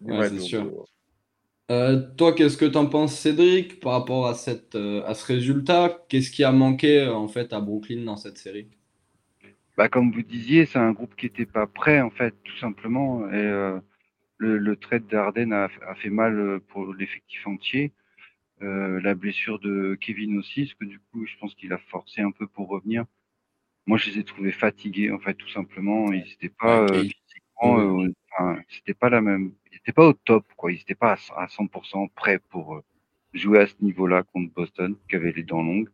Ouais, 0.00 0.22
match, 0.22 0.30
c'est 0.30 0.38
sûr. 0.38 0.70
euh, 0.70 0.84
Euh, 1.70 2.00
toi, 2.16 2.34
qu'est-ce 2.34 2.56
que 2.56 2.66
t'en 2.66 2.86
penses, 2.86 3.18
Cédric, 3.18 3.80
par 3.80 3.92
rapport 3.92 4.26
à 4.28 4.34
cette, 4.34 4.74
euh, 4.76 5.02
à 5.06 5.14
ce 5.14 5.26
résultat? 5.26 6.04
Qu'est-ce 6.08 6.30
qui 6.30 6.44
a 6.44 6.52
manqué, 6.52 7.00
euh, 7.02 7.14
en 7.14 7.28
fait, 7.28 7.52
à 7.52 7.60
Brooklyn 7.60 8.04
dans 8.04 8.16
cette 8.16 8.38
série? 8.38 8.68
Bah, 9.76 9.88
comme 9.88 10.12
vous 10.12 10.22
disiez, 10.22 10.66
c'est 10.66 10.78
un 10.78 10.92
groupe 10.92 11.14
qui 11.16 11.26
n'était 11.26 11.46
pas 11.46 11.66
prêt, 11.66 12.00
en 12.00 12.10
fait, 12.10 12.34
tout 12.44 12.56
simplement. 12.58 13.26
Et 13.30 13.34
euh, 13.36 13.80
le, 14.42 14.58
le 14.58 14.76
trade 14.76 15.06
d'Arden 15.06 15.52
a, 15.52 15.68
a 15.92 15.94
fait 15.94 16.10
mal 16.10 16.34
euh, 16.38 16.58
pour 16.70 16.92
l'effectif 16.94 17.46
entier. 17.46 17.92
Euh, 18.62 19.00
la 19.00 19.14
blessure 19.14 19.58
de 19.58 19.96
Kevin 20.00 20.38
aussi, 20.38 20.62
parce 20.64 20.74
que 20.74 20.84
du 20.86 21.00
coup, 21.00 21.26
je 21.26 21.36
pense 21.40 21.54
qu'il 21.56 21.72
a 21.72 21.78
forcé 21.78 22.20
un 22.22 22.30
peu 22.38 22.46
pour 22.46 22.68
revenir. 22.68 23.04
Moi, 23.86 23.98
je 23.98 24.10
les 24.10 24.18
ai 24.20 24.24
trouvés 24.24 24.52
fatigués, 24.52 25.10
en 25.10 25.18
fait, 25.18 25.34
tout 25.34 25.48
simplement. 25.48 26.12
Ils 26.12 26.20
n'étaient 26.30 26.54
pas 26.64 26.82
euh, 26.84 27.02
physiquement, 27.02 27.80
euh, 28.04 28.12
enfin, 28.32 28.60
c'était 28.68 28.94
pas 28.94 29.10
la 29.10 29.20
même. 29.20 29.52
Ils 29.70 29.74
n'étaient 29.76 29.92
pas 29.92 30.06
au 30.08 30.12
top, 30.12 30.44
quoi. 30.56 30.70
Ils 30.72 30.78
n'étaient 30.78 30.94
pas 30.94 31.12
à, 31.12 31.16
cent- 31.16 31.34
à 31.36 31.46
100% 31.48 32.08
prêts 32.14 32.40
pour 32.50 32.82
jouer 33.34 33.60
à 33.60 33.66
ce 33.66 33.74
niveau-là 33.80 34.22
contre 34.32 34.52
Boston, 34.54 34.96
qui 35.08 35.16
avait 35.16 35.32
les 35.32 35.42
dents 35.42 35.62
longues, 35.62 35.88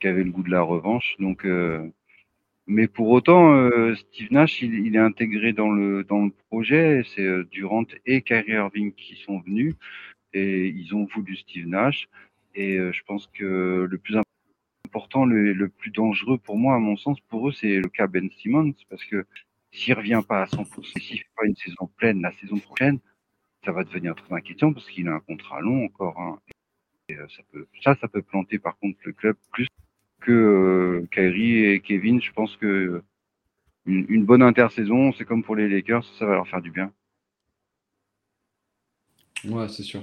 qui 0.00 0.08
avait 0.08 0.24
le 0.24 0.30
goût 0.30 0.42
de 0.42 0.50
la 0.50 0.62
revanche. 0.62 1.14
Donc, 1.20 1.44
euh, 1.44 1.88
mais 2.66 2.88
pour 2.88 3.08
autant, 3.10 3.52
euh, 3.54 3.94
Steve 3.94 4.28
Nash, 4.32 4.62
il, 4.62 4.74
il 4.86 4.96
est 4.96 4.98
intégré 5.00 5.52
dans 5.52 5.70
le 5.70 6.04
dans 6.04 6.24
le 6.24 6.32
projet. 6.48 7.02
C'est 7.14 7.22
euh, 7.22 7.44
Durant 7.50 7.84
et 8.06 8.22
Kyrie 8.22 8.52
Irving 8.52 8.92
qui 8.92 9.16
sont 9.16 9.40
venus 9.40 9.74
et 10.32 10.68
ils 10.68 10.94
ont 10.94 11.04
voulu 11.06 11.36
Steve 11.36 11.68
Nash. 11.68 12.08
Et 12.54 12.76
euh, 12.78 12.92
je 12.92 13.02
pense 13.04 13.28
que 13.28 13.86
le 13.88 13.98
plus 13.98 14.16
important, 14.86 15.24
le, 15.26 15.68
plus 15.68 15.90
dangereux 15.90 16.38
pour 16.38 16.56
moi, 16.58 16.74
à 16.76 16.78
mon 16.78 16.96
sens, 16.96 17.20
pour 17.28 17.48
eux, 17.48 17.52
c'est 17.52 17.80
le 17.80 17.88
cas 17.88 18.06
Ben 18.06 18.30
Simmons, 18.38 18.74
parce 18.90 19.04
que 19.04 19.26
s'il 19.72 19.94
revient 19.94 20.22
pas 20.26 20.42
à 20.42 20.46
100%, 20.46 21.00
s'il 21.00 21.18
fait 21.18 21.26
pas 21.36 21.46
une 21.46 21.56
saison 21.56 21.88
pleine 21.96 22.22
la 22.22 22.32
saison 22.32 22.58
prochaine, 22.58 22.98
ça 23.64 23.72
va 23.72 23.84
devenir 23.84 24.14
très 24.14 24.34
inquiétant 24.34 24.72
parce 24.72 24.88
qu'il 24.90 25.08
a 25.08 25.14
un 25.14 25.20
contrat 25.20 25.60
long 25.60 25.84
encore. 25.86 26.18
hein. 26.20 26.38
Et, 27.08 27.16
euh, 27.16 27.26
ça 27.28 27.42
peut, 27.52 27.66
ça, 27.82 27.94
ça 28.00 28.08
peut 28.08 28.22
planter 28.22 28.58
par 28.58 28.78
contre 28.78 28.98
le 29.04 29.12
club 29.12 29.36
plus 29.52 29.68
que 30.26 30.32
euh, 30.32 31.08
Kyrie 31.12 31.64
et 31.64 31.80
Kevin. 31.80 32.20
Je 32.20 32.32
pense 32.32 32.56
que 32.56 33.02
une, 33.86 34.04
une 34.08 34.24
bonne 34.24 34.42
intersaison, 34.42 35.12
c'est 35.12 35.24
comme 35.24 35.44
pour 35.44 35.56
les 35.56 35.68
Lakers, 35.68 36.04
ça 36.18 36.26
va 36.26 36.34
leur 36.34 36.48
faire 36.48 36.60
du 36.60 36.70
bien. 36.70 36.92
Ouais, 39.44 39.68
c'est 39.68 39.82
sûr. 39.84 40.02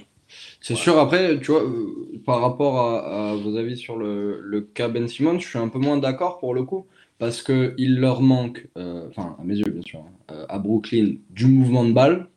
C'est 0.61 0.75
sûr, 0.75 0.97
après, 0.97 1.39
tu 1.39 1.51
vois, 1.51 1.63
euh, 1.63 2.19
par 2.25 2.41
rapport 2.41 2.79
à, 2.79 3.31
à 3.31 3.35
vos 3.35 3.55
avis 3.57 3.77
sur 3.77 3.97
le, 3.97 4.39
le 4.41 4.61
cas 4.61 4.87
Ben 4.87 5.07
Simmons, 5.07 5.39
je 5.39 5.47
suis 5.47 5.59
un 5.59 5.67
peu 5.67 5.79
moins 5.79 5.97
d'accord 5.97 6.39
pour 6.39 6.55
le 6.55 6.63
coup, 6.63 6.87
parce 7.19 7.43
que 7.43 7.75
il 7.77 7.99
leur 7.99 8.21
manque, 8.21 8.67
euh, 8.77 9.09
enfin, 9.09 9.35
à 9.39 9.43
mes 9.43 9.57
yeux, 9.57 9.69
bien 9.69 9.81
sûr, 9.83 9.99
hein, 9.99 10.11
euh, 10.31 10.45
à 10.49 10.57
Brooklyn, 10.57 11.17
du 11.29 11.45
mouvement 11.45 11.85
de 11.85 11.91
balle. 11.91 12.29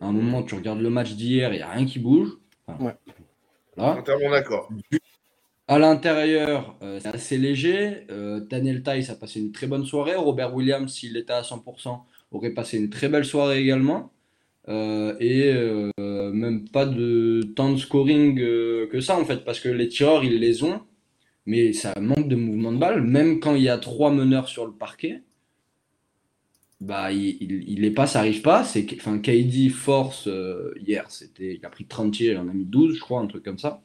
À 0.00 0.06
un 0.06 0.12
moment, 0.12 0.42
tu 0.42 0.54
regardes 0.54 0.80
le 0.80 0.90
match 0.90 1.14
d'hier, 1.14 1.54
il 1.54 1.56
n'y 1.56 1.62
a 1.62 1.70
rien 1.70 1.86
qui 1.86 1.98
bouge. 2.00 2.30
Ouais. 2.68 2.94
voilà. 3.76 4.00
Entièrement 4.00 4.30
d'accord. 4.30 4.68
À 5.66 5.78
l'intérieur, 5.78 6.76
euh, 6.82 7.00
c'est 7.00 7.08
assez 7.08 7.38
léger. 7.38 8.06
Euh, 8.10 8.40
Daniel 8.40 8.82
Tice 8.82 9.08
a 9.08 9.14
passé 9.14 9.40
une 9.40 9.50
très 9.52 9.66
bonne 9.66 9.86
soirée. 9.86 10.14
Robert 10.14 10.54
Williams, 10.54 10.92
s'il 10.92 11.16
était 11.16 11.32
à 11.32 11.40
100%, 11.42 12.00
aurait 12.32 12.50
passé 12.50 12.78
une 12.78 12.90
très 12.90 13.08
belle 13.08 13.24
soirée 13.24 13.60
également. 13.60 14.12
Euh, 14.68 15.14
et 15.20 15.52
même 16.32 16.68
pas 16.70 16.86
de 16.86 17.42
temps 17.54 17.72
de 17.72 17.76
scoring 17.78 18.36
que 18.36 19.00
ça 19.00 19.18
en 19.18 19.24
fait, 19.24 19.44
parce 19.44 19.60
que 19.60 19.68
les 19.68 19.88
tireurs 19.88 20.24
ils 20.24 20.38
les 20.40 20.64
ont, 20.64 20.80
mais 21.46 21.72
ça 21.74 21.92
manque 22.00 22.28
de 22.28 22.36
mouvement 22.36 22.72
de 22.72 22.78
balle. 22.78 23.02
Même 23.02 23.40
quand 23.40 23.54
il 23.54 23.62
y 23.62 23.68
a 23.68 23.78
trois 23.78 24.10
meneurs 24.12 24.48
sur 24.48 24.66
le 24.66 24.72
parquet, 24.72 25.22
bah 26.80 27.12
il, 27.12 27.36
il, 27.40 27.84
il 27.84 27.94
passe, 27.94 28.12
ça 28.12 28.20
arrive 28.20 28.42
pas. 28.42 28.62
Enfin, 28.96 29.18
KD 29.18 29.70
force 29.70 30.28
hier, 30.86 31.10
c'était, 31.10 31.56
il 31.56 31.64
a 31.66 31.70
pris 31.70 31.86
30 31.86 32.12
tirs, 32.12 32.32
il 32.32 32.38
en 32.38 32.48
a 32.48 32.52
mis 32.52 32.64
12, 32.66 32.96
je 32.96 33.00
crois, 33.00 33.20
un 33.20 33.26
truc 33.26 33.44
comme 33.44 33.58
ça. 33.58 33.82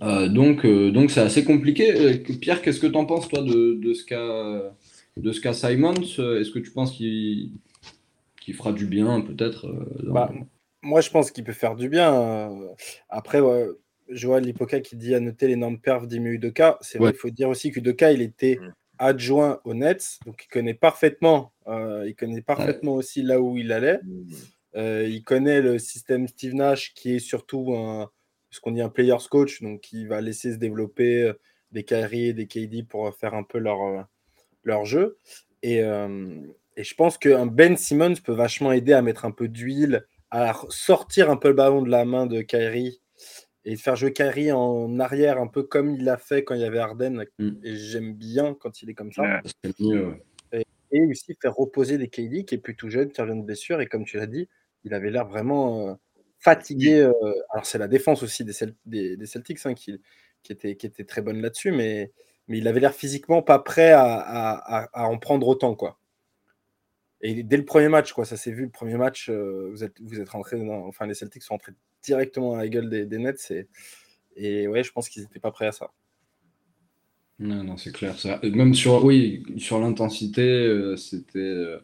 Euh, 0.00 0.28
donc, 0.28 0.64
euh, 0.64 0.90
donc 0.90 1.10
c'est 1.10 1.20
assez 1.20 1.44
compliqué. 1.44 1.92
Euh, 1.94 2.18
Pierre, 2.40 2.62
qu'est-ce 2.62 2.80
que 2.80 2.86
tu 2.86 2.96
en 2.96 3.04
penses, 3.04 3.28
toi, 3.28 3.42
de, 3.42 3.74
de 3.74 3.94
ce 3.94 4.04
qu'a 4.04 4.74
de 5.16 5.32
ce 5.32 5.40
qu'a 5.40 5.52
Simons? 5.52 5.92
Est-ce 5.94 6.50
que 6.50 6.58
tu 6.58 6.70
penses 6.70 6.92
qu'il 6.92 7.50
qu'il 8.40 8.54
fera 8.54 8.72
du 8.72 8.86
bien, 8.86 9.20
peut-être 9.20 9.68
dans- 10.02 10.12
Bah, 10.14 10.32
moi, 10.82 11.00
je 11.00 11.10
pense 11.10 11.30
qu'il 11.30 11.44
peut 11.44 11.52
faire 11.52 11.76
du 11.76 11.88
bien. 11.88 12.50
Après, 13.08 13.38
ouais, 13.40 13.66
je 14.08 14.26
vois 14.26 14.40
l'Hypoca 14.40 14.80
qui 14.80 14.96
dit 14.96 15.14
à 15.14 15.20
noter 15.20 15.46
l'énorme 15.46 15.78
perf 15.78 16.08
d'Ime 16.08 16.26
Udoka. 16.26 16.78
C'est 16.80 16.98
vrai, 16.98 17.08
Ouais. 17.08 17.14
il 17.14 17.18
faut 17.18 17.30
dire 17.30 17.48
aussi 17.48 17.70
qu'Udoka, 17.70 18.10
il 18.12 18.20
était 18.22 18.58
Mm. 18.60 18.72
adjoint 18.98 19.60
aux 19.64 19.74
Nets, 19.74 20.18
donc 20.26 20.42
il 20.44 20.48
connaît 20.48 20.74
parfaitement, 20.74 21.52
euh, 21.68 22.04
il 22.08 22.16
connaît 22.16 22.42
parfaitement 22.42 22.94
aussi 22.94 23.22
là 23.22 23.40
où 23.40 23.56
il 23.56 23.70
allait. 23.70 24.00
Euh, 24.74 25.06
il 25.08 25.22
connaît 25.22 25.60
le 25.60 25.78
système 25.78 26.26
Steve 26.26 26.54
Nash, 26.54 26.94
qui 26.94 27.14
est 27.14 27.18
surtout 27.20 27.74
un, 27.76 28.10
ce 28.52 28.60
qu'on 28.60 28.70
dit 28.70 28.82
un 28.82 28.88
player's 28.88 29.26
coach, 29.26 29.60
donc 29.62 29.80
qui 29.80 30.06
va 30.06 30.20
laisser 30.20 30.52
se 30.52 30.58
développer 30.58 31.22
euh, 31.22 31.32
des 31.72 31.82
Kyrie 31.82 32.28
et 32.28 32.32
des 32.32 32.46
KD 32.46 32.86
pour 32.86 33.08
euh, 33.08 33.10
faire 33.10 33.34
un 33.34 33.42
peu 33.42 33.58
leur, 33.58 33.82
euh, 33.82 34.02
leur 34.62 34.84
jeu. 34.84 35.18
Et, 35.62 35.82
euh, 35.82 36.36
et 36.76 36.84
je 36.84 36.94
pense 36.94 37.18
qu'un 37.18 37.46
Ben 37.46 37.76
Simmons 37.76 38.14
peut 38.22 38.32
vachement 38.32 38.72
aider 38.72 38.92
à 38.92 39.02
mettre 39.02 39.24
un 39.24 39.30
peu 39.30 39.48
d'huile, 39.48 40.06
à 40.30 40.54
sortir 40.68 41.30
un 41.30 41.36
peu 41.36 41.48
le 41.48 41.54
ballon 41.54 41.82
de 41.82 41.90
la 41.90 42.04
main 42.04 42.26
de 42.26 42.42
Kyrie 42.42 43.00
et 43.64 43.74
de 43.74 43.80
faire 43.80 43.96
jouer 43.96 44.12
Kyrie 44.12 44.52
en 44.52 44.98
arrière, 44.98 45.38
un 45.38 45.46
peu 45.46 45.62
comme 45.62 45.90
il 45.90 46.04
l'a 46.04 46.16
fait 46.16 46.44
quand 46.44 46.54
il 46.54 46.60
y 46.60 46.64
avait 46.64 46.78
Arden. 46.78 47.24
Mm. 47.38 47.50
Et 47.62 47.76
j'aime 47.76 48.14
bien 48.14 48.54
quand 48.54 48.82
il 48.82 48.90
est 48.90 48.94
comme 48.94 49.12
ça. 49.12 49.40
Ouais. 49.80 50.64
Et 50.94 51.06
aussi 51.06 51.34
faire 51.40 51.54
reposer 51.54 51.96
des 51.96 52.08
KD 52.08 52.44
qui 52.44 52.56
est 52.56 52.58
plus 52.58 52.76
tout 52.76 52.90
jeune, 52.90 53.10
qui 53.10 53.20
revient 53.22 53.38
de 53.38 53.46
blessure. 53.46 53.80
Et 53.80 53.86
comme 53.86 54.04
tu 54.04 54.18
l'as 54.18 54.26
dit, 54.26 54.48
il 54.84 54.92
avait 54.92 55.10
l'air 55.10 55.26
vraiment 55.26 55.88
euh, 55.88 55.94
fatigué. 56.42 57.00
euh, 57.00 57.12
alors, 57.50 57.64
c'est 57.66 57.78
la 57.78 57.88
défense 57.88 58.22
aussi 58.22 58.44
des, 58.44 58.52
des, 58.84 59.16
des 59.16 59.26
Celtics 59.26 59.64
hein, 59.64 59.74
qui, 59.74 60.00
qui, 60.42 60.52
était, 60.52 60.76
qui 60.76 60.86
était 60.86 61.04
très 61.04 61.22
bonne 61.22 61.40
là-dessus, 61.40 61.72
mais, 61.72 62.12
mais 62.48 62.58
il 62.58 62.68
avait 62.68 62.80
l'air 62.80 62.94
physiquement 62.94 63.42
pas 63.42 63.58
prêt 63.58 63.92
à, 63.92 64.04
à- 64.04 65.06
en 65.08 65.18
prendre 65.18 65.46
autant. 65.48 65.74
quoi. 65.74 65.98
Et 67.20 67.42
dès 67.44 67.56
le 67.56 67.64
premier 67.64 67.88
match, 67.88 68.12
quoi, 68.12 68.24
ça 68.24 68.36
s'est 68.36 68.50
vu, 68.52 68.64
le 68.64 68.70
premier 68.70 68.96
match, 68.96 69.30
euh, 69.30 69.68
vous 69.70 69.84
êtes, 69.84 70.00
vous 70.00 70.20
êtes 70.20 70.28
rentré 70.28 70.60
enfin, 70.60 71.06
les 71.06 71.14
Celtics 71.14 71.42
sont 71.44 71.54
rentrés 71.54 71.72
directement 72.02 72.54
à 72.54 72.58
la 72.58 72.68
gueule 72.68 72.90
des, 72.90 73.06
des 73.06 73.18
Nets. 73.18 73.50
Et, 73.52 73.68
et 74.36 74.66
ouais, 74.66 74.82
je 74.82 74.90
pense 74.90 75.08
qu'ils 75.08 75.22
n'étaient 75.22 75.38
pas 75.40 75.52
prêts 75.52 75.68
à 75.68 75.72
ça. 75.72 75.90
Non, 77.38 77.62
non, 77.64 77.76
c'est 77.76 77.92
clair. 77.92 78.18
ça- 78.18 78.40
Même 78.42 78.74
sur, 78.74 79.04
oui, 79.04 79.44
sur 79.56 79.78
l'intensité, 79.80 80.42
euh, 80.42 80.96
c'était, 80.96 81.38
euh, 81.38 81.78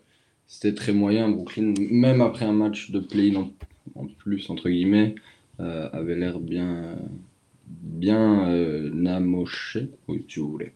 c'était 0.48 0.74
très 0.74 0.92
moyen. 0.92 1.28
Brooklyn, 1.28 1.72
même 1.78 2.20
après 2.20 2.44
un 2.44 2.52
match 2.52 2.90
de 2.90 2.98
play 3.00 3.34
en, 3.36 3.42
en 3.42 3.52
plus, 4.28 4.50
entre 4.50 4.68
guillemets, 4.68 5.14
euh, 5.60 5.88
avait 5.92 6.14
l'air 6.14 6.38
bien, 6.38 6.98
bien 7.66 8.50
euh, 8.50 8.90
namoché, 8.92 9.88
oui, 10.06 10.24
si 10.28 10.38
vous 10.38 10.50
voulez. 10.50 10.72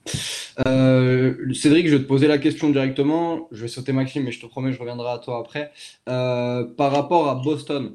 Euh, 0.66 1.52
Cédric, 1.52 1.86
je 1.86 1.96
vais 1.96 2.02
te 2.02 2.08
poser 2.08 2.28
la 2.28 2.38
question 2.38 2.70
directement. 2.70 3.48
Je 3.52 3.62
vais 3.62 3.68
sauter 3.68 3.92
Maxime, 3.92 4.24
mais 4.24 4.32
je 4.32 4.40
te 4.40 4.46
promets, 4.46 4.72
je 4.72 4.78
reviendrai 4.78 5.10
à 5.10 5.18
toi 5.18 5.38
après. 5.38 5.70
Euh, 6.08 6.64
par 6.64 6.92
rapport 6.92 7.28
à 7.28 7.34
Boston 7.34 7.94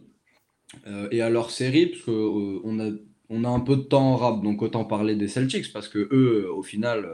et 1.12 1.22
à 1.22 1.30
leur 1.30 1.50
série, 1.50 1.88
parce 1.88 2.04
que, 2.04 2.12
euh, 2.12 2.62
on 2.63 2.80
a 2.80 2.91
on 3.30 3.43
a 3.43 3.50
un 3.50 3.60
peu 3.60 3.76
de 3.76 3.82
temps 3.82 4.13
en 4.13 4.15
rap, 4.15 4.41
donc 4.41 4.62
autant 4.62 4.86
parler 4.86 5.15
des 5.15 5.28
Celtics, 5.28 5.74
parce 5.74 5.89
que 5.89 6.08
eux, 6.12 6.50
au 6.54 6.63
final, 6.63 7.06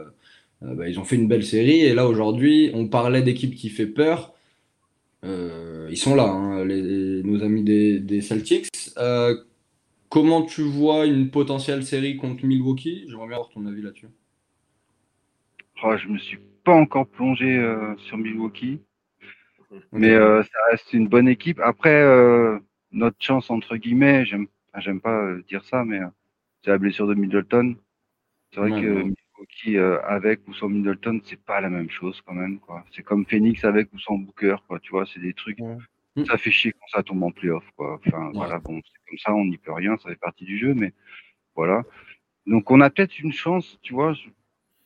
bah, 0.62 0.88
ils 0.88 1.00
ont 1.00 1.06
fait 1.06 1.16
une 1.16 1.28
belle 1.28 1.44
série. 1.44 1.80
Et 1.80 1.96
là, 1.96 2.08
aujourd'hui, 2.08 2.70
on 2.76 2.88
parlait 2.88 3.24
d'équipe 3.24 3.56
qui 3.56 3.70
fait 3.70 3.88
peur. 3.88 4.33
Euh, 5.24 5.88
ils 5.92 5.98
sont 5.98 6.16
là, 6.16 6.26
hein, 6.30 6.66
les- 6.66 7.24
nos 7.24 7.44
amis 7.44 7.64
des, 7.64 8.00
des 8.00 8.22
Celtics. 8.22 8.68
Euh, 8.98 9.36
comment 10.10 10.44
tu 10.44 10.64
vois 10.64 11.06
une 11.06 11.32
potentielle 11.32 11.86
série 11.86 12.18
contre 12.18 12.46
Milwaukee? 12.46 13.06
J'aimerais 13.10 13.28
bien 13.28 13.38
avoir 13.38 13.50
ton 13.50 13.66
avis 13.66 13.82
là-dessus. 13.82 14.10
Oh, 15.84 15.96
je 15.98 16.08
me 16.08 16.18
suis 16.18 16.40
pas 16.64 16.74
encore 16.74 17.06
plongé 17.08 17.58
euh, 17.60 17.96
sur 17.98 18.18
Milwaukee, 18.18 18.82
mais 19.92 20.16
ça 20.44 20.60
reste 20.72 20.94
une 20.94 21.08
bonne 21.08 21.28
équipe. 21.28 21.60
Après, 21.60 22.02
notre 22.92 23.18
chance 23.20 23.50
entre 23.50 23.76
guillemets, 23.78 24.26
j'aime, 24.26 24.48
pas 25.02 25.36
dire 25.48 25.64
ça, 25.66 25.84
mais 25.86 26.00
c'est 26.64 26.72
la 26.72 26.78
blessure 26.78 27.08
de 27.08 27.16
Middleton. 27.16 27.76
C'est 28.54 28.60
vrai 28.62 28.72
Ouais, 28.72 28.82
que 28.82 29.04
ouais. 29.04 29.14
Milwaukee 29.44 29.78
euh, 29.78 30.02
avec 30.04 30.48
ou 30.48 30.54
sans 30.54 30.70
Middleton, 30.70 31.22
c'est 31.26 31.44
pas 31.44 31.62
la 31.62 31.70
même 31.70 31.90
chose 31.90 32.22
quand 32.26 32.34
même, 32.34 32.60
quoi. 32.60 32.84
C'est 32.92 33.04
comme 33.04 33.26
Phoenix 33.26 33.64
avec 33.64 33.92
ou 33.94 34.00
sans 34.00 34.18
Booker, 34.18 34.58
quoi. 34.68 34.80
Tu 34.80 34.92
vois, 34.92 35.06
c'est 35.06 35.20
des 35.20 35.34
trucs. 35.34 35.60
Ouais. 35.60 35.78
Mm. 36.16 36.26
Ça 36.26 36.38
fait 36.38 36.52
chier 36.52 36.74
quand 36.74 36.88
ça 36.92 37.04
tombe 37.04 37.24
en 37.24 37.32
playoff, 37.32 37.64
quoi. 37.76 38.00
Enfin, 38.06 38.32
voilà, 38.34 38.60
bon, 38.60 38.82
c'est 38.86 39.10
comme 39.10 39.18
ça, 39.18 39.34
on 39.34 39.46
n'y 39.46 39.58
peut 39.58 39.74
rien, 39.74 39.98
ça 39.98 40.10
fait 40.10 40.16
partie 40.16 40.46
du 40.46 40.58
jeu, 40.58 40.74
mais 40.74 40.94
voilà. 41.56 41.84
Donc, 42.46 42.72
on 42.72 42.82
a 42.82 42.90
peut-être 42.90 43.20
une 43.20 43.34
chance, 43.34 43.80
tu 43.82 43.94
vois, 43.94 44.14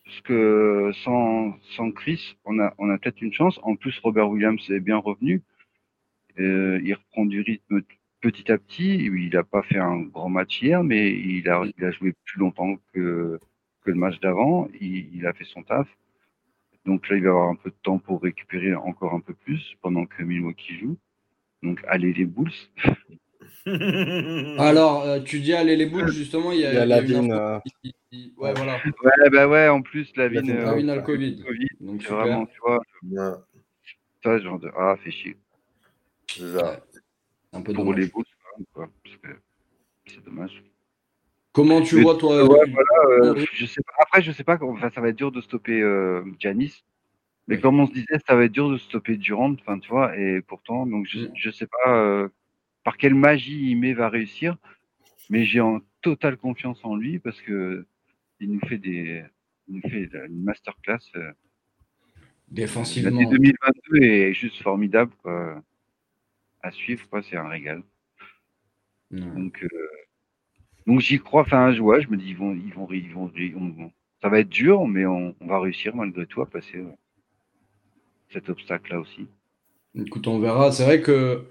parce 0.05 0.21
que 0.21 0.91
sans, 1.03 1.57
sans 1.75 1.91
Chris, 1.91 2.37
on 2.45 2.59
a, 2.59 2.73
on 2.77 2.89
a 2.89 2.97
peut-être 2.97 3.21
une 3.21 3.33
chance. 3.33 3.59
En 3.63 3.75
plus, 3.75 3.97
Robert 3.99 4.29
Williams 4.29 4.69
est 4.69 4.79
bien 4.79 4.97
revenu. 4.97 5.41
Euh, 6.39 6.79
il 6.83 6.93
reprend 6.93 7.25
du 7.25 7.41
rythme 7.41 7.81
petit 8.21 8.51
à 8.51 8.57
petit. 8.57 8.95
Il 8.95 9.31
n'a 9.33 9.43
pas 9.43 9.63
fait 9.63 9.79
un 9.79 10.01
grand 10.01 10.29
match 10.29 10.61
hier, 10.61 10.83
mais 10.83 11.11
il 11.11 11.49
a, 11.49 11.63
il 11.77 11.83
a 11.83 11.91
joué 11.91 12.13
plus 12.25 12.39
longtemps 12.39 12.77
que, 12.93 13.39
que 13.87 13.91
le 13.91 13.97
match 13.97 14.19
d'avant. 14.19 14.67
Il, 14.81 15.15
il 15.15 15.25
a 15.25 15.33
fait 15.33 15.45
son 15.45 15.63
taf. 15.63 15.87
Donc 16.85 17.07
là, 17.09 17.15
il 17.17 17.23
va 17.23 17.29
avoir 17.29 17.49
un 17.49 17.55
peu 17.55 17.69
de 17.69 17.75
temps 17.83 17.97
pour 17.99 18.21
récupérer 18.21 18.75
encore 18.75 19.13
un 19.13 19.19
peu 19.21 19.33
plus 19.33 19.75
pendant 19.81 20.05
que 20.05 20.23
Milwaukee 20.23 20.77
joue. 20.79 20.97
Donc, 21.63 21.81
allez 21.87 22.13
les 22.13 22.25
Bulls. 22.25 22.51
Alors, 24.59 25.03
euh, 25.03 25.19
tu 25.21 25.39
dis 25.39 25.53
aller 25.53 25.75
les 25.75 25.85
Bulls, 25.87 26.09
justement, 26.11 26.51
il 26.51 26.59
y 26.59 26.65
a, 26.65 26.71
Il 26.71 26.75
y 26.75 26.77
a 26.79 26.85
il 26.85 26.89
y 26.89 26.93
a 26.93 26.97
une 27.19 27.29
Lavine, 27.29 27.31
info 27.33 27.41
euh, 27.41 27.59
Ouais, 28.37 28.53
voilà. 28.55 28.77
Ouais, 29.03 29.29
bah 29.31 29.47
ouais, 29.47 29.67
en 29.67 29.81
plus, 29.81 30.11
la 30.15 30.23
Lavine, 30.29 30.41
vigne. 30.51 30.55
Lavine 30.63 30.89
a 30.89 30.95
le 30.95 31.01
Covid. 31.01 31.43
Donc, 31.81 32.01
C'est 32.01 32.07
super. 32.07 32.17
vraiment, 32.17 32.45
tu 32.45 32.59
vois, 32.61 32.79
Ouais, 33.03 33.33
ça, 34.23 34.39
genre 34.39 34.59
de. 34.59 34.69
Ah, 34.77 34.95
fait 35.03 35.11
chier. 35.11 35.35
c'est 36.29 36.53
ça. 36.57 36.79
Un 37.53 37.61
peu 37.61 37.73
Pour 37.73 37.85
dommage. 37.85 37.99
les 38.01 38.07
Bulls, 38.07 38.25
quoi. 38.73 38.87
Parce 39.03 39.17
que 39.17 39.27
C'est 40.05 40.23
dommage. 40.23 40.63
Comment 41.57 41.81
tu 41.81 41.95
Mais 41.95 42.01
vois, 42.03 42.15
toi, 42.15 42.43
Ouais, 42.43 42.69
voilà, 42.69 43.31
euh, 43.31 43.45
je 43.51 43.65
sais 43.65 43.81
pas. 43.81 43.93
Après, 43.97 44.21
je 44.21 44.31
sais 44.31 44.43
pas. 44.43 44.59
Enfin, 44.61 44.91
ça 44.93 45.01
va 45.01 45.09
être 45.09 45.15
dur 45.15 45.31
de 45.31 45.41
stopper 45.41 45.81
euh, 45.81 46.21
Giannis. 46.37 46.83
Mais 47.47 47.59
comme 47.59 47.79
on 47.79 47.87
se 47.87 47.93
disait, 47.93 48.19
ça 48.27 48.35
va 48.35 48.43
être 48.43 48.51
dur 48.51 48.69
de 48.69 48.77
stopper 48.77 49.17
Durant. 49.17 49.53
Enfin, 49.53 49.79
tu 49.79 49.89
vois. 49.89 50.15
Et 50.19 50.41
pourtant, 50.43 50.85
donc 50.85 51.07
je, 51.09 51.21
je 51.33 51.49
sais 51.49 51.65
pas 51.65 51.97
euh, 51.97 52.29
par 52.83 52.95
quelle 52.95 53.15
magie 53.15 53.71
Ime 53.71 53.91
va 53.93 54.07
réussir. 54.07 54.55
Mais 55.31 55.45
j'ai 55.45 55.59
en 55.59 55.79
totale 56.03 56.37
confiance 56.37 56.79
en 56.85 56.95
lui 56.95 57.17
parce 57.17 57.41
que 57.41 57.87
il 58.39 58.51
nous 58.51 58.59
fait 58.67 58.77
des, 58.77 59.23
il 59.67 59.77
nous 59.77 59.89
fait 59.89 60.11
une 60.27 60.43
masterclass. 60.43 60.99
défensivement. 62.49 63.09
L'année 63.09 63.31
2022 63.31 64.03
est 64.03 64.33
juste 64.33 64.61
formidable, 64.61 65.11
quoi. 65.23 65.59
À 66.61 66.69
suivre, 66.69 67.09
quoi. 67.09 67.23
C'est 67.23 67.35
un 67.35 67.47
régal. 67.47 67.81
Donc, 69.09 69.63
euh, 69.63 69.67
donc 70.87 71.01
j'y 71.01 71.19
crois. 71.19 71.43
Enfin, 71.43 71.71
je- 71.73 71.81
ouais, 71.81 72.01
je 72.01 72.09
me 72.09 72.17
dis, 72.17 72.29
ils 72.29 72.37
vont, 72.37 72.53
ils 72.55 72.73
vont, 72.73 72.87
ils 72.91 73.11
vont, 73.13 73.31
ils 73.35 73.53
vont- 73.53 73.91
ça 74.21 74.29
va 74.29 74.39
être 74.39 74.49
dur, 74.49 74.87
mais 74.87 75.05
on, 75.05 75.35
va 75.41 75.59
réussir 75.59 75.95
malgré 75.95 76.25
tout 76.25 76.41
à 76.41 76.47
passer 76.47 76.77
euh, 76.77 76.91
cet 78.33 78.49
obstacle-là 78.49 78.99
aussi. 78.99 79.27
Écoute, 79.95 80.27
on 80.27 80.39
verra. 80.39 80.71
C'est 80.71 80.83
vrai 80.85 81.01
que 81.01 81.43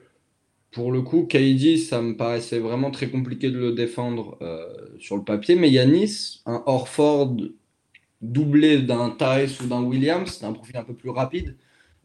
pour 0.72 0.92
le 0.92 1.02
coup, 1.02 1.26
KD, 1.26 1.78
ça 1.78 2.02
me 2.02 2.16
paraissait 2.16 2.58
vraiment 2.60 2.90
très 2.90 3.10
compliqué 3.10 3.50
de 3.50 3.58
le 3.58 3.72
défendre 3.72 4.38
euh, 4.42 4.66
sur 4.98 5.16
le 5.16 5.24
papier. 5.24 5.56
Mais 5.56 5.70
Yanis, 5.70 6.42
un 6.46 6.62
Horford 6.66 7.36
doublé 8.22 8.82
d'un 8.82 9.10
Thais 9.10 9.48
ou 9.62 9.66
d'un 9.68 9.82
Williams, 9.82 10.40
d'un 10.40 10.52
profil 10.52 10.76
un 10.76 10.84
peu 10.84 10.94
plus 10.94 11.10
rapide, 11.10 11.56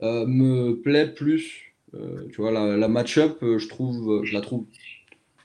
euh, 0.03 0.25
me 0.27 0.73
plaît 0.81 1.07
plus. 1.13 1.73
Tu 2.31 2.41
vois, 2.41 2.51
la, 2.51 2.87
match-up, 2.87 3.39
je 3.41 3.57
je 3.59 4.33
la 4.33 4.41
trouve 4.41 4.65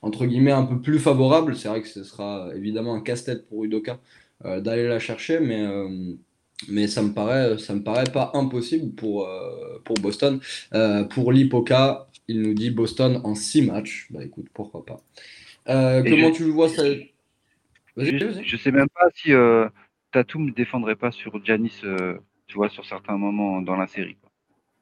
entre 0.07 0.27
guillemets 0.27 0.53
un 0.53 0.65
peu 0.65 0.81
plus 0.81 0.99
favorable. 0.99 1.57
C'est 1.57 1.69
vrai 1.69 1.83
que 1.83 1.89
ce 1.89 2.05
sera 2.05 2.51
évidemment 2.55 2.95
un 2.95 3.01
casse-tête 3.01 3.49
pour 3.49 3.65
Udoka 3.65 4.01
euh, 4.45 4.61
d'aller 4.61 4.89
la 4.89 4.99
chercher, 4.99 5.41
mais, 5.41 5.63
euh, 5.67 6.15
mais 6.69 6.87
ça 6.89 7.03
me 7.03 7.13
paraît, 7.13 7.59
ça 7.59 7.75
me 7.75 7.83
paraît 7.83 8.05
pas 8.13 8.31
impossible 8.35 8.95
pour, 8.95 9.27
euh, 9.29 9.81
pour 9.85 9.97
Boston. 9.97 10.41
Pour 11.11 11.33
l'Hipoca, 11.33 12.09
il 12.29 12.43
nous 12.43 12.55
dit 12.55 12.71
Boston 12.71 13.21
en 13.25 13.35
6 13.35 13.63
matchs. 13.63 14.09
Bah 14.11 14.25
écoute, 14.25 14.47
pourquoi 14.55 14.85
pas. 14.85 15.01
Comment 16.09 16.31
je- 16.31 16.37
tu 16.37 16.45
le 16.45 16.51
vois 16.51 16.69
ça 16.69 16.83
vas-y. 17.97 18.45
je 18.45 18.57
sais 18.57 18.71
même 18.71 18.89
pas 18.89 19.09
si 19.15 19.33
Tatum 20.13 20.47
ne 20.47 20.53
défendrait 20.53 20.97
pas 20.97 21.11
sur 21.13 21.37
euh, 21.37 22.19
tu 22.47 22.55
vois, 22.57 22.69
sur 22.69 22.85
certains 22.87 23.17
moments 23.19 23.61
dans 23.63 23.77
la 23.77 23.87
série. 23.87 24.17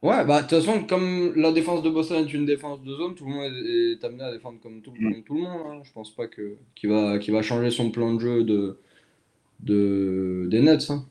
Ouais, 0.05 0.25
bah 0.27 0.43
de 0.43 0.49
toute 0.49 0.61
façon, 0.61 0.85
comme 0.87 1.35
la 1.35 1.51
défense 1.53 1.83
de 1.83 1.91
Boston 1.91 2.27
est 2.27 2.35
une 2.35 2.47
défense 2.47 2.83
de 2.83 2.95
zone, 2.95 3.15
tout 3.17 3.25
le 3.27 3.33
monde 3.33 3.45
est, 3.53 3.93
est 3.95 4.05
amené 4.05 4.25
à 4.25 4.33
défendre 4.33 4.61
comme 4.63 4.83
tout, 4.83 4.93
Mm. 4.99 5.13
comme 5.13 5.25
tout 5.25 5.35
le 5.37 5.41
monde. 5.43 5.63
hein. 5.67 5.83
Je 5.85 5.93
pense 5.93 6.15
pas 6.15 6.29
que 6.29 6.57
qu'il 6.77 6.91
va, 6.91 7.19
va 7.19 7.43
changer 7.43 7.71
son 7.71 7.91
plan 7.91 8.15
de 8.15 8.21
jeu 8.21 8.45
de, 8.45 8.79
de, 9.61 10.47
des 10.51 10.61
Nets. 10.63 10.91
hein. 10.91 11.07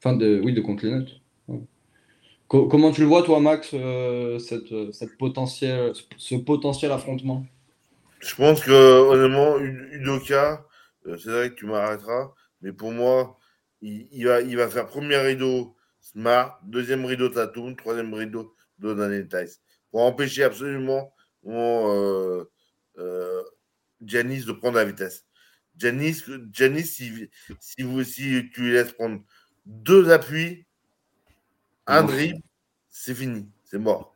Enfin, 0.00 0.16
de, 0.16 0.40
oui, 0.44 0.54
de 0.54 0.62
contre 0.62 0.86
les 0.86 0.92
Nets. 0.92 1.08
Ouais. 1.48 1.60
Co- 2.48 2.68
comment 2.68 2.92
tu 2.92 3.02
le 3.02 3.06
vois, 3.08 3.22
toi, 3.22 3.40
Max, 3.40 3.70
euh, 3.74 4.38
cette, 4.40 4.92
cette 4.92 5.16
potentiel, 5.18 5.92
ce 6.18 6.36
potentiel 6.36 6.92
affrontement? 6.92 7.46
Je 8.20 8.34
pense 8.34 8.62
que, 8.64 8.72
honnêtement, 8.72 9.58
Udoka, 9.58 10.66
euh, 11.06 11.16
c'est 11.18 11.30
vrai 11.30 11.50
que 11.50 11.54
tu 11.54 11.66
m'arrêteras, 11.66 12.32
mais 12.62 12.72
pour 12.72 12.92
moi, 12.92 13.38
il, 13.82 14.08
il 14.12 14.26
va, 14.26 14.42
il 14.42 14.56
va 14.56 14.68
faire 14.68 14.86
premier 14.86 15.18
rideau 15.18 15.75
Smart, 16.12 16.60
deuxième 16.64 17.04
rideau 17.04 17.28
Tatum, 17.28 17.74
troisième 17.74 18.14
rideau 18.14 18.54
Donovan 18.78 19.26
Tice. 19.26 19.60
Pour 19.90 20.02
empêcher 20.02 20.44
absolument 20.44 21.12
mon, 21.42 21.92
euh, 21.92 22.44
euh, 22.98 23.42
Giannis 24.00 24.44
de 24.44 24.52
prendre 24.52 24.76
la 24.76 24.84
vitesse. 24.84 25.26
Giannis, 25.76 26.22
Giannis 26.52 26.84
si, 26.86 27.28
si, 27.58 27.82
vous, 27.82 28.04
si 28.04 28.48
tu 28.54 28.62
lui 28.62 28.72
laisses 28.72 28.92
prendre 28.92 29.20
deux 29.64 30.10
appuis, 30.10 30.64
un 31.88 32.02
dribble, 32.04 32.40
c'est 32.88 33.14
fini, 33.14 33.50
c'est 33.64 33.78
mort. 33.78 34.14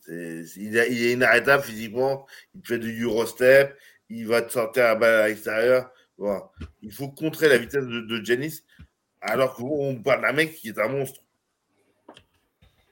C'est- 0.00 0.42
il, 0.56 0.76
est- 0.76 0.92
il 0.92 1.02
est 1.06 1.12
inarrêtable 1.12 1.62
physiquement, 1.64 2.26
il 2.54 2.66
fait 2.66 2.78
du 2.78 3.02
Eurostep, 3.02 3.76
il 4.10 4.26
va 4.26 4.42
te 4.42 4.52
sortir 4.52 4.84
la 4.84 4.94
balle 4.94 5.20
à 5.22 5.28
l'extérieur. 5.28 5.90
Voilà. 6.18 6.50
Il 6.82 6.92
faut 6.92 7.08
contrer 7.10 7.48
la 7.48 7.58
vitesse 7.58 7.84
de, 7.84 8.00
de 8.02 8.24
alors 9.26 9.54
qu'on 9.54 9.96
parle 10.02 10.22
d'un 10.22 10.32
mec 10.32 10.54
qui 10.54 10.68
est 10.68 10.78
un 10.78 10.88
monstre. 10.88 11.20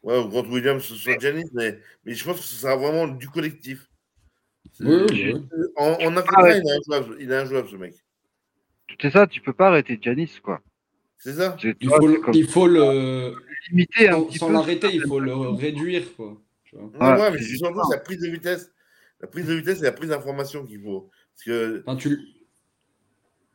Ouais, 0.03 0.18
ou 0.18 0.28
Grant 0.28 0.47
Williams, 0.47 0.82
ce 0.82 0.95
soit 0.97 1.18
Giannis, 1.18 1.49
mais, 1.55 1.80
mais 2.05 2.14
je 2.14 2.24
pense 2.24 2.37
que 2.39 2.45
ce 2.45 2.57
sera 2.57 2.76
vraiment 2.76 3.09
du 3.09 3.28
collectif. 3.28 3.89
Oui, 4.80 4.95
oui. 5.11 5.35
En, 5.76 5.93
en 5.93 6.16
Afrique, 6.16 6.37
il 6.41 6.68
est 6.68 6.70
injouable, 6.76 7.16
il 7.20 7.30
est 7.32 7.37
injouable, 7.37 7.68
ce 7.70 7.76
mec. 7.76 7.95
C'est 9.01 9.11
ça, 9.11 9.26
tu 9.26 9.41
peux 9.41 9.53
pas 9.55 9.68
arrêter 9.68 9.99
Janis, 10.01 10.41
quoi. 10.43 10.61
C'est 11.16 11.35
ça 11.35 11.57
C'est 11.61 11.74
Il 11.80 11.89
toi, 11.89 11.99
faut, 12.01 12.07
le- 12.09 12.20
comme 12.20 12.35
il 12.35 12.47
faut 12.47 12.66
le. 12.66 13.35
limiter 13.70 14.09
un 14.09 14.12
Sans, 14.12 14.24
petit 14.26 14.39
sans 14.39 14.47
peu. 14.49 14.53
l'arrêter, 14.53 14.89
il 14.93 15.03
faut 15.07 15.20
le 15.20 15.35
réduire, 15.35 16.14
quoi. 16.16 16.37
Tu 16.64 16.76
vois. 16.76 17.16
Ouais, 17.18 17.30
mais 17.30 17.39
c'est 17.39 17.57
surtout 17.57 17.80
sa 17.91 17.99
prise 17.99 18.18
de 18.20 18.28
vitesse. 18.28 18.70
La 19.20 19.28
prise 19.28 19.47
de 19.47 19.55
vitesse 19.55 19.80
et 19.80 19.85
la 19.85 19.93
prise 19.93 20.11
d'information 20.11 20.66
qu'il 20.66 20.82
faut. 20.82 21.09
Parce 21.35 21.45
que 21.45 21.82
Enfin, 21.87 21.97
tu. 21.97 22.11
le- 22.11 22.18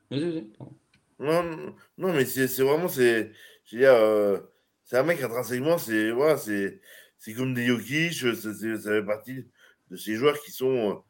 Vas-y, 0.09 0.31
vas-y. 0.31 0.41
pardon. 0.57 0.73
Non, 1.19 1.75
non, 1.97 2.13
mais 2.13 2.25
c'est 2.25 2.45
vraiment, 2.63 2.87
c'est, 2.87 3.31
euh, 3.73 4.39
c'est 4.85 4.97
un 4.97 5.03
mec 5.03 5.21
intrinsèquement, 5.21 5.77
c'est, 5.77 6.11
voilà, 6.11 6.37
c'est, 6.37 6.79
c'est 7.17 7.33
comme 7.33 7.53
des 7.53 7.65
Jokic, 7.67 8.13
ça 8.13 8.53
fait 8.53 9.03
partie 9.03 9.45
de 9.91 9.97
ces 9.97 10.15
joueurs 10.15 10.41
qui 10.41 10.51
sont, 10.51 11.03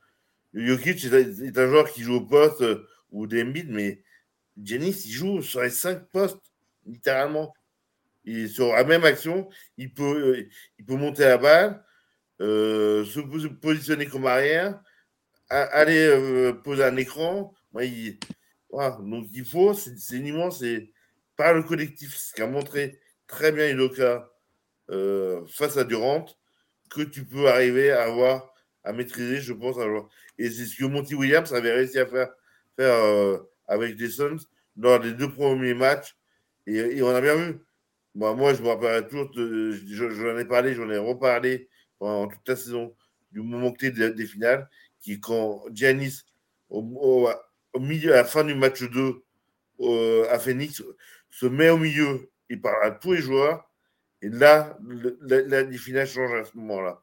euh, 0.56 0.66
Jokic 0.68 1.06
est, 1.06 1.58
un- 1.58 1.68
joueur 1.70 1.92
qui 1.92 2.04
joue 2.04 2.16
au 2.16 2.22
poste 2.22 2.62
euh, 2.62 2.88
ou 3.12 3.28
des 3.28 3.44
mid, 3.44 3.70
mais 3.70 4.04
Giannis, 4.62 5.04
il 5.08 5.12
joue 5.14 5.42
sur 5.44 5.62
les 5.64 5.70
cinq 5.72 6.06
postes, 6.12 6.40
littéralement. 6.88 7.54
Il, 8.26 8.50
sur 8.50 8.70
la 8.74 8.84
même 8.86 9.06
action, 9.06 9.50
il 9.78 9.94
peut, 9.94 10.48
il 10.80 10.86
peut 10.86 10.96
monter 10.96 11.24
la 11.26 11.38
balle, 11.40 11.84
se 12.40 13.20
pos- 13.22 13.50
positionner 13.62 14.08
comme 14.08 14.26
arrière, 14.28 14.82
aller 15.50 16.54
poser 16.64 16.84
un 16.86 16.98
écran. 16.98 17.54
Il, 17.82 18.20
Donc 18.72 19.28
il 19.34 19.46
faut, 19.46 19.74
c'est 19.74 20.16
uniquement 20.16 20.52
c'est 20.52 20.92
par 21.36 21.54
le 21.54 21.64
collectif, 21.64 22.16
ce 22.16 22.34
qu'a 22.34 22.48
montré 22.48 23.00
très 23.28 23.52
bien 23.52 23.68
Iloka 23.68 24.30
euh, 24.90 25.46
face 25.48 25.78
à 25.78 25.84
Durant, 25.84 26.26
que 26.90 27.02
tu 27.02 27.26
peux 27.26 27.48
arriver 27.48 27.92
à 27.92 28.04
avoir, 28.04 28.54
à 28.84 28.94
maîtriser, 28.94 29.38
je 29.42 29.54
pense, 29.54 29.78
un 29.78 29.86
joueur. 29.88 30.10
Et 30.38 30.50
c'est 30.50 30.66
ce 30.66 30.76
que 30.76 30.86
Monty 30.86 31.16
Williams 31.16 31.54
avait 31.54 31.72
réussi 31.72 32.00
à 32.00 32.06
faire, 32.06 32.30
faire 32.76 32.94
euh, 32.94 33.38
avec 33.68 33.98
les 34.00 34.10
Suns 34.10 34.38
lors 34.78 35.00
des 35.00 35.14
deux 35.14 35.32
premiers 35.32 35.74
matchs. 35.74 36.16
Et, 36.68 37.02
on 37.02 37.10
a 37.10 37.22
bien 37.22 37.36
vu. 37.36 37.60
Moi, 38.16 38.36
moi 38.36 38.54
je 38.54 38.62
me 38.64 38.70
rappelle 38.70 39.08
toujours, 39.08 39.30
de- 39.32 39.72
je- 39.72 40.10
j'en 40.10 40.38
ai 40.38 40.46
parlé, 40.46 40.74
j'en 40.74 40.90
ai 40.90 40.98
reparlé 40.98 41.70
pendant 42.00 42.28
toute 42.28 42.48
la 42.48 42.56
saison, 42.56 42.96
du 43.32 43.42
moment 43.42 43.72
clé 43.72 43.92
des, 43.92 44.12
des 44.14 44.26
finales, 44.26 44.68
qui 45.00 45.14
est 45.14 45.20
quand 45.20 45.64
Giannis, 45.72 46.24
au, 46.70 46.80
au- 46.82 47.30
au 47.74 47.80
milieu, 47.80 48.14
à 48.14 48.18
la 48.18 48.26
fin 48.26 48.44
du 48.44 48.56
match 48.56 48.84
2 48.84 49.24
euh, 49.82 50.28
à 50.32 50.40
Phoenix, 50.40 50.84
se 51.30 51.46
met 51.46 51.70
au 51.70 51.78
milieu, 51.78 52.32
il 52.50 52.62
parle 52.62 52.84
à 52.86 52.92
tous 52.92 53.14
les 53.14 53.22
joueurs, 53.22 53.70
et 54.22 54.30
là, 54.30 54.78
le- 54.84 55.18
la, 55.22 55.64
la, 55.64 55.78
finales 55.78 56.08
changent 56.08 56.34
à 56.42 56.46
ce 56.46 56.58
moment-là. 56.58 57.02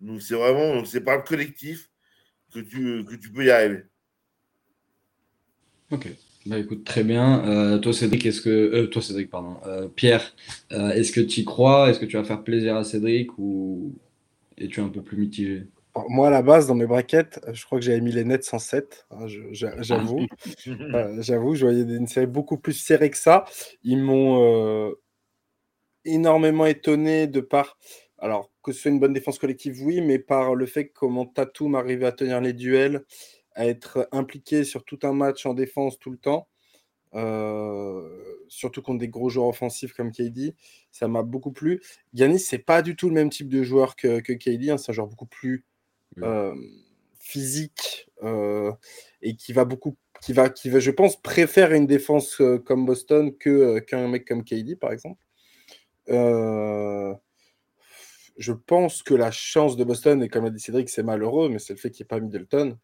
Donc 0.00 0.22
c'est 0.22 0.34
vraiment, 0.34 0.84
c'est 0.84 1.00
par 1.00 1.16
le 1.16 1.22
collectif 1.22 1.90
que 2.52 2.60
tu, 2.60 3.04
que 3.04 3.16
tu 3.16 3.32
peux 3.32 3.44
y 3.46 3.50
arriver. 3.50 3.84
Ok. 5.90 6.08
Bah 6.46 6.58
écoute, 6.58 6.84
très 6.84 7.04
bien. 7.04 7.46
Euh, 7.48 7.78
toi, 7.78 7.92
Cédric, 7.92 8.26
est-ce 8.26 8.40
que. 8.42 8.50
euh, 8.50 8.86
toi, 8.88 9.00
Cédric, 9.02 9.30
pardon. 9.30 9.56
Pierre, 9.96 10.34
est-ce 10.70 11.12
que 11.12 11.20
tu 11.20 11.40
y 11.40 11.44
crois? 11.44 11.90
Est-ce 11.90 11.98
que 12.00 12.04
tu 12.06 12.16
vas 12.16 12.24
faire 12.24 12.42
plaisir 12.44 12.76
à 12.76 12.84
Cédric 12.84 13.30
ou 13.38 13.94
es-tu 14.58 14.80
un 14.80 14.88
peu 14.88 15.02
plus 15.02 15.16
mitigé? 15.18 15.64
Moi, 16.08 16.28
à 16.28 16.30
la 16.30 16.42
base, 16.42 16.66
dans 16.66 16.74
mes 16.74 16.86
braquettes, 16.86 17.40
je 17.52 17.64
crois 17.64 17.78
que 17.78 17.84
j'avais 17.84 18.00
mis 18.00 18.10
les 18.12 18.24
Nets 18.24 18.48
en 18.52 18.58
7. 18.58 19.06
hein, 19.10 19.26
J'avoue. 19.52 20.26
Euh, 20.66 21.22
J'avoue, 21.22 21.54
je 21.54 21.64
voyais 21.66 21.82
une 21.82 22.06
série 22.06 22.26
beaucoup 22.26 22.58
plus 22.58 22.72
serrée 22.72 23.10
que 23.10 23.16
ça. 23.16 23.44
Ils 23.82 23.98
m'ont 23.98 24.42
euh, 24.42 24.92
énormément 26.04 26.66
étonné 26.66 27.26
de 27.26 27.40
par. 27.40 27.78
Alors, 28.18 28.50
que 28.62 28.72
ce 28.72 28.80
soit 28.80 28.90
une 28.90 29.00
bonne 29.00 29.12
défense 29.12 29.38
collective, 29.38 29.82
oui, 29.82 30.00
mais 30.00 30.18
par 30.18 30.54
le 30.54 30.66
fait 30.66 30.88
que 30.88 30.92
comment 30.94 31.26
Tatum 31.26 31.74
arrivait 31.74 32.06
à 32.06 32.12
tenir 32.12 32.40
les 32.40 32.52
duels, 32.52 33.04
à 33.54 33.66
être 33.66 34.08
impliqué 34.12 34.64
sur 34.64 34.84
tout 34.84 34.98
un 35.02 35.12
match 35.12 35.46
en 35.46 35.54
défense 35.54 35.98
tout 35.98 36.10
le 36.10 36.16
temps, 36.18 36.48
euh, 37.14 38.08
surtout 38.48 38.82
contre 38.82 39.00
des 39.00 39.08
gros 39.08 39.28
joueurs 39.30 39.48
offensifs 39.48 39.92
comme 39.94 40.12
KD, 40.12 40.54
ça 40.90 41.08
m'a 41.08 41.22
beaucoup 41.22 41.52
plu. 41.52 41.82
Giannis, 42.14 42.40
c'est 42.40 42.58
pas 42.58 42.82
du 42.82 42.96
tout 42.96 43.08
le 43.08 43.14
même 43.14 43.30
type 43.30 43.48
de 43.48 43.62
joueur 43.62 43.96
que, 43.96 44.20
que 44.20 44.32
KD, 44.32 44.70
hein, 44.70 44.78
c'est 44.78 44.90
un 44.92 44.94
joueur 44.94 45.08
beaucoup 45.08 45.26
plus. 45.26 45.64
Euh, 46.22 46.54
physique 47.18 48.08
et 49.22 49.36
qui 49.36 49.52
va 49.52 49.64
beaucoup, 49.64 49.96
qui 50.22 50.32
va, 50.32 50.48
qui 50.48 50.70
va, 50.70 50.78
je 50.80 50.90
pense, 50.90 51.20
préfère 51.20 51.72
une 51.72 51.86
défense 51.86 52.40
comme 52.64 52.86
Boston 52.86 53.36
que 53.36 53.80
qu'un 53.80 54.08
mec 54.08 54.26
comme 54.26 54.44
KD, 54.44 54.76
par 54.76 54.92
exemple. 54.92 55.20
Je 58.36 58.52
pense 58.52 59.02
que 59.02 59.14
la 59.14 59.30
chance 59.30 59.76
de 59.76 59.84
Boston, 59.84 60.22
et 60.22 60.28
comme 60.28 60.44
l'a 60.44 60.50
dit 60.50 60.60
Cédric, 60.60 60.88
c'est 60.88 61.04
malheureux, 61.04 61.48
mais 61.48 61.58
c'est 61.58 61.72
le 61.72 61.78
fait 61.78 61.90
qu'il 61.90 62.02
n'y 62.02 62.06
ait 62.06 62.08
pas 62.08 62.20
Middleton. 62.20 62.78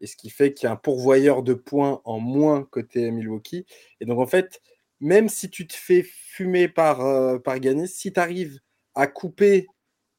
Et 0.00 0.06
ce 0.06 0.16
qui 0.16 0.30
fait 0.30 0.54
qu'il 0.54 0.66
y 0.66 0.68
a 0.68 0.72
un 0.72 0.76
pourvoyeur 0.76 1.42
de 1.42 1.54
points 1.54 2.00
en 2.04 2.20
moins 2.20 2.64
côté 2.64 3.10
Milwaukee. 3.10 3.66
Et 4.00 4.06
donc, 4.06 4.18
en 4.18 4.26
fait, 4.26 4.62
même 5.00 5.28
si 5.28 5.50
tu 5.50 5.66
te 5.66 5.74
fais 5.74 6.02
fumer 6.02 6.68
par, 6.68 7.02
euh, 7.02 7.38
par 7.38 7.60
Giannis, 7.60 7.88
si 7.88 8.12
tu 8.12 8.20
arrives 8.20 8.60
à 8.94 9.06
couper 9.06 9.66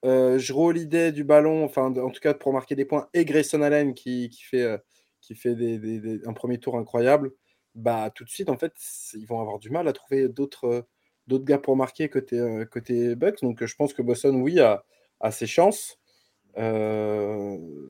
euh, 0.05 0.37
Jrue 0.39 0.67
Holiday 0.67 1.11
du 1.11 1.23
ballon, 1.25 1.65
enfin, 1.65 1.87
en 1.97 2.09
tout 2.11 2.21
cas 2.21 2.33
pour 2.33 2.53
marquer 2.53 2.75
des 2.75 2.85
points, 2.85 3.09
et 3.13 3.25
Grayson 3.25 3.61
Allen 3.61 3.93
qui, 3.93 4.29
qui 4.29 4.43
fait, 4.43 4.61
euh, 4.63 4.77
qui 5.21 5.35
fait 5.35 5.55
des, 5.55 5.79
des- 5.79 5.99
des- 5.99 6.27
un 6.27 6.33
premier 6.33 6.59
tour 6.59 6.77
incroyable, 6.77 7.31
bah 7.75 8.09
tout 8.13 8.23
de 8.23 8.29
suite, 8.29 8.49
en 8.49 8.57
fait, 8.57 8.73
ils 9.15 9.25
vont 9.27 9.41
avoir 9.41 9.59
du 9.59 9.69
mal 9.69 9.87
à 9.87 9.93
trouver 9.93 10.29
d'autres 10.29 10.65
euh, 10.67 10.81
d'autres 11.27 11.45
gars 11.45 11.57
pour 11.57 11.75
marquer 11.75 12.07
côté, 12.09 12.39
euh, 12.39 12.65
côté 12.65 13.15
Bucks. 13.15 13.41
Donc, 13.41 13.65
je 13.65 13.75
pense 13.75 13.93
que 13.93 14.01
Boston, 14.03 14.41
oui, 14.41 14.59
a, 14.59 14.83
a 15.19 15.31
ses 15.31 15.47
chances. 15.47 15.97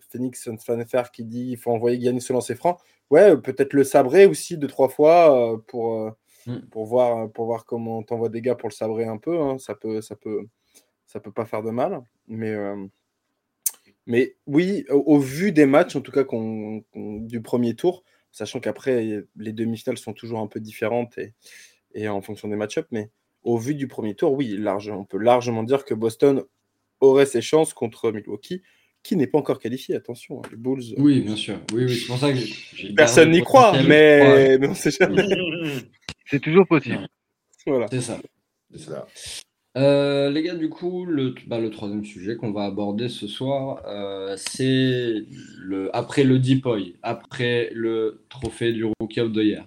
Phoenix 0.09 0.49
Fanfare 0.66 1.11
qui 1.11 1.24
dit 1.26 1.49
il 1.51 1.57
faut 1.57 1.72
envoyer 1.72 1.99
Giannis 2.01 2.22
se 2.22 2.34
lancer 2.34 2.55
franc. 2.55 2.78
Ouais, 3.11 3.38
peut-être 3.38 3.74
le 3.74 3.84
sabrer 3.84 4.26
aussi 4.26 4.57
deux, 4.57 4.68
trois 4.68 4.89
fois 4.89 5.61
pour, 5.68 6.11
Mm. 6.47 6.59
pour, 6.72 6.86
voir, 6.86 7.32
pour 7.32 7.45
voir 7.45 7.66
comment 7.66 8.03
t'envoies 8.03 8.30
des 8.30 8.41
gars 8.41 8.53
pour 8.55 8.70
le 8.70 8.74
sabrer 8.74 9.05
un 9.05 9.18
peu. 9.18 9.39
hein. 9.41 9.57
Ça 9.57 9.74
peut, 9.76 10.01
ça 10.01 10.16
peut, 10.16 10.47
ça 11.16 11.22
peut 11.22 11.32
pas 11.32 11.45
faire 11.45 11.63
de 11.63 11.72
mal. 11.72 12.01
Mais, 12.28 12.49
euh, 12.51 12.76
mais 14.05 14.36
oui, 14.47 14.84
au, 14.89 14.97
au 15.16 15.18
vu 15.20 15.53
des 15.53 15.66
matchs, 15.66 15.95
en 15.95 16.01
tout 16.01 16.11
cas 16.11 16.26
qu'on- 16.26 16.82
qu'on- 16.91 17.22
du 17.22 17.41
premier 17.41 17.74
tour, 17.74 18.03
sachant 18.34 18.59
qu'après, 18.59 19.24
les 19.38 19.53
demi-finales 19.53 19.97
sont 19.97 20.11
toujours 20.11 20.39
un 20.41 20.47
peu 20.47 20.59
différentes 20.59 21.18
et, 21.18 21.34
et 21.93 22.09
en 22.09 22.22
fonction 22.22 22.49
des 22.49 22.57
match-ups, 22.57 22.89
mais 22.91 23.09
au 23.43 23.57
vu 23.57 23.76
du 23.76 23.88
premier 23.88 24.13
tour, 24.13 24.34
oui, 24.34 24.57
large, 24.57 24.89
on 24.89 25.05
peut 25.05 25.18
largement 25.18 25.63
dire 25.63 25.86
que 25.86 25.93
Boston 25.93 26.43
aurait 26.99 27.26
ses 27.26 27.41
chances 27.41 27.74
contre 27.74 28.11
Milwaukee, 28.11 28.61
qui 29.01 29.16
n'est 29.16 29.28
pas 29.28 29.38
encore 29.38 29.59
qualifié, 29.59 29.95
attention, 29.95 30.39
hein, 30.43 30.47
les 30.51 30.57
Bulls. 30.57 30.82
Oui, 30.97 31.22
bien 31.22 31.38
sûr. 31.38 31.59
Oui, 31.72 31.86
oui, 31.86 31.95
c'est 31.95 32.07
pour 32.07 32.18
ça 32.18 32.34
que 32.34 32.93
Personne 32.95 33.32
n'y 33.32 33.41
croit, 33.41 33.72
mais, 33.88 34.57
mais 34.57 34.68
on 34.68 34.74
sait 34.74 34.91
jamais. 34.91 35.24
C'est 36.26 36.41
toujours 36.41 36.68
possible. 36.68 37.07
Voilà. 37.66 37.88
c'est 37.89 38.01
ça. 38.01 38.20
C'est 38.74 38.80
ça. 38.89 39.07
Euh, 39.78 40.30
les 40.30 40.41
gars, 40.41 40.55
du 40.55 40.69
coup, 40.69 41.05
le, 41.05 41.36
bah, 41.47 41.59
le 41.59 41.69
troisième 41.69 42.05
sujet 42.05 42.36
qu'on 42.36 42.51
va 42.51 42.63
aborder 42.63 43.09
ce 43.09 43.28
soir, 43.28 43.82
euh, 43.88 44.36
c'est 44.38 45.26
après 45.93 46.23
le 46.23 46.39
Deepoy, 46.39 46.95
après 47.03 47.69
le 47.73 48.21
trophée 48.30 48.71
du 48.71 48.86
Rookie 48.86 49.19
of 49.19 49.34
the 49.34 49.38
Year, 49.38 49.65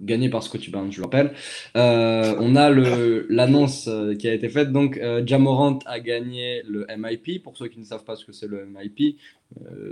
gagné 0.00 0.30
par 0.30 0.44
Scotty 0.44 0.70
Barnes, 0.70 0.92
je 0.92 0.98
le 0.98 1.04
rappelle. 1.04 1.32
Euh, 1.76 2.36
on 2.38 2.54
a 2.54 2.70
l'annonce 2.70 3.90
qui 4.18 4.28
a 4.28 4.34
été 4.34 4.48
faite. 4.48 4.70
Donc, 4.70 5.00
Jamorant 5.26 5.80
a 5.84 5.98
gagné 5.98 6.62
le 6.68 6.86
MIP. 6.96 7.42
Pour 7.42 7.56
ceux 7.56 7.66
qui 7.66 7.80
ne 7.80 7.84
savent 7.84 8.04
pas 8.04 8.14
ce 8.14 8.24
que 8.24 8.32
c'est 8.32 8.48
le 8.48 8.66
MIP, 8.66 9.18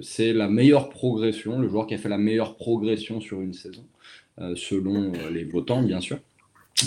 c'est 0.02 0.32
la 0.32 0.48
meilleure 0.48 0.88
progression, 0.88 1.58
le 1.58 1.68
joueur 1.68 1.88
qui 1.88 1.94
a 1.94 1.98
fait 1.98 2.08
la 2.08 2.18
meilleure 2.18 2.56
progression 2.56 3.20
sur 3.20 3.40
une 3.40 3.54
saison, 3.54 3.84
selon 4.54 5.12
les 5.32 5.42
votants, 5.42 5.82
bien 5.82 6.00
sûr. 6.00 6.18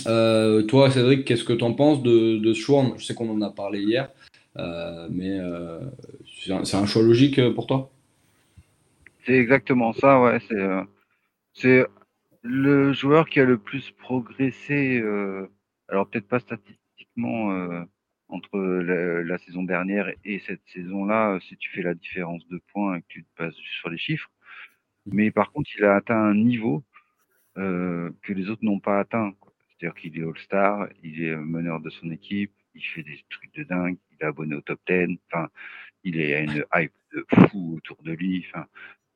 Euh, 0.07 0.63
toi, 0.63 0.89
Cédric, 0.89 1.25
qu'est-ce 1.25 1.43
que 1.43 1.53
tu 1.53 1.63
en 1.63 1.73
penses 1.73 2.01
de, 2.01 2.37
de 2.37 2.53
ce 2.53 2.61
choix? 2.61 2.85
Je 2.97 3.03
sais 3.03 3.13
qu'on 3.13 3.29
en 3.29 3.41
a 3.41 3.49
parlé 3.49 3.81
hier, 3.81 4.09
euh, 4.57 5.07
mais 5.11 5.37
euh, 5.39 5.79
c'est 6.43 6.75
un, 6.75 6.85
choix 6.85 7.01
logique 7.01 7.41
pour 7.53 7.67
toi? 7.67 7.91
C'est 9.25 9.33
exactement 9.33 9.93
ça, 9.93 10.19
ouais. 10.21 10.39
C'est 11.53 11.85
le 12.43 12.93
joueur 12.93 13.29
qui 13.29 13.39
a 13.39 13.45
le 13.45 13.57
plus 13.57 13.91
progressé, 13.91 15.03
alors 15.89 16.07
peut-être 16.07 16.27
pas 16.27 16.39
statistiquement 16.39 17.85
entre 18.29 18.57
la, 18.57 19.37
saison 19.39 19.63
dernière 19.63 20.09
et 20.23 20.39
cette 20.39 20.61
saison-là, 20.73 21.39
si 21.47 21.57
tu 21.57 21.69
fais 21.71 21.83
la 21.83 21.93
différence 21.93 22.47
de 22.47 22.59
points 22.71 22.95
et 22.95 23.01
que 23.01 23.07
tu 23.09 23.23
te 23.23 23.43
bases 23.43 23.53
sur 23.79 23.89
les 23.89 23.97
chiffres. 23.97 24.31
Mais 25.05 25.29
par 25.31 25.51
contre, 25.51 25.69
il 25.77 25.83
a 25.83 25.95
atteint 25.95 26.19
un 26.19 26.33
niveau 26.33 26.83
que 27.55 28.33
les 28.33 28.49
autres 28.49 28.63
n'ont 28.63 28.79
pas 28.79 28.99
atteint. 28.99 29.33
quoi. 29.39 29.50
C'est-à-dire 29.82 29.99
qu'il 29.99 30.19
est 30.19 30.23
All-Star, 30.23 30.88
il 31.03 31.23
est 31.23 31.36
meneur 31.36 31.79
de 31.79 31.89
son 31.89 32.11
équipe, 32.11 32.51
il 32.75 32.84
fait 32.84 33.01
des 33.01 33.19
trucs 33.29 33.51
de 33.55 33.63
dingue, 33.63 33.97
il 34.11 34.17
est 34.21 34.27
abonné 34.27 34.53
au 34.55 34.61
top 34.61 34.79
10, 34.88 35.17
enfin, 35.32 35.49
il 36.03 36.19
est 36.19 36.36
à 36.36 36.39
une 36.41 36.63
hype 36.75 36.93
de 37.13 37.25
fou 37.49 37.77
autour 37.77 37.97
de 38.03 38.11
lui. 38.11 38.45
Enfin, 38.47 38.67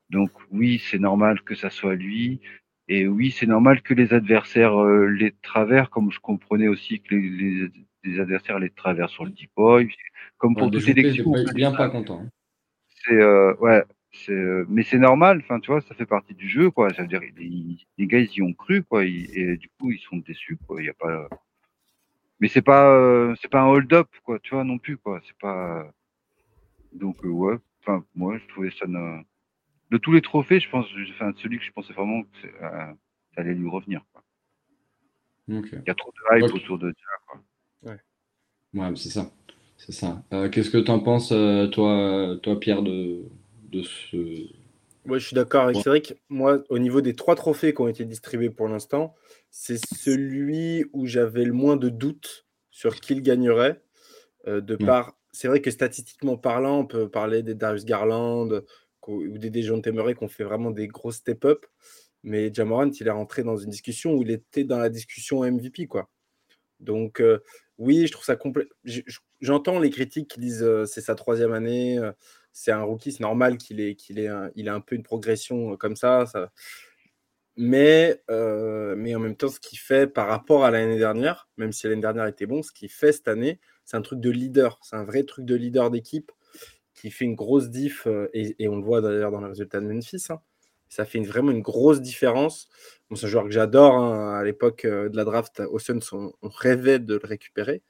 donc 0.09 0.31
oui, 0.49 0.81
c'est 0.89 0.97
normal 0.97 1.41
que 1.43 1.53
ça 1.53 1.69
soit 1.69 1.93
lui. 1.93 2.41
Et 2.87 3.07
oui, 3.07 3.29
c'est 3.29 3.45
normal 3.45 3.83
que 3.83 3.93
les 3.93 4.11
adversaires 4.11 4.75
euh, 4.81 5.05
les 5.07 5.33
travers, 5.43 5.91
comme 5.91 6.11
je 6.11 6.19
comprenais 6.19 6.67
aussi 6.67 6.99
que 6.99 7.13
les, 7.13 7.29
les, 7.29 7.71
les 8.03 8.19
adversaires 8.19 8.57
les 8.57 8.71
traversent 8.71 9.13
sur 9.13 9.25
le 9.25 9.31
deep 9.31 9.51
boy. 9.55 9.87
Comme 10.37 10.55
pour 10.55 10.71
toute 10.71 10.87
élection. 10.87 11.31
bien 11.53 11.73
pas 11.73 11.89
contents. 11.89 12.21
hein. 12.21 12.29
C'est 13.05 13.21
euh, 13.21 13.53
ouais, 13.57 13.83
mais 14.69 14.83
c'est 14.83 14.97
normal, 14.97 15.41
enfin, 15.43 15.59
tu 15.59 15.71
vois, 15.71 15.81
ça 15.81 15.95
fait 15.95 16.05
partie 16.05 16.33
du 16.33 16.47
jeu, 16.47 16.71
quoi. 16.71 16.93
Ça 16.93 17.01
veut 17.01 17.07
dire, 17.07 17.21
les, 17.21 17.77
les 17.97 18.07
gars, 18.07 18.19
ils 18.19 18.31
y 18.31 18.41
ont 18.41 18.53
cru, 18.53 18.83
quoi, 18.83 19.05
et 19.05 19.57
du 19.57 19.69
coup, 19.79 19.91
ils 19.91 19.99
sont 19.99 20.17
déçus, 20.17 20.57
quoi. 20.67 20.81
Il 20.81 20.85
y 20.85 20.89
a 20.89 20.93
pas, 20.93 21.27
mais 22.39 22.47
c'est 22.47 22.61
pas, 22.61 22.89
euh, 22.91 23.35
c'est 23.41 23.49
pas 23.49 23.61
un 23.61 23.67
hold-up, 23.67 24.09
quoi, 24.23 24.39
tu 24.39 24.53
vois, 24.53 24.63
non 24.63 24.77
plus, 24.77 24.97
quoi. 24.97 25.21
C'est 25.25 25.37
pas, 25.37 25.89
donc, 26.93 27.23
euh, 27.23 27.29
ouais, 27.29 27.55
enfin, 27.81 28.03
moi, 28.13 28.37
je 28.37 28.45
trouvais 28.47 28.71
ça, 28.71 28.85
de 28.87 29.97
tous 29.97 30.11
les 30.11 30.21
trophées, 30.21 30.59
je 30.59 30.69
pense, 30.69 30.85
enfin, 31.11 31.31
celui 31.37 31.59
que 31.59 31.63
je 31.65 31.71
pensais 31.71 31.93
vraiment 31.93 32.23
que 32.23 32.27
ça 32.41 32.95
allait 33.37 33.53
lui 33.53 33.69
revenir, 33.69 34.01
quoi. 34.11 34.23
Il 35.47 35.83
y 35.87 35.89
a 35.89 35.95
trop 35.95 36.11
de 36.11 36.37
hype 36.37 36.53
autour 36.53 36.79
de 36.79 36.91
ça, 36.91 37.11
quoi. 37.27 37.41
Ouais, 37.83 37.99
ouais 38.73 38.95
c'est 38.95 39.09
ça. 39.09 39.31
C'est 39.77 39.91
ça. 39.91 40.23
Qu'est-ce 40.51 40.71
que 40.71 40.77
tu 40.77 40.89
en 40.89 40.99
penses, 40.99 41.29
toi, 41.71 42.37
toi, 42.41 42.59
Pierre, 42.59 42.81
de, 42.81 43.23
de 43.77 43.83
ce, 43.83 44.47
Ouais, 45.07 45.19
je 45.19 45.27
suis 45.27 45.35
d'accord 45.35 45.65
avec 45.65 45.77
Cédric. 45.77 46.15
Moi, 46.29 46.63
au 46.69 46.79
niveau 46.79 46.99
des 46.99 47.13
trois 47.13 47.35
trophées 47.35 47.75
qui 47.75 47.81
ont 47.81 47.87
été 47.87 48.05
distribués 48.05 48.49
pour 48.49 48.67
l'instant, 48.67 49.13
c'est 49.51 49.77
celui 49.77 50.85
où 50.93 51.05
j'avais 51.05 51.45
le 51.45 51.53
moins 51.53 51.77
de 51.77 51.89
doutes 51.89 52.47
sur 52.71 52.95
qui 52.95 53.13
le 53.13 53.21
gagnerait. 53.21 53.81
Euh, 54.47 54.61
de 54.61 54.75
part, 54.75 55.15
c'est 55.31 55.47
vrai 55.47 55.61
que 55.61 55.69
statistiquement 55.69 56.37
parlant, 56.37 56.79
on 56.79 56.85
peut 56.85 57.07
parler 57.07 57.43
des 57.43 57.53
Darius 57.53 57.85
Garland 57.85 58.49
ou 59.07 59.37
des 59.37 59.51
Dejounte 59.51 59.83
Temeray 59.83 60.15
qui 60.15 60.23
ont 60.23 60.27
fait 60.27 60.43
vraiment 60.43 60.71
des 60.71 60.87
gros 60.87 61.11
step-up. 61.11 61.67
Mais 62.23 62.51
Jamorant, 62.51 62.89
il 62.89 63.07
est 63.07 63.11
rentré 63.11 63.43
dans 63.43 63.57
une 63.57 63.69
discussion 63.69 64.15
où 64.15 64.23
il 64.23 64.31
était 64.31 64.63
dans 64.63 64.79
la 64.79 64.89
discussion 64.89 65.43
MVP, 65.43 65.85
quoi. 65.85 66.09
Donc, 66.79 67.21
euh, 67.21 67.37
oui, 67.77 68.07
je 68.07 68.11
trouve 68.11 68.25
ça 68.25 68.35
complet. 68.35 68.65
J'entends 69.39 69.79
les 69.79 69.91
critiques 69.91 70.31
qui 70.31 70.39
disent 70.39 70.63
euh, 70.63 70.85
c'est 70.85 71.01
sa 71.01 71.13
troisième 71.13 71.53
année, 71.53 71.99
c'est 72.55 72.71
un 72.71 72.83
rookie, 72.83 73.11
c'est 73.11 73.19
normal 73.19 73.57
qu'il 73.57 73.81
ait, 73.81 73.97
ait, 74.15 74.27
un, 74.27 74.49
il 74.55 74.69
a 74.69 74.73
un 74.73 74.79
peu 74.79 74.95
une 74.95 75.03
progression 75.03 75.75
comme 75.75 75.97
ça. 75.97 76.25
ça. 76.25 76.53
Mais, 77.57 78.21
en 78.29 78.95
même 78.95 79.35
temps, 79.35 79.49
ce 79.49 79.59
qu'il 79.59 79.77
fait 79.77 80.07
par 80.07 80.29
rapport 80.29 80.63
à 80.63 80.71
l'année 80.71 80.97
dernière, 80.97 81.49
même 81.57 81.73
si 81.73 81.85
l'année 81.87 82.01
dernière 82.01 82.27
était 82.27 82.45
bon, 82.45 82.63
ce 82.63 82.71
qu'il 82.71 82.87
fait 82.89 83.11
cette 83.11 83.27
année, 83.27 83.59
c'est 83.83 83.97
un 83.97 84.01
truc 84.01 84.21
de 84.21 84.29
leader. 84.29 84.79
C'est 84.83 84.95
un 84.95 85.03
vrai 85.03 85.23
truc 85.23 85.43
de 85.45 85.53
leader 85.53 85.91
d'équipe 85.91 86.31
qui 86.93 87.11
fait 87.11 87.25
une 87.25 87.35
grosse 87.35 87.69
diff. 87.69 88.07
Et, 88.33 88.69
on 88.69 88.77
le 88.77 88.83
voit 88.83 89.01
d'ailleurs 89.01 89.31
dans 89.31 89.41
le 89.41 89.47
résultat 89.47 89.81
de 89.81 89.87
Memphis. 89.87 90.27
Hein. 90.29 90.39
Ça 90.87 91.03
fait 91.03 91.19
vraiment 91.19 91.51
une 91.51 91.61
grosse 91.61 91.99
différence. 91.99 92.69
c'est 93.15 93.25
un 93.25 93.29
joueur 93.29 93.43
que 93.43 93.51
j'adore. 93.51 93.95
Hein. 93.95 94.39
À 94.39 94.45
l'époque 94.45 94.85
de 94.85 95.11
la 95.13 95.25
draft, 95.25 95.61
au 95.69 95.79
Suns, 95.79 95.99
on, 96.13 96.31
rêvait 96.41 96.99
de 96.99 97.15
le 97.15 97.27
récupérer. 97.27 97.83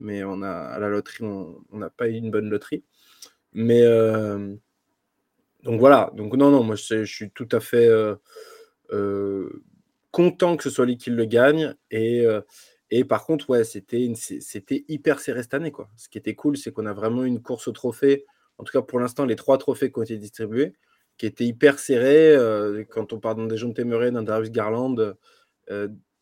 Mais 0.00 0.24
on 0.24 0.42
a, 0.42 0.50
à 0.50 0.80
la 0.80 0.88
loterie, 0.88 1.24
on 1.24 1.62
n'a 1.70 1.90
pas 1.90 2.08
eu 2.08 2.14
une 2.14 2.32
bonne 2.32 2.50
loterie. 2.50 2.82
Mais 3.60 3.82
euh, 3.82 4.54
donc 5.64 5.80
voilà, 5.80 6.12
donc 6.14 6.32
non, 6.36 6.52
non, 6.52 6.62
moi 6.62 6.76
je, 6.76 7.04
suis 7.04 7.28
tout 7.32 7.48
à 7.50 7.58
fait 7.58 7.88
euh, 7.88 8.14
euh, 8.92 9.64
content 10.12 10.56
que 10.56 10.62
ce 10.62 10.70
soit 10.70 10.86
lui 10.86 10.96
qui 10.96 11.10
le 11.10 11.24
gagne. 11.24 11.74
Et, 11.90 12.24
et 12.90 13.04
par 13.04 13.26
contre, 13.26 13.50
ouais, 13.50 13.64
c'était, 13.64 14.12
c'était 14.14 14.84
hyper 14.86 15.18
serré 15.18 15.42
cette 15.42 15.54
année. 15.54 15.72
Quoi. 15.72 15.88
Ce 15.96 16.08
qui 16.08 16.18
était 16.18 16.36
cool, 16.36 16.56
c'est 16.56 16.70
qu'on 16.70 16.86
a 16.86 16.92
vraiment 16.92 17.24
une 17.24 17.42
course 17.42 17.66
au 17.66 17.72
trophée. 17.72 18.26
En 18.58 18.64
tout 18.64 18.72
cas, 18.72 18.82
pour 18.82 19.00
l'instant, 19.00 19.24
les 19.24 19.34
trois 19.34 19.58
trophées 19.58 19.90
qui 19.90 19.98
ont 19.98 20.04
été 20.04 20.18
distribués, 20.18 20.74
qui 21.16 21.26
étaient 21.26 21.44
hyper 21.44 21.80
serrés. 21.80 22.36
quand 22.90 23.12
on 23.12 23.18
parle 23.18 23.48
d'un 23.48 23.56
John 23.56 23.74
Temeray, 23.74 24.12
d'un 24.12 24.42
Garland, 24.42 25.16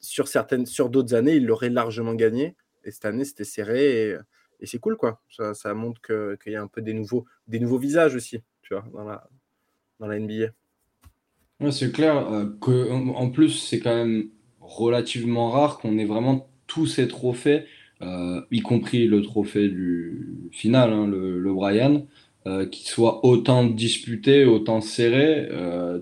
sur, 0.00 0.26
certaines, 0.26 0.64
sur 0.64 0.88
d'autres 0.88 1.12
années, 1.14 1.34
il 1.34 1.44
l'aurait 1.44 1.68
largement 1.68 2.14
gagné. 2.14 2.56
Et 2.84 2.90
cette 2.92 3.04
année, 3.04 3.26
c'était 3.26 3.44
serré. 3.44 4.16
Et 4.60 4.66
c'est 4.66 4.78
cool, 4.78 4.96
quoi. 4.96 5.20
Ça, 5.30 5.74
montre 5.74 6.00
qu'il 6.00 6.52
y 6.52 6.56
a 6.56 6.62
un 6.62 6.66
peu 6.66 6.82
des 6.82 6.94
nouveaux, 6.94 7.24
des 7.46 7.60
nouveaux 7.60 7.78
visages 7.78 8.14
aussi, 8.14 8.40
tu 8.62 8.74
vois, 8.74 8.84
dans 8.92 9.04
la, 9.04 9.28
dans 10.00 10.06
la 10.06 10.18
NBA. 10.18 10.52
Ouais, 11.60 11.70
c'est 11.70 11.90
clair 11.92 12.16
euh, 12.32 12.46
que, 12.60 12.90
en 12.90 13.30
plus, 13.30 13.50
c'est 13.50 13.80
quand 13.80 13.94
même 13.94 14.28
relativement 14.60 15.50
rare 15.50 15.78
qu'on 15.78 15.98
ait 15.98 16.04
vraiment 16.04 16.48
tous 16.66 16.86
ces 16.86 17.08
trophées, 17.08 17.64
euh, 18.02 18.42
y 18.50 18.60
compris 18.60 19.06
le 19.06 19.22
trophée 19.22 19.68
du 19.68 20.48
final, 20.52 20.92
hein, 20.92 21.06
le, 21.06 21.38
le, 21.38 21.54
Brian, 21.54 22.06
euh, 22.46 22.66
qui 22.66 22.86
soit 22.86 23.24
autant 23.24 23.64
disputé, 23.64 24.44
autant 24.44 24.80
serré. 24.80 25.48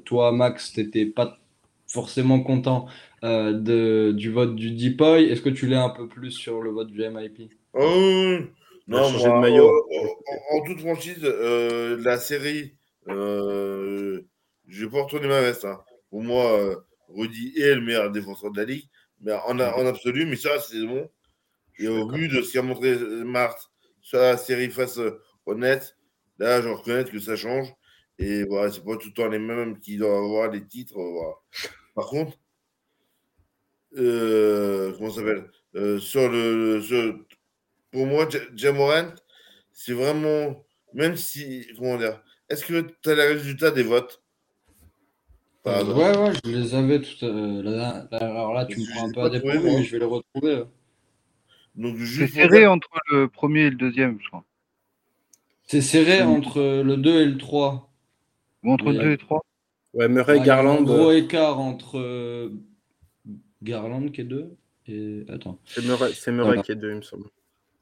toi, 0.04 0.32
Max, 0.32 0.72
t'étais 0.72 1.06
pas 1.06 1.38
forcément 1.86 2.40
content 2.40 2.86
de, 3.22 4.12
du 4.12 4.30
vote 4.30 4.56
du 4.56 4.72
Deepoy. 4.72 5.24
Est-ce 5.24 5.40
que 5.40 5.50
tu 5.50 5.66
l'es 5.66 5.76
un 5.76 5.90
peu 5.90 6.08
plus 6.08 6.32
sur 6.32 6.62
le 6.62 6.70
vote 6.70 6.90
du 6.90 7.00
MIP 7.00 7.50
Oh, 7.74 8.38
non, 8.86 9.10
moi, 9.10 9.28
de 9.28 9.40
maillot. 9.40 9.88
En, 10.52 10.62
toute 10.62 10.80
franchise, 10.80 11.18
euh, 11.24 12.00
la 12.02 12.18
série, 12.18 12.76
euh, 13.08 14.20
je 14.68 14.84
vais 14.84 14.90
pas 14.90 15.02
retourner 15.02 15.26
ma 15.26 15.40
veste. 15.40 15.64
Hein. 15.64 15.80
Pour 16.10 16.22
moi, 16.22 16.52
euh, 16.52 16.76
Rudy 17.08 17.54
est 17.58 17.74
le 17.74 17.80
meilleur 17.80 18.10
défenseur 18.10 18.52
de 18.52 18.58
la 18.58 18.64
ligue, 18.64 18.88
mais 19.20 19.32
en, 19.32 19.58
en 19.58 19.86
absolu, 19.86 20.26
mais 20.26 20.36
ça, 20.36 20.60
c'est 20.60 20.84
bon. 20.86 21.10
Et 21.78 21.88
au 21.88 22.08
vu 22.08 22.28
de 22.28 22.42
ce 22.42 22.52
qu'a 22.52 22.62
montré 22.62 22.96
Marthe 23.24 23.70
sur 24.00 24.18
la 24.18 24.36
série 24.36 24.70
face 24.70 25.00
honnête, 25.46 25.96
là, 26.38 26.62
je 26.62 26.68
reconnais 26.68 27.04
que 27.04 27.18
ça 27.18 27.34
change. 27.34 27.72
Et 28.18 28.44
voilà, 28.44 28.70
c'est 28.70 28.84
pas 28.84 28.96
tout 28.96 29.08
le 29.08 29.14
temps 29.14 29.28
les 29.28 29.40
mêmes 29.40 29.80
qui 29.80 29.96
doivent 29.96 30.24
avoir 30.24 30.50
les 30.50 30.64
titres. 30.64 30.94
Voilà. 30.94 31.34
Par 31.96 32.06
contre, 32.06 32.38
comment 33.96 35.10
ça 35.10 35.16
s'appelle 35.16 36.00
Sur 36.00 36.28
le, 36.28 36.80
sur, 36.80 37.18
pour 37.94 38.06
moi, 38.08 38.28
Jamorant, 38.56 39.14
c'est 39.72 39.92
vraiment. 39.92 40.64
Même 40.94 41.16
si. 41.16 41.64
Comment 41.78 41.96
dire 41.96 42.20
Est-ce 42.50 42.64
que 42.64 42.90
tu 43.02 43.08
as 43.10 43.14
les 43.14 43.26
résultats 43.34 43.70
des 43.70 43.84
votes? 43.84 44.20
Euh, 45.66 45.84
Ouais, 45.84 46.16
ouais, 46.18 46.32
je 46.44 46.50
les 46.50 46.74
avais 46.74 47.00
tout. 47.00 47.24
Euh, 47.24 47.96
alors 48.10 48.52
là, 48.52 48.66
tu 48.66 48.80
me 48.80 48.92
prends 48.92 49.08
un 49.08 49.12
peu 49.12 49.20
à 49.20 49.30
dépourvu, 49.30 49.60
mais 49.62 49.84
je 49.84 49.92
vais 49.92 50.00
les 50.00 50.04
retrouver. 50.04 50.64
c'est 52.04 52.26
serré 52.26 52.66
entre 52.66 52.90
le 53.12 53.28
premier 53.28 53.60
et 53.66 53.70
le 53.70 53.76
deuxième, 53.76 54.18
je 54.20 54.26
crois. 54.26 54.44
C'est 55.62 55.80
serré 55.80 56.20
entre 56.22 56.82
le 56.82 56.96
2 56.96 57.22
et 57.22 57.26
le 57.26 57.38
3. 57.38 57.90
Ou 58.64 58.72
entre 58.72 58.90
le 58.90 58.98
2 58.98 59.12
et 59.12 59.18
3 59.18 59.40
Ouais, 59.94 60.08
Murray, 60.08 60.40
Garland. 60.40 60.80
un 60.80 60.82
gros 60.82 61.10
euh, 61.10 61.16
écart 61.16 61.60
entre 61.60 62.50
Garland 63.62 64.08
qui 64.08 64.22
est 64.22 64.24
2 64.24 64.56
et. 64.88 65.24
Attends. 65.28 65.60
C'est 65.64 65.84
Murray, 66.32 66.60
qui 66.62 66.72
est 66.72 66.76
2, 66.76 66.90
il 66.90 66.96
me 66.96 67.02
semble. 67.02 67.26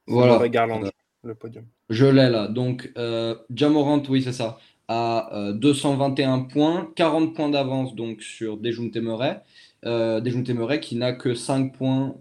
Voilà. 0.07 0.49
Garland, 0.49 0.83
le 1.25 1.35
podium. 1.35 1.65
Je 1.89 2.07
l'ai 2.07 2.29
là. 2.29 2.49
Donc, 2.49 2.91
euh, 2.97 3.37
Jamorant, 3.55 4.03
oui, 4.09 4.23
c'est 4.23 4.33
ça, 4.33 4.59
à 4.89 5.53
221 5.55 6.39
euh, 6.39 6.43
points, 6.45 6.93
40 6.97 7.35
points 7.35 7.49
d'avance 7.49 7.95
donc 7.95 8.23
sur 8.23 8.57
Dejounte 8.57 8.97
Murray. 8.97 9.41
Euh, 9.85 10.21
Dejounte 10.21 10.51
Murray 10.51 10.81
qui 10.81 10.97
n'a 10.97 11.13
que 11.13 11.35
5 11.35 11.77
points. 11.77 12.15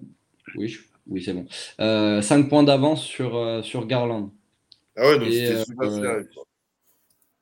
Oui, 0.55 0.77
oui 1.07 1.23
c'est 1.23 1.33
bon. 1.33 1.45
5 1.49 1.81
euh, 1.81 2.43
points 2.43 2.63
d'avance 2.63 3.03
sur, 3.03 3.63
sur 3.63 3.87
Garland. 3.87 4.31
Ah 4.95 5.09
ouais, 5.09 5.19
donc 5.19 5.31
c'était 5.31 5.63
super 5.63 5.91
serré. 5.91 6.23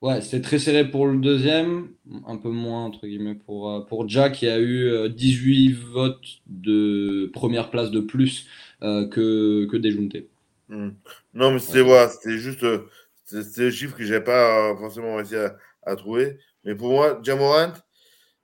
Ouais, 0.01 0.21
c'était 0.21 0.41
très 0.41 0.59
serré 0.59 0.89
pour 0.89 1.07
le 1.07 1.17
deuxième, 1.17 1.89
un 2.25 2.37
peu 2.37 2.49
moins 2.49 2.85
entre 2.85 3.05
guillemets 3.05 3.35
pour, 3.35 3.85
pour 3.87 4.07
Jack 4.07 4.35
qui 4.35 4.47
a 4.47 4.57
eu 4.57 5.09
18 5.09 5.73
votes 5.73 6.39
de 6.47 7.29
première 7.33 7.69
place 7.69 7.91
de 7.91 7.99
plus 7.99 8.47
que, 8.81 9.65
que 9.65 9.77
Dejounte. 9.77 10.29
Hmm. 10.69 10.91
Non, 11.33 11.51
mais 11.51 11.59
c'était 11.59 11.81
voilà, 11.81 12.11
juste 12.25 12.63
euh, 12.63 12.87
c'était 13.25 13.63
le 13.63 13.71
chiffre 13.71 13.97
que 13.97 14.03
j'ai 14.03 14.21
pas 14.21 14.71
euh, 14.71 14.77
forcément 14.77 15.15
réussi 15.15 15.35
à, 15.35 15.95
trouver. 15.95 16.37
Mais 16.63 16.75
pour 16.75 16.91
moi, 16.91 17.19
Jamorant, 17.23 17.73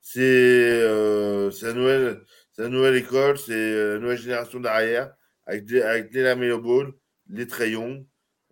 c'est 0.01 0.21
euh, 0.21 1.51
la 1.61 1.73
nouvelle, 1.73 2.21
la 2.57 2.69
nouvelle 2.69 2.95
école, 2.95 3.37
c'est 3.37 3.93
la 3.93 3.99
nouvelle 3.99 4.17
génération 4.17 4.59
d'arrière 4.59 5.13
avec, 5.45 5.71
avec 5.71 6.11
les 6.13 6.23
Lamelo 6.23 6.59
Ball, 6.59 6.93
les 7.29 7.45
Trayons. 7.45 8.05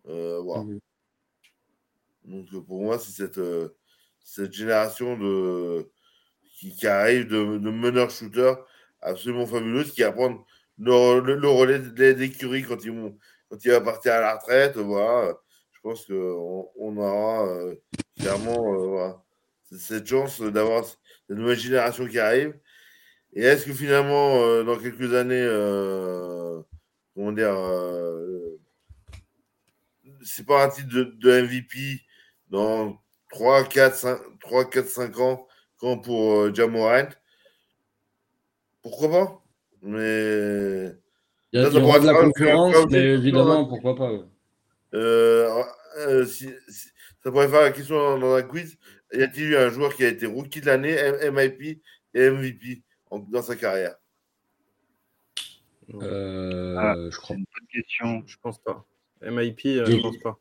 voilà. 0.05 0.63
Mmh 0.63 0.79
Donc 2.25 2.65
pour 2.67 2.83
moi, 2.83 2.99
c'est 2.99 3.11
cette, 3.11 3.41
cette 4.23 4.53
génération 4.53 5.17
de, 5.17 5.89
qui, 6.59 6.85
arrive 6.85 7.27
de, 7.27 7.57
de 7.57 7.69
meneurs-shooters 7.71 8.63
absolument 9.01 9.47
fabuleuse 9.47 9.91
qui 9.91 10.03
apprend 10.03 10.45
le, 10.79 11.19
le, 11.19 11.47
relais 11.47 11.79
d'écurie 12.13 12.63
quand 12.63 12.83
vont 12.85 13.17
quand 13.53 13.63
il 13.65 13.71
va 13.71 13.81
partir 13.81 14.13
à 14.13 14.19
la 14.19 14.35
retraite, 14.35 14.77
voilà, 14.77 15.31
je 15.71 15.79
pense 15.81 16.05
qu'on 16.07 16.71
on 16.75 16.97
aura 16.97 17.45
euh, 17.47 17.75
clairement 18.17 18.73
euh, 18.73 19.11
cette 19.77 20.07
chance 20.07 20.41
d'avoir 20.41 20.85
cette 20.85 20.97
nouvelle 21.29 21.59
génération 21.59 22.07
qui 22.07 22.17
arrive. 22.17 22.57
Et 23.33 23.43
est-ce 23.43 23.65
que 23.67 23.73
finalement, 23.73 24.41
euh, 24.41 24.63
dans 24.63 24.77
quelques 24.79 25.13
années, 25.13 25.45
comment 27.13 27.31
dire, 27.31 27.55
c'est 30.23 30.47
pas 30.47 30.65
un 30.65 30.69
titre 30.69 30.89
de, 30.89 31.41
MVP 31.41 32.01
dans 32.49 32.97
3, 33.29 33.65
4, 33.65 33.95
5, 33.95 34.19
3, 34.39 34.69
4, 34.69 34.87
5 34.87 35.19
ans, 35.19 35.47
comme 35.77 36.01
pour 36.01 36.53
Jamorant 36.55 37.09
Pourquoi 38.81 39.11
pas? 39.11 39.42
Mais 39.85 40.91
il 41.51 41.59
y, 41.61 41.63
a, 41.63 41.69
aura 41.75 41.99
de 41.99 42.05
la 42.07 42.13
concurrence, 42.13 42.75
mais 42.89 43.13
évidemment, 43.13 43.65
pourquoi 43.65 43.95
pas. 43.95 44.11
Euh, 44.93 45.63
euh, 45.99 46.25
ça 46.25 47.31
pourrait 47.31 47.49
faire 47.49 47.61
la 47.61 47.71
question 47.71 47.95
dans, 47.95 48.17
dans 48.19 48.33
un 48.35 48.41
quiz. 48.43 48.77
Y 49.13 49.21
a-t-il 49.23 49.49
eu 49.51 49.55
un 49.57 49.69
joueur 49.69 49.93
qui 49.93 50.03
a 50.05 50.07
été 50.07 50.25
rookie 50.25 50.61
de 50.61 50.65
l'année, 50.67 50.95
MIP 51.31 51.81
et 52.13 52.29
MVP 52.29 52.81
en- 53.11 53.19
dans 53.19 53.41
sa 53.41 53.55
carrière? 53.55 53.95
Euh, 56.01 56.75
Ah. 56.77 56.95
je 57.09 57.17
crois. 57.17 57.35
C'est 57.35 57.39
une 57.39 57.45
bonne 57.45 57.67
question. 57.71 58.23
Je 58.25 58.37
pense 58.41 58.59
pas. 58.59 58.85
MIP, 59.21 59.65
euh, 59.65 59.85
Oui. 59.87 59.97
je 59.97 60.01
pense 60.01 60.17
pas. 60.19 60.37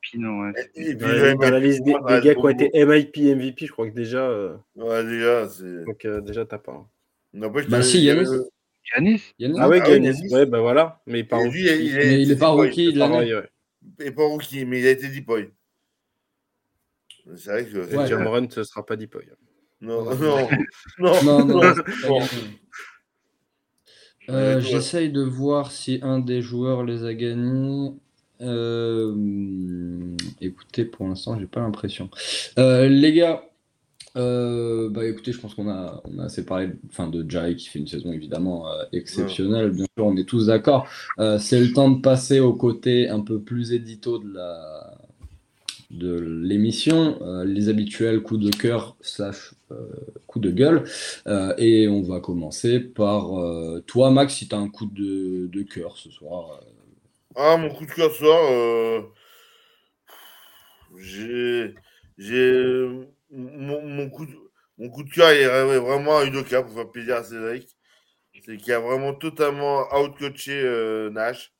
Puis 0.00 0.18
non, 0.18 0.40
ouais. 0.40 0.52
Et 0.74 0.94
puis, 0.96 1.06
la, 1.06 1.34
dans 1.34 1.40
la 1.50 1.60
MIP, 1.60 1.62
liste 1.64 1.84
des, 1.84 1.92
gars 1.92 2.34
qui 2.34 2.38
ont 2.40 2.48
été 2.48 2.70
MIP, 2.84 3.16
MVP, 3.18 3.66
je 3.66 3.72
crois 3.72 3.88
que 3.88 3.94
déjà. 3.94 4.28
euh, 4.28 4.56
Ouais, 4.74 5.04
déjà, 5.04 5.48
c'est. 5.48 5.84
donc 5.84 6.04
euh, 6.04 6.20
déjà, 6.20 6.44
t'as 6.44 6.58
pas. 6.58 6.72
hein. 6.72 6.86
N'empêche 7.32 7.68
Bah 7.68 7.82
si, 7.82 8.02
Yanis. 8.02 8.26
euh, 8.26 8.44
Yanis 8.94 9.22
Yannick 9.38 9.58
Ah 9.60 9.68
ouais, 9.68 9.80
Ah 9.82 9.88
oui, 9.88 9.92
Giannis. 9.94 10.16
Giannis. 10.18 10.34
Ouais, 10.34 10.46
bah 10.46 10.60
voilà. 10.60 11.00
Mais 11.06 11.24
pas 11.24 11.38
et 11.40 11.44
rookie. 11.44 11.58
lui, 11.58 11.86
il, 11.86 11.94
Mais 11.96 12.22
il 12.22 12.30
est 12.32 12.36
pas 12.36 12.48
rookie 12.48 12.92
de 12.92 12.98
l'année. 12.98 13.12
Pareil, 13.14 13.34
ouais. 13.34 13.50
Et 14.06 14.10
pas 14.10 14.24
rookie, 14.26 14.64
mais 14.64 14.80
il 14.80 14.86
a 14.86 14.90
été 14.90 15.08
Depoy. 15.08 15.50
C'est 17.36 17.50
vrai 17.50 17.66
que. 17.66 17.92
Et 17.92 17.96
Ouais. 17.96 18.08
Cameron, 18.08 18.48
ce 18.50 18.62
sera 18.64 18.84
pas 18.86 18.96
Depoy. 18.96 19.24
Non, 19.82 20.04
non, 20.14 21.44
non, 21.44 21.44
Non. 21.44 22.20
Euh, 24.28 24.60
J'essaye 24.60 25.10
de 25.10 25.22
voir 25.22 25.70
si 25.70 26.00
un 26.02 26.18
des 26.18 26.42
joueurs 26.42 26.82
les 26.84 27.04
a 27.04 27.14
gagnés. 27.14 27.92
Euh, 28.40 29.14
écoutez, 30.40 30.84
pour 30.84 31.06
l'instant, 31.06 31.38
j'ai 31.38 31.46
pas 31.46 31.60
l'impression. 31.60 32.10
Euh, 32.58 32.88
les 32.88 33.12
gars, 33.12 33.44
euh, 34.16 34.88
bah 34.90 35.04
écoutez, 35.06 35.32
je 35.32 35.38
pense 35.38 35.54
qu'on 35.54 35.68
a, 35.68 36.02
on 36.04 36.18
a 36.18 36.24
assez 36.24 36.44
parlé 36.44 36.70
enfin, 36.88 37.08
de 37.08 37.28
Jai 37.28 37.54
qui 37.56 37.68
fait 37.68 37.78
une 37.78 37.86
saison 37.86 38.12
évidemment 38.12 38.70
euh, 38.70 38.84
exceptionnelle. 38.92 39.70
Bien 39.70 39.84
sûr, 39.96 40.06
on 40.06 40.16
est 40.16 40.24
tous 40.24 40.46
d'accord. 40.46 40.88
Euh, 41.18 41.38
c'est 41.38 41.60
le 41.60 41.72
temps 41.72 41.90
de 41.90 42.00
passer 42.00 42.40
au 42.40 42.54
côté 42.54 43.08
un 43.08 43.20
peu 43.20 43.40
plus 43.40 43.72
édito 43.72 44.18
de 44.18 44.32
la 44.34 44.98
de 45.90 46.18
l'émission, 46.18 47.20
les 47.44 47.68
habituels 47.68 48.20
coups 48.20 48.44
de 48.44 48.50
cœur 48.50 48.96
slash 49.00 49.54
coups 50.26 50.44
de 50.44 50.50
gueule. 50.50 50.82
Et 51.58 51.86
on 51.86 52.02
va 52.02 52.18
commencer 52.18 52.80
par 52.80 53.30
toi, 53.86 54.10
Max, 54.10 54.34
si 54.34 54.48
tu 54.48 54.54
as 54.56 54.58
un 54.58 54.68
coup 54.68 54.86
de, 54.86 55.46
de 55.46 55.62
cœur 55.62 55.96
ce 55.96 56.10
soir. 56.10 56.60
Ah, 57.36 57.56
mon 57.56 57.70
coup 57.70 57.86
de 57.86 57.92
cœur 57.92 58.10
ce 58.10 58.18
soir, 58.18 59.04
j'ai. 60.98 61.74
j'ai 62.18 63.06
mon, 63.36 64.10
coup 64.10 64.26
mon 64.78 64.90
coup 64.90 65.02
de 65.04 65.10
cœur 65.10 65.30
est 65.30 65.78
vraiment 65.78 66.18
à 66.18 66.24
Udoka 66.26 66.62
pour 66.62 66.74
faire 66.74 66.90
plaisir 66.90 67.16
à 67.16 67.24
Cédric. 67.24 67.76
C'est 68.44 68.56
qu'il 68.58 68.72
a 68.72 68.80
vraiment 68.80 69.14
totalement 69.14 69.88
outcoaché 69.94 70.52
euh, 70.62 71.10
Nash 71.10 71.54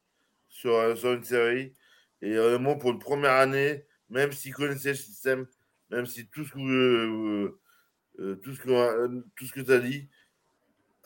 sur, 0.48 0.74
euh, 0.74 0.96
sur 0.96 1.12
une 1.14 1.24
série. 1.24 1.74
Et 2.22 2.34
vraiment, 2.36 2.76
pour 2.76 2.90
une 2.92 2.98
première 2.98 3.32
année, 3.34 3.84
même 4.10 4.32
s'il 4.32 4.54
connaissait 4.54 4.90
le 4.90 4.94
système, 4.96 5.46
même 5.90 6.06
si 6.06 6.28
tout 6.28 6.44
ce 6.44 6.52
que, 6.52 6.60
euh, 6.60 7.60
euh, 8.20 8.36
tout 8.36 8.54
ce 8.54 8.60
que, 8.60 9.22
tout 9.36 9.46
que 9.54 9.60
tu 9.62 9.72
as 9.72 9.78
dit, 9.80 10.08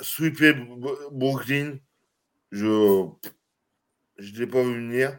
sweeper 0.00 0.54
Bro- 0.54 1.10
Brooklyn, 1.12 1.78
je 2.52 2.66
ne 4.18 4.38
l'ai 4.38 4.46
pas 4.46 4.62
vu 4.62 4.74
venir. 4.74 5.18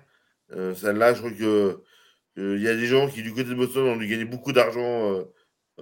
Celle-là, 0.76 1.14
je 1.14 1.20
crois 1.20 1.32
que 1.32 1.82
il 2.38 2.62
y 2.62 2.68
a 2.68 2.76
des 2.76 2.88
gens 2.88 3.10
qui, 3.10 3.24
du 3.24 3.32
côté 3.32 3.46
de 3.46 3.56
Boston, 3.56 3.84
ont 3.88 3.96
dû 3.98 4.08
gagner 4.08 4.26
beaucoup 4.26 4.54
d'argent 4.54 5.26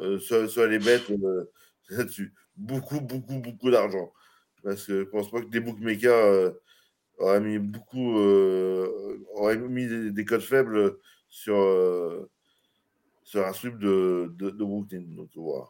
euh, 0.01 0.19
euh, 0.31 0.47
sur 0.47 0.65
les 0.67 0.79
bêtes 0.79 1.09
euh, 1.09 1.45
là-dessus. 1.89 2.33
Beaucoup, 2.55 2.99
beaucoup, 3.01 3.39
beaucoup 3.39 3.71
d'argent. 3.71 4.11
Parce 4.63 4.85
que 4.85 4.99
je 4.99 5.05
pense 5.05 5.31
pas 5.31 5.41
que 5.41 5.49
des 5.49 5.59
bookmakers 5.59 6.13
euh, 6.13 6.51
auraient 7.17 7.39
mis 7.39 7.59
beaucoup, 7.59 8.17
auraient 9.35 9.57
mis 9.57 9.87
des, 9.87 10.11
des 10.11 10.25
codes 10.25 10.41
faibles 10.41 10.97
sur, 11.29 11.55
sur 13.23 13.45
un 13.45 13.53
sweep 13.53 13.77
de, 13.77 14.33
de, 14.37 14.49
de 14.49 14.63
Brooklyn. 14.63 15.03
Donc 15.15 15.29
voilà. 15.35 15.65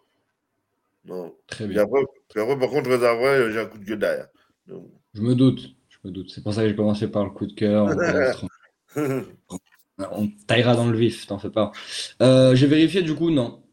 Non. 1.05 1.35
Très 1.47 1.67
bien. 1.67 1.83
après, 1.83 2.01
après, 2.35 2.59
par 2.59 2.69
contre, 2.69 2.85
je 2.85 2.95
réserverai, 2.95 3.51
j'ai 3.51 3.59
un 3.59 3.65
coup 3.65 3.77
de 3.77 3.85
gueule 3.85 3.99
derrière. 3.99 4.27
Donc, 4.67 4.91
Je 5.13 5.21
me 5.21 5.35
doute. 5.35 5.75
Je 5.89 5.97
me 6.07 6.11
doute. 6.11 6.31
C'est 6.31 6.43
pour 6.43 6.53
ça 6.53 6.63
que 6.63 6.69
j'ai 6.69 6.75
commencé 6.75 7.07
par 7.07 7.23
le 7.23 7.31
coup 7.31 7.45
de 7.45 7.53
cœur. 7.53 7.95
On, 9.97 10.27
taillera 10.47 10.75
dans 10.75 10.87
le 10.87 10.97
vif, 10.97 11.27
t'en 11.27 11.39
fais 11.39 11.49
pas. 11.49 11.71
Euh, 12.21 12.55
j'ai 12.55 12.67
vérifié 12.67 13.01
du 13.01 13.15
coup, 13.15 13.31
non. 13.31 13.63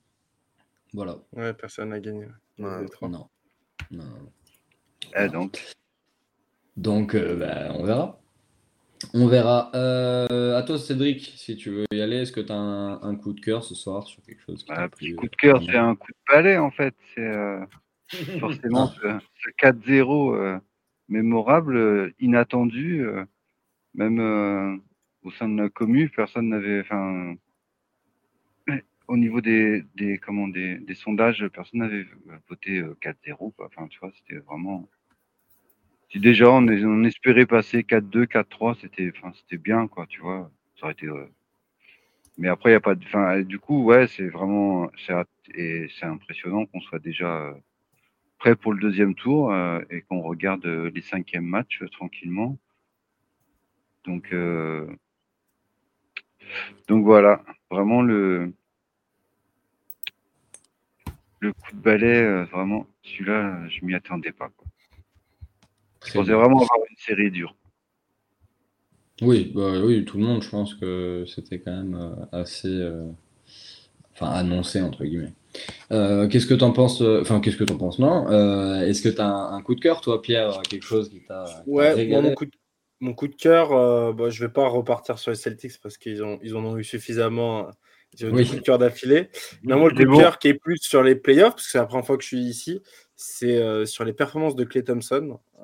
Voilà. 0.97 1.19
Ouais, 1.33 1.53
personne 1.53 1.91
n'a 1.91 2.01
gagné. 2.01 2.25
Ouais. 2.59 2.87
Non. 3.03 3.09
Non, 3.11 3.29
non, 3.91 4.03
non. 4.03 4.33
Eh, 5.15 5.29
donc, 5.29 5.63
Donc, 6.75 7.15
euh, 7.15 7.37
bah, 7.37 7.75
on 7.79 7.85
verra. 7.85 8.19
On 9.13 9.27
verra. 9.27 9.71
Euh, 9.75 10.57
à 10.57 10.63
toi, 10.63 10.79
Cédric, 10.79 11.35
si 11.37 11.55
tu 11.59 11.69
veux 11.69 11.85
y 11.93 12.01
aller, 12.01 12.17
est-ce 12.23 12.33
que 12.33 12.41
tu 12.41 12.51
as 12.51 12.57
un, 12.57 13.03
un 13.03 13.15
coup 13.15 13.35
de 13.35 13.41
cœur 13.41 13.63
ce 13.63 13.75
soir 13.75 14.07
sur 14.07 14.23
quelque 14.23 14.41
chose 14.41 14.65
qui 14.65 14.73
petit 14.73 15.13
euh, 15.13 15.17
coup 15.17 15.29
de 15.29 15.37
cœur, 15.37 15.63
c'est 15.63 15.77
un 15.77 15.95
coup 15.97 16.13
de 16.13 16.33
balai 16.33 16.57
en 16.57 16.71
fait. 16.71 16.95
C'est 17.15 17.21
euh, 17.21 17.61
forcément 18.41 18.87
ce, 18.87 19.19
ce 19.45 19.51
4-0 19.63 20.35
euh, 20.35 20.59
mémorable, 21.09 21.77
euh, 21.77 22.15
inattendu, 22.21 23.05
euh, 23.05 23.23
même 23.93 24.19
euh, 24.19 24.75
au 25.25 25.31
sein 25.33 25.51
de 25.51 25.61
la 25.61 25.69
commu, 25.69 26.09
personne 26.09 26.49
n'avait, 26.49 26.81
enfin, 26.81 27.35
au 29.09 29.17
niveau 29.17 29.41
des, 29.41 29.85
des 29.95 30.19
comment 30.19 30.49
des, 30.49 30.95
sondages, 30.95 31.47
personne 31.49 31.81
n'avait 31.81 32.07
euh, 32.29 32.37
voté 32.49 32.79
euh, 32.79 32.97
4-0. 33.03 33.53
quoi. 33.55 33.67
Enfin, 33.67 33.87
tu 33.89 33.99
vois, 34.01 34.13
c'était 34.17 34.39
vraiment. 34.41 34.89
Déjà 36.15 36.51
on, 36.51 37.05
espérait 37.05 37.47
passer 37.47 37.83
4-2, 37.83 38.27
4-3, 38.27 38.79
c'était, 38.81 39.13
enfin, 39.17 39.33
bien, 39.59 39.87
quoi, 39.89 40.07
tu 40.07 40.21
vois. 40.21 40.51
Ça 40.79 40.87
aurait 40.87 40.93
été. 40.93 41.07
euh, 41.07 41.27
Mais 42.39 42.49
après, 42.49 42.71
il 42.71 42.73
y 42.75 42.77
a 42.77 42.81
pas 42.81 42.95
de. 42.95 43.43
Du 43.43 43.59
coup, 43.59 43.85
ouais, 43.85 44.07
c'est 44.09 44.29
vraiment. 44.29 44.91
C'est 45.07 46.05
impressionnant 46.07 46.67
qu'on 46.67 46.81
soit 46.81 46.99
déjà 47.01 47.37
euh, 47.49 47.55
prêt 48.39 48.57
pour 48.57 48.73
le 48.73 48.81
deuxième 48.81 49.15
tour 49.15 49.53
euh, 49.53 49.81
et 49.91 50.03
qu'on 50.03 50.21
regarde 50.23 50.65
euh, 50.67 50.91
les 50.95 51.03
cinquièmes 51.03 51.47
matchs 51.47 51.83
euh, 51.83 51.89
tranquillement. 51.89 52.59
Donc, 54.05 54.33
euh, 54.33 54.87
donc 56.89 57.05
voilà, 57.05 57.45
vraiment 57.71 58.03
le 58.03 58.53
le 61.41 61.53
coup 61.53 61.73
de 61.75 61.81
balai, 61.81 62.23
euh, 62.23 62.45
vraiment, 62.47 62.87
celui-là, 63.03 63.69
je 63.69 63.85
m'y 63.85 63.95
attendais 63.95 64.33
pas. 64.33 64.49
Quoi. 64.57 64.67
Je 66.05 66.13
pensais 66.13 66.29
bien. 66.29 66.37
vraiment 66.37 66.57
avoir 66.63 66.79
une 66.91 66.97
série 66.97 67.31
dure. 67.31 67.55
Oui, 69.23 69.53
bah, 69.55 69.81
oui, 69.83 70.05
tout 70.05 70.19
le 70.19 70.25
monde, 70.25 70.43
je 70.43 70.51
pense 70.51 70.75
que 70.75 71.25
c'était 71.27 71.59
quand 71.59 71.73
même 71.73 71.95
euh, 71.95 72.41
assez. 72.41 72.69
euh, 72.69 73.07
Enfin, 74.19 74.31
annoncé, 74.31 74.81
entre 74.81 75.05
guillemets. 75.05 75.35
Euh, 75.93 76.27
qu'est-ce 76.27 76.47
que 76.47 76.55
t'en 76.55 76.73
penses 76.73 77.03
Enfin, 77.03 77.39
qu'est-ce 77.41 77.59
que 77.59 77.65
t'en 77.65 77.77
penses 77.77 77.99
Non. 77.99 78.27
Euh, 78.31 78.81
est-ce 78.87 79.03
que 79.03 79.11
t'as 79.11 79.27
un, 79.27 79.53
un 79.57 79.61
coup 79.61 79.75
de 79.75 79.81
cœur, 79.81 80.01
toi, 80.01 80.23
Pierre 80.23 80.63
Quelque 80.63 80.87
chose 80.87 81.11
qui 81.11 81.21
t'a 81.21 81.45
qui 81.45 81.53
t'a 81.55 81.63
Ouais, 81.67 82.07
moi, 82.07 82.23
mon 82.23 82.33
coup 82.35 82.47
de, 82.47 82.51
mon 83.01 83.13
coup 83.13 83.29
de 83.29 83.35
cœur, 83.35 83.73
euh, 83.73 84.15
bah, 84.15 84.31
je 84.31 84.43
vais 84.43 84.51
pas 84.51 84.67
repartir 84.69 85.19
sur 85.19 85.33
les 85.33 85.37
Celtics 85.37 85.79
parce 85.83 85.99
qu'ils 85.99 86.23
ont, 86.25 86.39
ils 86.43 86.57
en 86.57 86.65
ont 86.65 86.79
eu 86.79 86.85
suffisamment. 86.85 87.69
Eu 88.25 88.31
Oui. 88.31 88.43
deux 88.43 88.51
coups 88.51 88.61
de 88.61 88.65
cœur 88.65 88.79
d'affilée. 88.79 89.29
Non, 89.63 89.79
moi, 89.79 89.91
le 89.91 89.95
coup 89.95 90.13
de 90.13 90.19
cœur 90.19 90.39
qui 90.39 90.49
est 90.49 90.55
plus 90.55 90.79
sur 90.79 91.03
les 91.03 91.15
playoffs, 91.15 91.55
parce 91.55 91.65
que 91.67 91.71
c'est 91.73 91.79
la 91.79 91.87
première 91.87 92.07
fois 92.07 92.17
que 92.17 92.23
je 92.23 92.29
suis 92.29 92.41
ici, 92.41 92.83
c'est 93.15 93.59
euh, 93.59 93.87
sur 93.87 94.05
les 94.05 94.13
performances 94.13 94.57
de 94.57 94.65
Clay 94.65 94.83
Thompson. 94.83 95.39
Euh, 95.61 95.63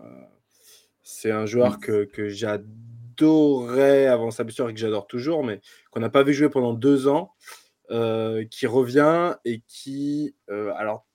c'est 1.03 1.30
un 1.30 1.46
joueur 1.46 1.80
que, 1.80 2.05
que 2.05 2.28
j'adorais 2.28 4.07
avant 4.07 4.30
sa 4.30 4.44
blessure 4.44 4.68
et 4.68 4.74
que 4.74 4.80
j'adore 4.80 5.07
toujours, 5.07 5.44
mais 5.44 5.61
qu'on 5.90 6.00
n'a 6.00 6.11
pas 6.11 6.22
vu 6.22 6.32
jouer 6.32 6.48
pendant 6.48 6.72
deux 6.72 7.09
ans, 7.09 7.32
euh, 7.90 8.44
qui 8.44 8.66
revient 8.66 9.34
et 9.44 9.62
qui, 9.66 10.34
alors, 10.48 11.07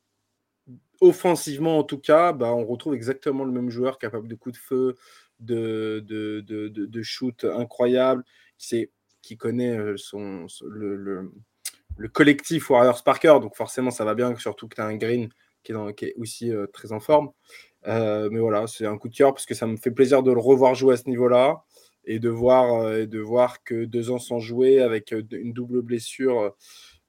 offensivement 1.02 1.78
en 1.78 1.84
tout 1.84 2.00
cas, 2.00 2.34
bah, 2.34 2.54
on 2.54 2.66
retrouve 2.66 2.94
exactement 2.94 3.44
le 3.44 3.52
même 3.52 3.70
joueur 3.70 3.98
capable 3.98 4.28
de 4.28 4.36
coups 4.36 4.58
de 4.58 4.62
feu, 4.62 4.96
de, 5.40 6.04
de, 6.06 6.42
de, 6.42 7.04
shoot 7.04 7.46
incroyable, 7.46 8.24
qui, 8.58 8.90
qui 9.28 9.36
connaît 9.36 9.78
euh, 9.78 9.98
son, 9.98 10.48
le, 10.66 10.96
le, 10.96 11.32
le 11.98 12.08
collectif 12.08 12.70
Warriors 12.70 13.04
Parker, 13.04 13.40
donc 13.42 13.56
forcément 13.56 13.92
ça 13.92 14.06
va 14.06 14.16
bien, 14.16 14.34
surtout 14.38 14.70
que 14.70 14.76
tu 14.76 14.82
as 14.82 14.86
un 14.86 14.96
Green 14.96 15.30
qui 15.64 15.74
est, 15.74 15.94
qui 15.96 16.06
est 16.06 16.14
aussi 16.16 16.50
euh, 16.50 16.66
très 16.68 16.94
en 16.94 17.02
forme. 17.02 17.32
Euh, 17.88 18.30
mais 18.32 18.40
voilà, 18.40 18.68
c'est 18.68 18.86
un 18.86 18.98
coup 18.98 19.10
de 19.10 19.16
cœur 19.16 19.34
parce 19.34 19.46
que 19.46 19.54
ça 19.54 19.68
me 19.68 19.76
fait 19.76 19.92
plaisir 19.92 20.24
de 20.24 20.32
le 20.32 20.40
revoir 20.40 20.76
jouer 20.76 20.94
à 20.94 20.98
ce 20.98 21.10
niveau-là 21.10 21.66
et 22.06 22.20
de 22.20 22.30
voir, 22.30 22.94
et 22.94 23.06
de 23.06 23.20
voir 23.20 23.64
que 23.64 23.84
deux 23.84 24.12
ans 24.12 24.18
sans 24.18 24.40
jouer 24.40 24.80
avec 24.80 25.12
une 25.12 25.52
double 25.52 25.82
blessure 25.82 26.56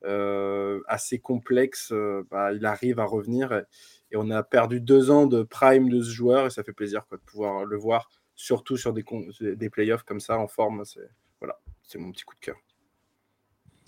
assez 0.03 1.21
complexe, 1.21 1.93
bah, 2.31 2.53
il 2.53 2.67
arrive 2.67 2.99
à 2.99 3.05
revenir. 3.05 3.53
Et, 4.11 4.17
on 4.17 4.31
a 4.31 4.43
perdu 4.43 4.81
deux 4.81 5.11
ans 5.13 5.27
de 5.27 5.45
prime 5.45 5.89
de 5.89 6.03
ce 6.03 6.11
joueur 6.11 6.47
et 6.47 6.51
ça 6.51 6.65
fait 6.65 6.73
plaisir 6.73 7.07
quoi, 7.07 7.19
de 7.19 7.23
pouvoir 7.23 7.65
le 7.65 7.77
voir, 7.77 8.11
surtout 8.35 8.77
sur 8.77 8.93
des, 8.93 9.05
des 9.41 9.71
playoffs 9.71 10.03
comme 10.03 10.21
ça 10.21 10.37
en 10.39 10.49
forme. 10.49 10.85
C'est 10.85 11.09
c'est 11.89 11.99
mon 11.99 12.13
petit 12.13 12.25
coup 12.25 12.37
de 12.37 12.41
cœur. 12.41 12.57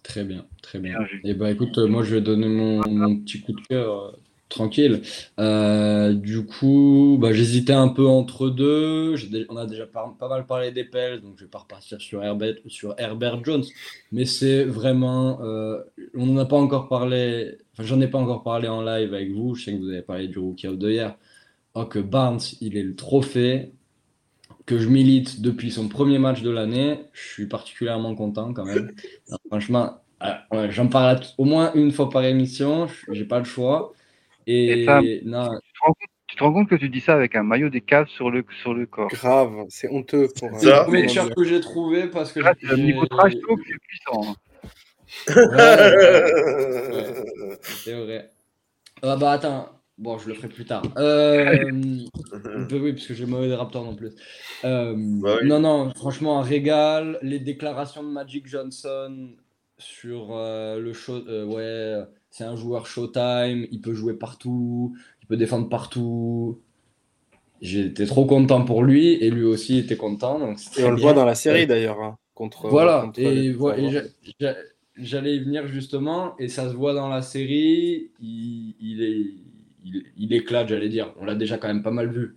Très 0.02 0.24
bien, 0.24 0.46
très 0.62 0.78
bien. 0.78 0.98
Et 1.24 1.34
bah 1.34 1.50
écoute, 1.50 1.76
euh, 1.78 1.86
moi 1.86 2.02
je 2.02 2.14
vais 2.14 2.20
donner 2.22 2.48
mon, 2.48 2.80
mon 2.88 3.16
petit 3.20 3.40
coup 3.42 3.52
de 3.52 3.60
cœur. 3.68 4.06
euh, 4.06 4.12
Tranquille. 4.48 5.02
Euh, 5.38 6.12
du 6.14 6.44
coup, 6.44 7.16
bah, 7.20 7.32
j'hésitais 7.32 7.72
un 7.72 7.88
peu 7.88 8.06
entre 8.08 8.50
deux. 8.50 9.14
On 9.48 9.56
a 9.56 9.66
déjà 9.66 9.86
pas, 9.86 10.16
mal 10.28 10.44
parlé 10.46 10.72
des 10.72 10.84
Pels, 10.84 11.20
donc 11.20 11.34
je 11.38 11.44
vais 11.44 11.50
pas 11.50 11.60
repartir 11.60 12.00
sur 12.00 12.24
Herbert, 12.24 12.56
sur 12.66 12.94
Herbert 12.98 13.44
Jones. 13.44 13.64
Mais 14.10 14.24
c'est 14.24 14.64
vraiment. 14.64 15.40
Euh, 15.42 15.80
on 16.14 16.26
n'en 16.26 16.38
a 16.38 16.46
pas 16.46 16.56
encore 16.56 16.88
parlé. 16.88 17.58
Enfin, 17.74 17.84
j'en 17.84 18.00
ai 18.00 18.08
pas 18.08 18.18
encore 18.18 18.42
parlé 18.42 18.66
en 18.68 18.82
live 18.82 19.14
avec 19.14 19.30
vous. 19.32 19.54
Je 19.54 19.64
sais 19.66 19.72
que 19.72 19.78
vous 19.78 19.88
avez 19.90 20.02
parlé 20.02 20.26
du 20.28 20.38
Rookie 20.40 20.66
of 20.66 20.78
the 20.80 20.84
Year. 20.84 21.16
Oh, 21.74 21.84
que 21.86 22.00
Barnes, 22.00 22.40
il 22.60 22.76
est 22.76 22.82
le 22.82 22.96
trophée 22.96 23.72
que 24.66 24.78
je 24.78 24.88
milite 24.88 25.40
depuis 25.40 25.70
son 25.70 25.88
premier 25.88 26.18
match 26.18 26.42
de 26.42 26.50
l'année. 26.50 27.00
Je 27.12 27.28
suis 27.28 27.46
particulièrement 27.46 28.14
content 28.14 28.52
quand 28.52 28.64
même. 28.64 28.92
franchement, 29.48 30.02
euh, 30.22 30.70
j'en 30.70 30.88
parle 30.88 31.20
au 31.38 31.44
moins 31.44 31.72
une 31.74 31.92
fois 31.92 32.10
par 32.10 32.24
émission. 32.24 32.88
J'ai 33.10 33.24
pas 33.24 33.38
le 33.38 33.44
choix. 33.44 33.92
Et, 34.46 34.86
non. 35.24 35.48
Tu, 36.28 36.36
te 36.36 36.44
rends 36.44 36.52
compte, 36.52 36.68
que 36.68 36.76
tu 36.76 36.88
dis 36.88 37.00
ça 37.00 37.14
avec 37.14 37.34
un 37.34 37.42
maillot 37.42 37.70
des 37.70 37.80
caves 37.80 38.08
sur 38.08 38.30
le, 38.30 38.44
sur 38.62 38.72
le 38.74 38.86
corps. 38.86 39.08
Grave, 39.08 39.64
c'est 39.68 39.90
honteux. 39.90 40.28
C'est 40.34 40.46
le 40.46 40.84
premier 40.84 41.08
shirt 41.08 41.34
que 41.34 41.44
j'ai 41.44 41.60
trouvé 41.60 42.06
parce 42.06 42.32
que. 42.32 42.40
c'est 42.42 42.76
niveau 42.76 43.06
trash 43.06 43.32
talk, 43.34 43.60
c'est 43.66 43.78
puissant. 43.78 44.22
Hein. 44.24 44.34
c'est 47.62 47.94
vrai. 47.94 48.30
Ah 49.02 49.16
bah 49.16 49.32
attends, 49.32 49.79
bon, 50.00 50.18
je 50.18 50.28
le 50.28 50.34
ferai 50.34 50.48
plus 50.48 50.64
tard. 50.64 50.82
Euh... 50.96 51.56
oui, 52.72 52.92
parce 52.92 53.06
que 53.06 53.14
j'ai 53.14 53.26
mauvais 53.26 53.54
Raptor 53.54 53.84
non 53.84 53.94
plus. 53.94 54.10
Euh, 54.64 54.94
bah 54.96 55.36
non, 55.44 55.60
non, 55.60 55.90
franchement, 55.94 56.40
un 56.40 56.42
régal. 56.42 57.18
Les 57.22 57.38
déclarations 57.38 58.02
de 58.02 58.08
Magic 58.08 58.48
Johnson 58.48 59.30
sur 59.78 60.30
euh, 60.32 60.78
le 60.78 60.92
show, 60.92 61.22
euh, 61.28 61.44
ouais 61.46 62.04
c'est 62.30 62.44
un 62.44 62.56
joueur 62.56 62.86
Showtime, 62.86 63.66
il 63.70 63.80
peut 63.80 63.94
jouer 63.94 64.14
partout, 64.14 64.94
il 65.22 65.26
peut 65.26 65.36
défendre 65.36 65.68
partout. 65.68 66.60
J'étais 67.60 68.06
trop 68.06 68.24
content 68.24 68.64
pour 68.64 68.82
lui 68.82 69.14
et 69.14 69.30
lui 69.30 69.44
aussi 69.44 69.78
était 69.78 69.96
content. 69.96 70.38
Donc 70.38 70.58
et 70.78 70.84
on 70.84 70.90
le 70.90 71.00
voit 71.00 71.12
dans 71.12 71.24
la 71.24 71.34
série 71.34 71.66
d'ailleurs. 71.66 72.00
Hein, 72.00 72.16
contre, 72.34 72.68
voilà, 72.68 73.10
et, 73.18 73.54
j'allais 74.96 75.36
y 75.36 75.40
venir 75.40 75.66
justement 75.66 76.36
et 76.38 76.48
ça 76.48 76.68
se 76.70 76.74
voit 76.74 76.94
dans 76.94 77.08
la 77.08 77.22
série. 77.22 78.12
Il, 78.20 79.02
est, 79.02 79.49
il, 79.84 80.32
éclate, 80.32 80.68
j'allais 80.68 80.88
dire. 80.88 81.12
On 81.20 81.24
l'a 81.24 81.34
déjà 81.34 81.58
quand 81.58 81.68
même 81.68 81.82
pas 81.82 81.90
mal 81.90 82.10
vu 82.10 82.36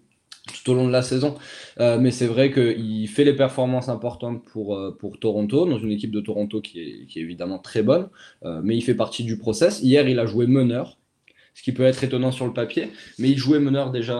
tout 0.51 0.71
au 0.71 0.75
long 0.75 0.87
de 0.87 0.91
la 0.91 1.01
saison. 1.01 1.35
Euh, 1.79 1.97
mais 1.99 2.11
c'est 2.11 2.27
vrai 2.27 2.51
qu'il 2.51 3.07
fait 3.07 3.23
les 3.23 3.33
performances 3.33 3.89
importantes 3.89 4.43
pour, 4.43 4.75
euh, 4.75 4.95
pour 4.97 5.19
Toronto, 5.19 5.65
dans 5.65 5.77
une 5.79 5.91
équipe 5.91 6.11
de 6.11 6.21
Toronto 6.21 6.61
qui 6.61 6.81
est, 6.81 7.05
qui 7.07 7.19
est 7.19 7.21
évidemment 7.21 7.59
très 7.59 7.83
bonne, 7.83 8.09
euh, 8.43 8.61
mais 8.63 8.75
il 8.75 8.81
fait 8.81 8.95
partie 8.95 9.23
du 9.23 9.37
process. 9.37 9.81
Hier, 9.81 10.07
il 10.07 10.19
a 10.19 10.25
joué 10.25 10.47
meneur, 10.47 10.97
ce 11.53 11.63
qui 11.63 11.71
peut 11.71 11.83
être 11.83 12.03
étonnant 12.03 12.31
sur 12.31 12.45
le 12.45 12.53
papier, 12.53 12.91
mais 13.19 13.29
il 13.29 13.37
jouait 13.37 13.59
meneur 13.59 13.91
déjà 13.91 14.17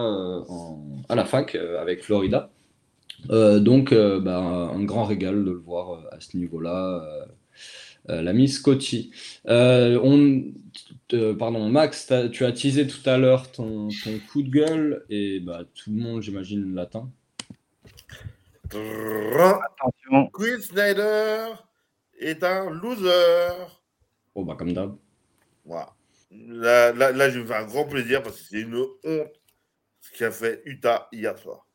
à 1.08 1.14
la 1.14 1.24
fac 1.24 1.56
avec 1.56 2.02
Florida. 2.04 2.50
donc, 3.28 3.92
bah, 3.92 4.38
un 4.38 4.84
grand 4.84 5.04
régal 5.04 5.44
de 5.44 5.50
le 5.50 5.58
voir 5.58 6.04
à 6.12 6.20
ce 6.20 6.36
niveau-là. 6.36 7.04
l'ami 8.08 8.48
Scotty. 8.48 9.10
on, 9.46 10.44
pardon, 11.38 11.68
Max, 11.68 12.12
tu 12.32 12.44
as 12.44 12.52
teasé 12.52 12.86
tout 12.86 13.08
à 13.08 13.18
l'heure 13.18 13.50
ton, 13.52 13.88
coup 14.30 14.42
de 14.42 14.50
gueule 14.50 15.04
et 15.10 15.40
bah, 15.40 15.62
tout 15.74 15.90
le 15.90 16.02
monde, 16.02 16.22
j'imagine, 16.22 16.74
l'attend. 16.74 17.10
Attention. 18.66 20.28
Quinn 20.32 20.60
Snyder 20.60 21.46
est 22.18 22.42
un 22.42 22.70
loser. 22.70 23.66
Oh, 24.34 24.44
bah, 24.44 24.56
comme 24.58 24.72
d'hab. 24.72 24.96
Voilà. 25.64 25.94
Là, 26.30 26.92
là, 26.92 27.30
je 27.30 27.38
vais 27.38 27.42
me 27.42 27.46
faire 27.46 27.62
un 27.62 27.66
grand 27.66 27.84
plaisir 27.84 28.22
parce 28.22 28.40
que 28.40 28.44
c'est 28.48 28.60
une 28.60 28.74
honte 28.74 29.32
ce 30.00 30.18
qu'a 30.18 30.30
fait 30.30 30.62
Utah 30.66 31.08
hier 31.12 31.38
soir. 31.38 31.66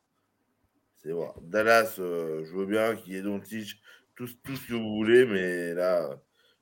C'est 0.97 1.11
vrai. 1.11 1.29
Dallas, 1.41 1.95
euh, 1.99 2.43
je 2.45 2.53
veux 2.53 2.65
bien 2.65 2.95
qu'il 2.95 3.13
y 3.13 3.15
ait 3.15 3.21
Doncic, 3.21 3.77
tout, 4.15 4.27
tout 4.43 4.55
ce 4.55 4.67
que 4.67 4.73
vous 4.73 4.95
voulez, 4.95 5.25
mais 5.25 5.73
là, 5.73 6.19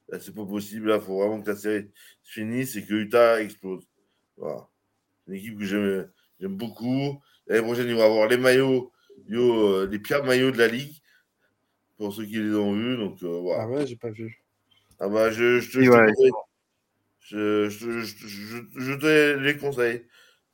Là, 0.10 0.20
c'est 0.20 0.34
pas 0.34 0.45
possible. 0.45 0.91
il 0.93 1.01
faut 1.01 1.18
vraiment 1.18 1.41
que 1.41 1.49
la 1.49 1.55
série 1.55 1.89
se 2.24 2.32
finisse 2.32 2.76
et 2.76 2.86
que 2.86 2.93
Utah 2.93 3.41
explose. 3.41 3.86
Voilà. 4.38 4.68
Une 5.28 5.34
équipe 5.36 5.60
que 5.60 5.66
j'aime, 5.66 6.55
beaucoup. 6.55 7.22
L'année 7.47 7.64
prochaine, 7.64 7.88
ils 7.88 7.95
vont 7.95 8.05
avoir 8.05 8.28
les 8.28 8.38
maillots, 8.38 8.91
yo, 9.28 9.82
euh, 9.82 9.88
les 9.88 9.99
pires 9.99 10.24
maillots 10.24 10.51
de 10.51 10.58
la 10.58 10.68
ligue. 10.68 10.95
Pour 11.97 12.14
ceux 12.14 12.26
qui 12.26 12.38
les 12.38 12.55
ont 12.55 12.74
vus. 12.74 12.95
Donc, 12.97 13.22
euh, 13.24 13.39
voilà. 13.41 13.64
Ah 13.64 13.68
ouais, 13.68 13.88
j'ai 13.88 13.95
pas 13.95 14.12
vu. 14.12 14.43
Ah 14.99 15.10
bah, 15.10 15.32
je, 15.32 15.60
je, 15.60 15.72
te, 15.72 15.80
je, 17.70 17.70
je, 17.70 18.93
te 18.93 19.38
les 19.39 19.58
conseille. 19.58 20.05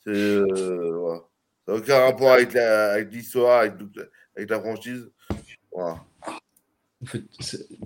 C'est, 0.04 0.10
euh, 0.10 0.98
voilà. 0.98 1.22
Ça 1.66 1.74
n'a 1.74 1.78
aucun 1.78 2.00
rapport 2.00 2.32
avec, 2.32 2.54
l'histoire, 3.12 3.62
avec, 3.62 3.76
avec 4.36 4.50
la 4.50 4.60
franchise. 4.60 5.12
Voilà 5.72 6.04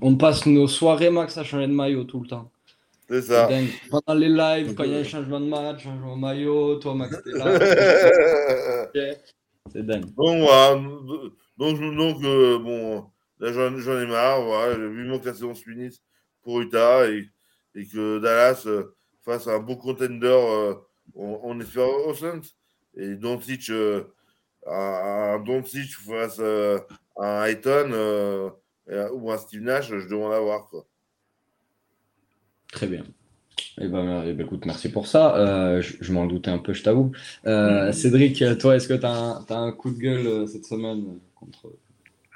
on 0.01 0.15
passe 0.15 0.45
nos 0.45 0.67
soirées 0.67 1.09
max 1.09 1.37
à 1.37 1.43
changer 1.43 1.67
de 1.67 1.73
maillot 1.73 2.03
tout 2.03 2.21
le 2.21 2.27
temps. 2.27 2.51
C'est 3.09 3.21
ça. 3.21 3.49
Pendant 3.89 4.19
les 4.19 4.29
lives, 4.29 4.75
quand 4.75 4.83
il 4.83 4.91
y 4.91 4.95
a 4.95 4.99
un 4.99 5.03
changement 5.03 5.39
de 5.39 5.45
match, 5.45 5.83
changement 5.83 6.15
de 6.15 6.21
maillot, 6.21 6.75
toi 6.75 6.93
Max, 6.93 7.17
t'es 7.23 7.31
là. 7.31 8.89
C'est 9.71 9.85
dingue. 9.85 10.05
Bon, 10.15 10.43
voilà. 10.43 10.81
Donc, 11.57 11.79
donc 11.95 12.23
euh, 12.23 12.59
bon, 12.59 13.05
là 13.39 13.51
j'en 13.51 14.01
ai 14.01 14.05
marre. 14.07 14.41
Voilà. 14.41 14.75
Vivement 14.75 15.19
que 15.19 15.27
la 15.27 15.33
saison 15.33 15.53
se 15.55 15.63
finisse 15.63 16.01
pour 16.41 16.61
Utah 16.61 17.07
et, 17.09 17.29
et 17.75 17.85
que 17.85 18.19
Dallas 18.19 18.63
euh, 18.65 18.95
fasse 19.23 19.47
un 19.47 19.59
beau 19.59 19.75
contender. 19.75 20.27
Euh, 20.27 20.75
on, 21.15 21.39
on, 21.43 21.59
espère 21.59 21.87
au. 21.87 22.13
Et 22.95 23.15
Doncic, 23.15 23.69
euh, 23.69 24.03
un, 24.65 25.39
Doncic 25.39 25.91
face 25.95 26.39
à 26.39 26.85
un 27.17 27.45
Ayton 27.45 27.91
euh, 27.91 28.49
ou 29.13 29.31
un 29.31 29.37
Steve 29.37 29.61
Nash, 29.61 29.89
je 29.89 30.07
demande 30.07 30.33
à 30.33 30.39
voir. 30.39 30.67
Quoi. 30.69 30.85
Très 32.71 32.87
bien. 32.87 33.03
Eh 33.79 33.87
ben, 33.87 34.23
eh 34.25 34.33
ben, 34.33 34.45
écoute, 34.45 34.65
merci 34.65 34.91
pour 34.91 35.07
ça. 35.07 35.35
Euh, 35.37 35.81
je, 35.81 36.11
m'en 36.11 36.25
doutais 36.25 36.51
un 36.51 36.57
peu, 36.57 36.73
je 36.73 36.83
t'avoue. 36.83 37.11
Euh, 37.45 37.91
Cédric, 37.91 38.43
toi, 38.59 38.75
est-ce 38.75 38.87
que 38.87 38.93
tu 38.93 39.05
as, 39.05 39.55
un 39.55 39.71
coup 39.71 39.91
de 39.91 39.99
gueule 39.99 40.47
cette 40.47 40.65
semaine 40.65 41.19
contre. 41.35 41.73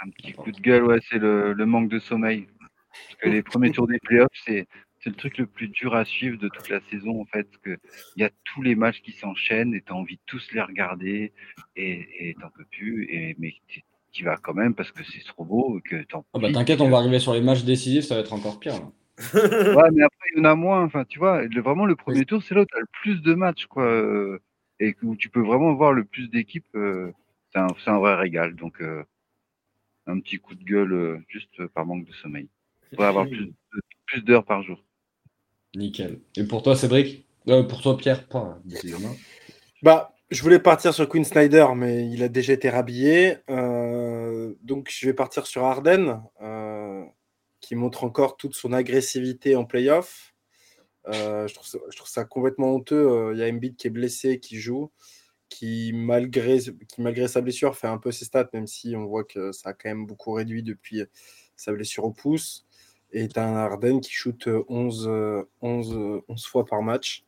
Un 0.04 0.10
petit 0.10 0.34
coup 0.34 0.52
de 0.52 0.60
gueule, 0.60 0.84
ouais, 0.84 1.00
c'est 1.10 1.20
le, 1.20 1.54
manque 1.66 1.90
de 1.90 2.00
sommeil. 2.00 2.48
Parce 2.92 3.16
que 3.22 3.30
les 3.30 3.44
premiers 3.44 3.72
tours 3.72 3.88
des 3.88 4.00
playoffs, 4.00 4.30
c'est, 4.46 4.68
le 5.06 5.14
truc 5.14 5.38
le 5.38 5.48
plus 5.48 5.68
dur 5.68 5.96
à 5.96 6.06
suivre 6.06 6.38
de 6.38 6.48
toute 6.48 6.70
la 6.70 6.80
saison, 6.92 7.22
en 7.22 7.26
fait. 7.26 7.48
Il 7.66 8.22
y 8.22 8.24
a 8.24 8.30
tous 8.44 8.62
les 8.62 8.76
matchs 8.76 9.02
qui 9.02 9.12
s'enchaînent 9.12 9.74
et 9.74 9.82
tu 9.82 9.92
as 9.92 9.96
envie 9.96 10.16
de 10.16 10.22
tous 10.26 10.52
les 10.54 10.62
regarder 10.62 11.34
et 11.76 12.36
t'en 12.40 12.50
peux 12.50 12.66
plus. 12.66 13.08
Et, 13.12 13.36
mais 13.40 13.54
qui 14.12 14.24
va 14.24 14.38
quand 14.38 14.54
même 14.54 14.76
parce 14.76 14.92
que 14.92 15.04
c'est 15.04 15.24
trop 15.26 15.46
beau 15.46 15.80
que 15.84 16.06
ah 16.14 16.40
bah 16.40 16.52
t'inquiète, 16.52 16.82
on 16.82 16.90
va 16.90 16.98
arriver 16.98 17.20
sur 17.20 17.34
les 17.34 17.42
matchs 17.42 17.64
décisifs, 17.64 18.06
ça 18.06 18.16
va 18.16 18.22
être 18.22 18.34
encore 18.34 18.60
pire. 18.60 18.74
ouais, 19.34 19.92
mais 19.94 20.04
après 20.04 20.28
il 20.34 20.40
y 20.40 20.42
en 20.42 20.46
a 20.46 20.56
moins. 20.56 20.84
Enfin, 20.84 21.06
tu 21.06 21.20
vois, 21.20 21.46
vraiment 21.48 21.86
le 21.86 21.96
premier 21.96 22.26
tour, 22.26 22.42
c'est 22.44 22.56
là 22.56 22.62
où 22.62 22.66
tu 22.66 22.76
as 22.76 22.80
le 22.80 22.88
plus 23.02 23.22
de 23.22 23.34
matchs, 23.34 23.66
quoi, 23.68 23.84
euh, 23.84 24.40
et 24.80 24.96
où 25.04 25.16
tu 25.16 25.30
peux 25.30 25.42
vraiment 25.42 25.74
voir 25.74 25.94
le 25.94 26.04
plus 26.04 26.30
d'équipes. 26.30 26.66
Euh, 26.76 27.12
c'est 27.54 27.60
un, 27.90 28.00
vrai 28.00 28.16
régal. 28.16 28.56
Donc, 28.56 28.82
euh, 28.82 29.04
un 30.08 30.20
petit 30.20 30.38
coup 30.38 30.56
de 30.56 30.64
gueule 30.64 31.22
juste 31.28 31.66
par 31.68 31.86
manque 31.86 32.06
de 32.06 32.14
sommeil. 32.14 32.48
Pour 32.96 33.04
avoir 33.04 33.28
plus, 33.28 33.52
plus 34.06 34.22
d'heures 34.22 34.46
par 34.46 34.64
jour. 34.64 34.82
Nickel. 35.76 36.20
Et 36.38 36.46
pour 36.46 36.64
toi, 36.64 36.76
Cédric? 36.76 37.26
Pour 37.46 37.82
toi, 37.82 37.98
Pierre? 37.98 38.28
Pas, 38.28 38.62
Bah, 39.82 40.14
je 40.30 40.42
voulais 40.44 40.60
partir 40.60 40.94
sur 40.94 41.10
Queen 41.10 41.26
Snyder, 41.26 41.68
mais 41.76 42.08
il 42.10 42.24
a 42.24 42.30
déjà 42.30 42.54
été 42.54 42.70
rhabillé. 42.70 43.38
Euh, 43.50 44.01
donc, 44.62 44.90
je 44.92 45.06
vais 45.06 45.14
partir 45.14 45.48
sur 45.48 45.64
Arden, 45.66 46.22
euh, 46.42 47.04
qui 47.60 47.76
montre 47.76 48.04
encore 48.04 48.38
toute 48.38 48.56
son 48.56 48.74
agressivité 48.74 49.56
en 49.56 49.66
playoff. 49.66 50.34
Euh, 51.08 51.48
je, 51.48 51.54
trouve 51.54 52.10
ça, 52.10 52.26
complètement 52.26 52.76
honteux. 52.76 53.32
Il 53.34 53.40
y 53.40 53.44
a 53.44 53.48
Embiid 53.48 53.76
qui 53.76 53.88
est 53.88 53.92
blessé, 53.92 54.40
qui 54.40 54.60
joue, 54.60 54.92
qui 55.50 55.94
malgré, 55.94 56.60
sa 57.28 57.42
blessure, 57.42 57.76
fait 57.76 57.88
un 57.88 57.98
peu 57.98 58.12
ses 58.12 58.26
stats, 58.26 58.50
même 58.54 58.68
si 58.68 58.96
on 58.96 59.06
voit 59.06 59.24
que 59.24 59.52
ça 59.52 59.70
a 59.70 59.74
quand 59.74 59.90
même 59.90 60.06
beaucoup 60.06 60.34
réduit 60.34 60.64
depuis 60.64 61.04
sa 61.56 61.72
blessure 61.72 62.06
au 62.06 62.12
pouce. 62.12 62.66
Et 63.14 63.28
as 63.36 63.46
un 63.46 63.56
Arden 63.58 64.00
qui 64.00 64.12
shoot 64.12 64.48
11, 64.70 65.46
11, 65.62 66.22
11 66.28 66.46
fois 66.46 66.66
par 66.66 66.82
match 66.82 67.26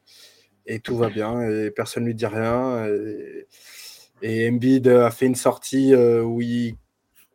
et 0.65 0.79
tout 0.79 0.95
va 0.95 1.09
bien 1.09 1.41
et 1.41 1.71
personne 1.71 2.03
ne 2.03 2.07
lui 2.09 2.15
dit 2.15 2.25
rien. 2.25 2.87
Et, 2.87 3.47
et 4.23 4.47
Embiid 4.47 4.87
a 4.87 5.11
fait 5.11 5.25
une 5.25 5.35
sortie 5.35 5.93
euh, 5.93 6.23
où, 6.23 6.41
il, 6.41 6.77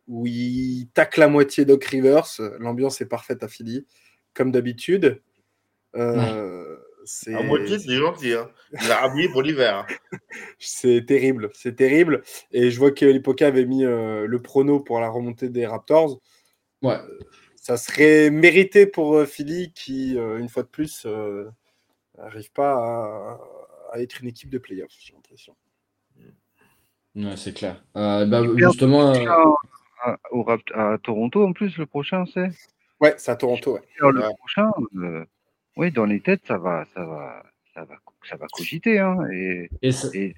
où 0.09 0.27
il 0.27 0.89
tacle 0.95 1.21
la 1.21 1.29
moitié 1.29 1.65
Doc 1.65 1.85
Rivers. 1.85 2.27
L'ambiance 2.59 3.01
est 3.01 3.07
parfaite 3.07 3.43
à 3.43 3.49
Philly, 3.49 3.87
comme 4.35 4.51
d'habitude. 4.51 5.23
Euh, 5.95 6.77
à 7.27 7.43
moitié, 7.43 7.79
c'est 7.79 7.97
gentil. 7.97 8.33
Hein. 8.33 8.51
Il 8.73 8.91
a 8.91 9.05
habillé 9.05 9.29
pour 9.29 9.43
l'hiver. 9.43 9.87
Hein. 9.89 10.19
c'est 10.59 11.05
terrible, 11.07 11.51
c'est 11.55 11.77
terrible. 11.77 12.23
Et 12.53 12.71
je 12.71 12.79
vois 12.79 12.91
que 12.91 13.05
l'Hypoca 13.05 13.47
avait 13.47 13.65
mis 13.65 13.85
euh, 13.85 14.27
le 14.27 14.43
prono 14.43 14.81
pour 14.81 15.01
la 15.01 15.09
remontée 15.09 15.49
des 15.49 15.67
Raptors. 15.67 16.21
Ouais. 16.83 16.99
ça 17.57 17.77
serait 17.77 18.31
mérité 18.31 18.87
pour 18.87 19.25
Philly 19.25 19.73
qui, 19.73 20.13
une 20.15 20.49
fois 20.49 20.63
de 20.63 20.69
plus, 20.69 21.07
n'arrive 22.17 22.53
pas 22.53 23.39
à 23.93 24.01
être 24.01 24.21
une 24.21 24.29
équipe 24.29 24.51
de 24.51 24.59
playoff, 24.59 24.93
j'ai 25.01 25.13
l'impression. 25.13 25.57
Ouais, 27.19 27.37
c'est 27.37 27.53
clair. 27.53 27.83
Euh, 27.97 28.27
bah, 28.27 28.43
justement, 28.57 29.13
euh, 29.13 29.25
À, 30.05 30.17
au 30.31 30.43
Rapt- 30.43 30.73
à 30.75 30.97
Toronto 31.03 31.45
en 31.45 31.53
plus, 31.53 31.77
le 31.77 31.87
prochain, 31.87 32.25
c'est? 32.33 32.51
Ouais, 33.01 33.15
c'est 33.19 33.31
à 33.33 33.37
Toronto. 33.37 33.75
ouais. 33.75 33.81
Alors, 33.99 34.13
le 34.13 34.21
Ouais. 34.21 34.35
prochain, 34.39 34.71
euh, 34.97 35.25
oui, 35.77 35.91
dans 35.91 36.05
les 36.05 36.21
têtes, 36.21 36.43
ça 36.47 36.57
va, 36.59 36.85
ça 36.95 37.05
va, 37.05 37.43
ça 37.75 37.85
va, 37.85 37.97
ça 38.25 38.37
va 38.37 38.47
cogiter. 38.49 38.99
Hein, 39.01 39.19
et, 39.33 39.71
et 39.83 39.93
ça- 39.93 40.09
et 40.15 40.35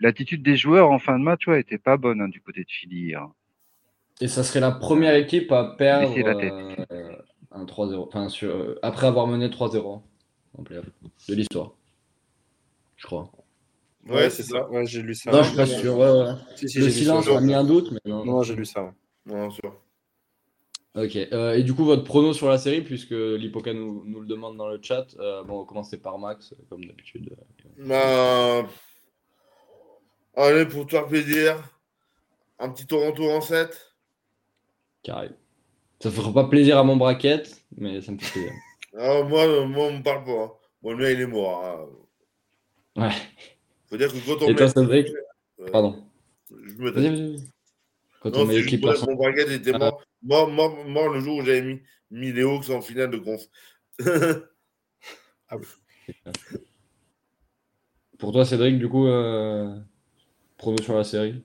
l'attitude 0.00 0.42
des 0.42 0.56
joueurs 0.56 0.90
en 0.90 0.98
fin 0.98 1.18
de 1.18 1.24
match, 1.24 1.46
ouais, 1.48 1.60
était 1.60 1.78
pas 1.78 1.96
bonne 1.96 2.20
hein, 2.20 2.28
du 2.28 2.40
côté 2.40 2.60
de 2.62 2.70
Philly. 2.70 3.14
hein. 3.14 3.32
Et 4.20 4.28
ça 4.28 4.44
serait 4.44 4.60
la 4.60 4.70
première 4.70 5.16
équipe 5.16 5.50
à 5.50 5.74
perdre 5.76 6.06
Laissez 6.08 6.22
la 6.22 6.34
tête. 6.36 6.52
euh, 6.92 7.16
un 7.50 7.64
3-0, 7.64 8.06
enfin, 8.06 8.28
sur, 8.28 8.50
euh, 8.54 8.78
après 8.82 9.06
avoir 9.08 9.26
mené 9.26 9.50
3-0 9.50 10.02
en 10.56 10.62
playoff 10.62 10.86
de 11.28 11.34
l'histoire. 11.34 11.72
Je 12.96 13.06
crois. 13.06 13.28
Ouais, 14.08 14.28
c'est 14.30 14.42
ça. 14.42 14.68
Ouais, 14.70 14.84
j'ai 14.86 15.02
lu 15.02 15.14
ça. 15.14 15.30
non, 15.32 15.42
je 15.42 15.48
suis 15.48 15.56
pas 15.56 15.66
sûr. 15.66 15.96
Ouais, 15.98 16.10
ouais. 16.10 16.32
Si, 16.56 16.68
si, 16.68 16.78
Le 16.80 16.90
silence 16.90 17.26
m'a 17.28 17.40
mis 17.40 17.54
un 17.54 17.64
doute, 17.64 17.90
mais 17.92 18.00
non. 18.06 18.24
Non, 18.24 18.42
j'ai 18.42 18.54
lu 18.54 18.66
ça. 18.66 18.82
ouais. 18.84 18.92
Non, 19.26 19.50
sûr. 19.50 19.74
Ok. 20.94 21.16
Euh, 21.16 21.54
et 21.54 21.62
du 21.62 21.74
coup, 21.74 21.84
votre 21.84 22.04
prono 22.04 22.32
sur 22.32 22.48
la 22.48 22.58
série, 22.58 22.82
puisque 22.82 23.10
l'Hippoca 23.12 23.72
nous, 23.72 24.04
nous 24.06 24.20
le 24.20 24.26
demande 24.26 24.56
dans 24.56 24.68
le 24.68 24.78
chat. 24.82 25.06
euh, 25.18 25.42
bon, 25.42 25.56
on 25.56 25.60
va 25.62 25.66
commencer 25.66 25.96
par 25.98 26.18
Max, 26.18 26.54
comme 26.68 26.84
d'habitude. 26.84 27.34
Bah, 27.78 28.64
allez, 30.36 30.66
pour 30.66 30.86
toi 30.86 31.08
plaisir, 31.08 31.56
un 32.58 32.70
petit 32.70 32.86
Toronto 32.86 33.28
en 33.30 33.40
7. 33.40 33.94
Carré. 35.02 35.30
Ça 36.00 36.10
fera 36.10 36.32
pas 36.32 36.44
plaisir 36.44 36.78
à 36.78 36.84
mon 36.84 36.96
bracket, 36.96 37.64
mais 37.76 38.00
ça 38.02 38.12
me 38.12 38.18
fait 38.18 38.30
plaisir. 38.32 38.52
Ah, 38.96 39.24
moi, 39.24 39.66
moi, 39.66 39.86
on 39.88 39.98
me 39.98 40.02
parle 40.04 40.22
pas. 40.24 40.30
hein. 40.44 40.52
Bon, 40.80 40.92
le 40.92 40.96
mien, 40.98 41.10
il 41.10 41.20
est 41.20 41.26
mort. 41.26 41.64
hein. 42.96 43.02
Ouais. 43.02 43.10
Dire 43.96 44.12
que 44.12 44.18
quand 44.26 44.42
on 44.44 44.48
Et 44.48 44.54
toi, 44.54 44.66
met- 44.66 44.72
Cédric 44.72 45.08
Euh, 45.60 45.70
Pardon. 45.70 46.04
Je 46.50 46.74
me 46.82 46.90
Vas-y. 46.90 47.36
Quand 48.20 48.30
Non, 48.30 48.40
on 48.40 48.44
met 48.46 48.56
l'équipe 48.60 48.82
mon 48.84 49.14
bracket 49.14 49.48
était 49.50 49.72
Ah. 49.74 49.78
mort. 49.78 50.02
Mort, 50.22 50.50
mort, 50.50 50.84
mort 50.86 51.08
le 51.12 51.20
jour 51.20 51.36
où 51.38 51.44
j'avais 51.44 51.62
mis, 51.62 51.80
mis 52.10 52.32
les 52.32 52.42
Hawks 52.42 52.70
en 52.70 52.80
finale 52.80 53.10
de 53.10 53.18
conf. 53.18 53.42
Pour 58.18 58.32
toi, 58.32 58.44
Cédric, 58.44 58.78
du 58.78 58.88
coup, 58.88 59.06
euh, 59.06 59.78
prono 60.56 60.80
sur 60.82 60.94
la 60.96 61.04
série? 61.04 61.42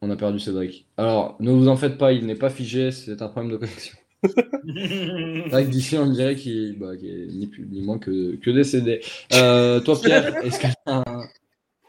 On 0.00 0.10
a 0.10 0.16
perdu 0.16 0.38
Cédric. 0.38 0.86
Alors, 0.96 1.36
ne 1.40 1.50
vous 1.52 1.68
en 1.68 1.76
faites 1.76 1.96
pas, 1.98 2.12
il 2.12 2.26
n'est 2.26 2.34
pas 2.34 2.50
figé, 2.50 2.90
c'est 2.90 3.22
un 3.22 3.28
problème 3.28 3.52
de 3.52 3.56
connexion. 3.56 3.96
Que 4.64 5.62
d'ici, 5.64 5.96
on 5.98 6.10
dirait 6.10 6.34
qu'il 6.36 6.78
bah, 6.78 6.96
qu'il 6.96 7.08
est 7.10 7.26
ni 7.26 7.46
plus 7.46 7.66
ni 7.66 7.82
moins 7.82 7.98
que, 7.98 8.36
que 8.36 8.50
décédé. 8.50 9.00
Euh, 9.34 9.80
toi, 9.80 9.98
Pierre, 10.02 10.36
est-ce 10.44 10.58
que 10.58 10.66
tu 10.66 10.72
as 10.86 11.02
un, 11.06 11.28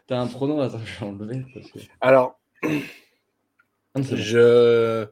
t'as 0.07 0.19
un 0.19 0.27
prono 0.27 0.59
Attends, 0.61 0.79
je 0.85 0.99
vais 0.99 1.05
enlever. 1.11 1.45
Parce 1.53 1.71
que... 1.71 1.79
Alors, 2.01 2.39
Ah, 3.93 4.01
je. 4.01 5.07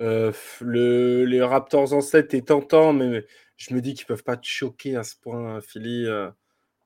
euh, 0.00 0.32
le, 0.60 1.24
les 1.24 1.42
Raptors 1.42 1.92
en 1.92 2.00
7 2.00 2.34
est 2.34 2.46
tentant, 2.48 2.92
mais 2.92 3.24
je 3.56 3.74
me 3.74 3.80
dis 3.80 3.94
qu'ils 3.94 4.06
peuvent 4.06 4.24
pas 4.24 4.36
te 4.36 4.46
choquer 4.46 4.96
à 4.96 5.02
ce 5.04 5.16
point, 5.16 5.60
Philly. 5.60 6.06
euh. 6.06 6.30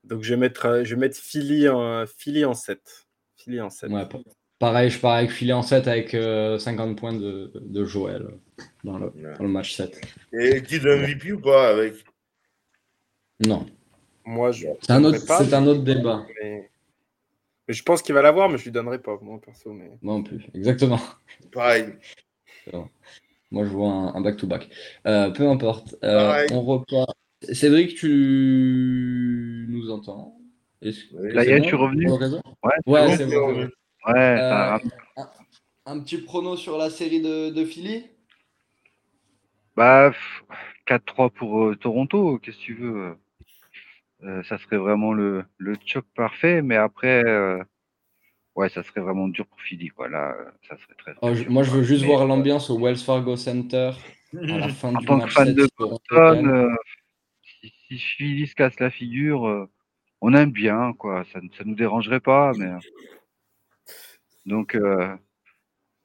donc 0.05 0.23
je 0.23 0.31
vais 0.31 0.37
mettre, 0.41 0.83
je 0.85 0.95
vais 0.95 1.01
mettre 1.01 1.17
Philly 1.19 1.69
en, 1.69 2.05
Philly 2.07 2.45
en 2.45 2.55
7. 2.55 3.07
Philly 3.37 3.61
en 3.61 3.71
7. 3.71 3.91
Ouais, 3.91 4.07
pareil, 4.59 4.91
je 4.91 4.99
pars 5.01 5.13
avec 5.15 5.31
filet 5.31 5.53
en 5.53 5.63
7 5.63 5.87
avec 5.89 6.15
euh, 6.15 6.59
50 6.59 6.97
points 6.99 7.13
de, 7.13 7.53
de 7.55 7.85
Joël 7.85 8.27
dans 8.85 8.99
le, 8.99 9.13
dans 9.39 9.43
le 9.45 9.49
match 9.49 9.75
7. 9.75 10.01
Et 10.33 10.63
qui 10.63 10.79
de 10.81 10.95
MVP 10.95 11.33
ou 11.33 11.41
pas 11.41 11.69
avec? 11.71 11.95
Non, 13.47 13.67
Moi, 14.25 14.53
je. 14.53 14.67
c'est 14.81 14.91
un, 14.93 15.05
autre- 15.05 15.13
donnerai 15.13 15.27
pas, 15.27 15.45
c'est 15.45 15.55
un 15.55 15.67
autre 15.67 15.83
débat. 15.83 16.27
mais- 16.43 16.71
mais 17.69 17.75
je 17.75 17.83
pense 17.83 18.01
qu'il 18.01 18.15
va 18.15 18.23
l'avoir, 18.23 18.49
mais 18.49 18.59
je 18.59 18.65
lui 18.65 18.71
donnerai 18.71 18.99
pas, 19.01 19.19
moi, 19.21 19.41
perso. 19.45 19.73
Mais... 19.73 19.91
Moi 20.01 20.15
non 20.15 20.23
plus, 20.23 20.47
exactement. 20.55 21.01
Pareil. 21.53 21.87
Moi, 23.51 23.65
je 23.65 23.71
vois 23.71 23.89
un 23.91 24.15
un 24.15 24.21
back-to-back. 24.21 24.69
Euh, 25.07 25.31
peu 25.31 25.49
importe. 25.49 25.95
Euh, 26.03 26.47
on 26.53 26.63
repart. 26.63 27.11
Cédric, 27.53 27.95
tu 27.97 29.67
nous 29.69 29.91
entends? 29.91 30.37
Bon? 30.83 30.83
je 30.83 30.91
suis 30.91 31.77
revenu? 31.77 32.11
Ouais, 32.11 32.73
Ouais, 32.87 33.17
c'est 33.17 33.27
bon. 33.27 33.69
Revenu. 34.07 34.21
ouais, 34.21 34.39
ça 34.49 34.77
Euh, 34.77 34.79
un, 35.17 35.31
un 35.87 36.01
petit 36.01 36.19
prono 36.19 36.57
sur 36.57 36.79
la 36.79 36.91
série 36.91 37.21
de, 37.23 37.51
de 37.51 37.65
Philly? 37.65 38.05
Bah, 39.77 40.11
pff, 40.11 40.45
4-3 40.87 41.31
pour 41.31 41.65
euh, 41.65 41.77
Toronto, 41.77 42.39
qu'est-ce 42.39 42.57
que 42.59 42.63
tu 42.63 42.75
veux 42.75 43.17
Euh, 44.25 44.43
Ça 44.45 44.59
serait 44.59 44.79
vraiment 44.79 45.13
le, 45.13 45.45
le 45.59 45.75
choc 45.85 46.05
parfait, 46.15 46.63
mais 46.63 46.77
après, 46.77 47.23
euh, 47.27 47.63
ouais, 48.55 48.69
ça 48.71 48.83
serait 48.83 49.03
vraiment 49.03 49.29
dur 49.29 49.47
pour 49.47 49.61
Philly, 49.61 49.89
quoi. 49.89 50.09
Là, 50.09 50.35
ça 50.69 50.77
serait 50.79 50.95
très, 50.99 51.15
très 51.15 51.21
Oh, 51.23 51.35
dur, 51.35 51.51
Moi, 51.51 51.63
je 51.63 51.71
veux 51.71 51.83
juste 51.83 52.03
Mais, 52.03 52.09
voir 52.09 52.27
l'ambiance 52.27 52.71
au 52.71 52.79
Wells 52.81 52.97
Fargo 52.99 53.37
Center 53.37 53.91
à 54.35 54.59
la 54.59 54.69
fin 54.71 54.95
En 54.95 54.99
du 54.99 55.07
tant 55.07 55.19
que 55.19 55.25
match 55.25 55.35
fan 55.35 55.47
7 55.49 55.57
de 55.57 55.67
Toronto 55.77 56.03
Boston, 56.11 56.49
euh, 56.49 56.75
si, 57.43 57.73
si 57.89 57.99
Philly 57.99 58.47
se 58.47 58.55
casse 58.55 58.81
la 58.81 58.91
figure, 58.91 59.47
euh, 59.47 59.69
on 60.23 60.33
aime 60.35 60.53
bien, 60.53 60.95
quoi. 60.95 61.25
Ça, 61.33 61.41
ça 61.59 61.65
nous 61.65 61.75
dérangerait 61.75 62.21
pas, 62.21 62.53
mais 62.57 62.71
donc 64.47 64.75
euh, 64.75 65.17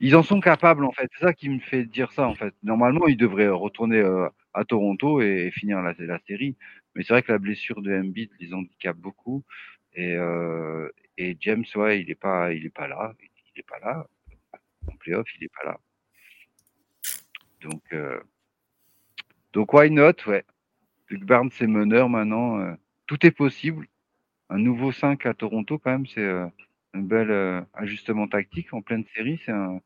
ils 0.02 0.16
en 0.16 0.24
sont 0.24 0.39
capables, 0.42 0.84
en 0.84 0.92
fait. 0.92 1.08
C'est 1.14 1.26
ça 1.26 1.34
qui 1.34 1.48
me 1.48 1.60
fait 1.60 1.86
dire 1.86 2.12
ça, 2.12 2.28
en 2.28 2.34
fait. 2.34 2.56
Normalement, 2.64 3.08
ils 3.08 3.18
devraient 3.18 3.48
retourner 3.48 4.00
euh, 4.00 4.28
à 4.54 4.66
Toronto 4.66 5.22
et, 5.22 5.52
finir 5.52 5.80
la, 5.82 5.94
série. 6.28 6.58
Mais 6.96 7.04
c'est 7.04 7.14
vrai 7.14 7.22
que 7.22 7.32
la 7.32 7.38
blessure 7.38 7.84
de 7.84 7.94
Embiid 7.94 8.32
les 8.39 8.52
handicape 8.52 8.98
beaucoup. 8.98 9.44
Et, 9.94 10.16
euh, 10.16 10.89
et 11.18 11.38
James, 11.42 11.66
ouais, 11.76 12.02
il 12.02 12.10
est 12.10 12.16
pas, 12.16 12.52
il 12.52 12.66
est 12.66 12.72
pas 12.72 12.88
là. 12.88 13.14
Il 13.56 13.60
est 13.60 13.68
pas 13.68 13.78
là. 13.80 14.08
En 14.92 14.96
playoff, 14.98 15.28
il 15.38 15.44
est 15.44 15.54
pas 15.54 15.66
là. 15.66 15.80
Donc, 17.62 17.84
euh, 17.94 18.20
donc 19.54 19.72
why 19.72 19.92
not, 19.92 20.14
ouais. 20.26 20.44
Luke 21.10 21.26
Barnes 21.26 21.52
est 21.60 21.68
meneur 21.68 22.10
maintenant. 22.10 22.60
euh, 22.60 22.74
tout 23.06 23.24
est 23.24 23.32
possible. 23.32 23.88
Un 24.50 24.58
nouveau 24.58 24.92
5 24.92 25.28
à 25.28 25.36
Toronto, 25.36 25.78
quand 25.78 25.92
même, 25.92 26.08
c'est 26.08 26.28
un 26.94 27.00
bel 27.00 27.32
euh, 27.32 27.62
ajustement 27.74 28.28
tactique 28.28 28.74
en 28.74 28.82
pleine 28.82 29.06
série. 29.16 29.39
C'est 29.46 29.52
un, 29.52 29.80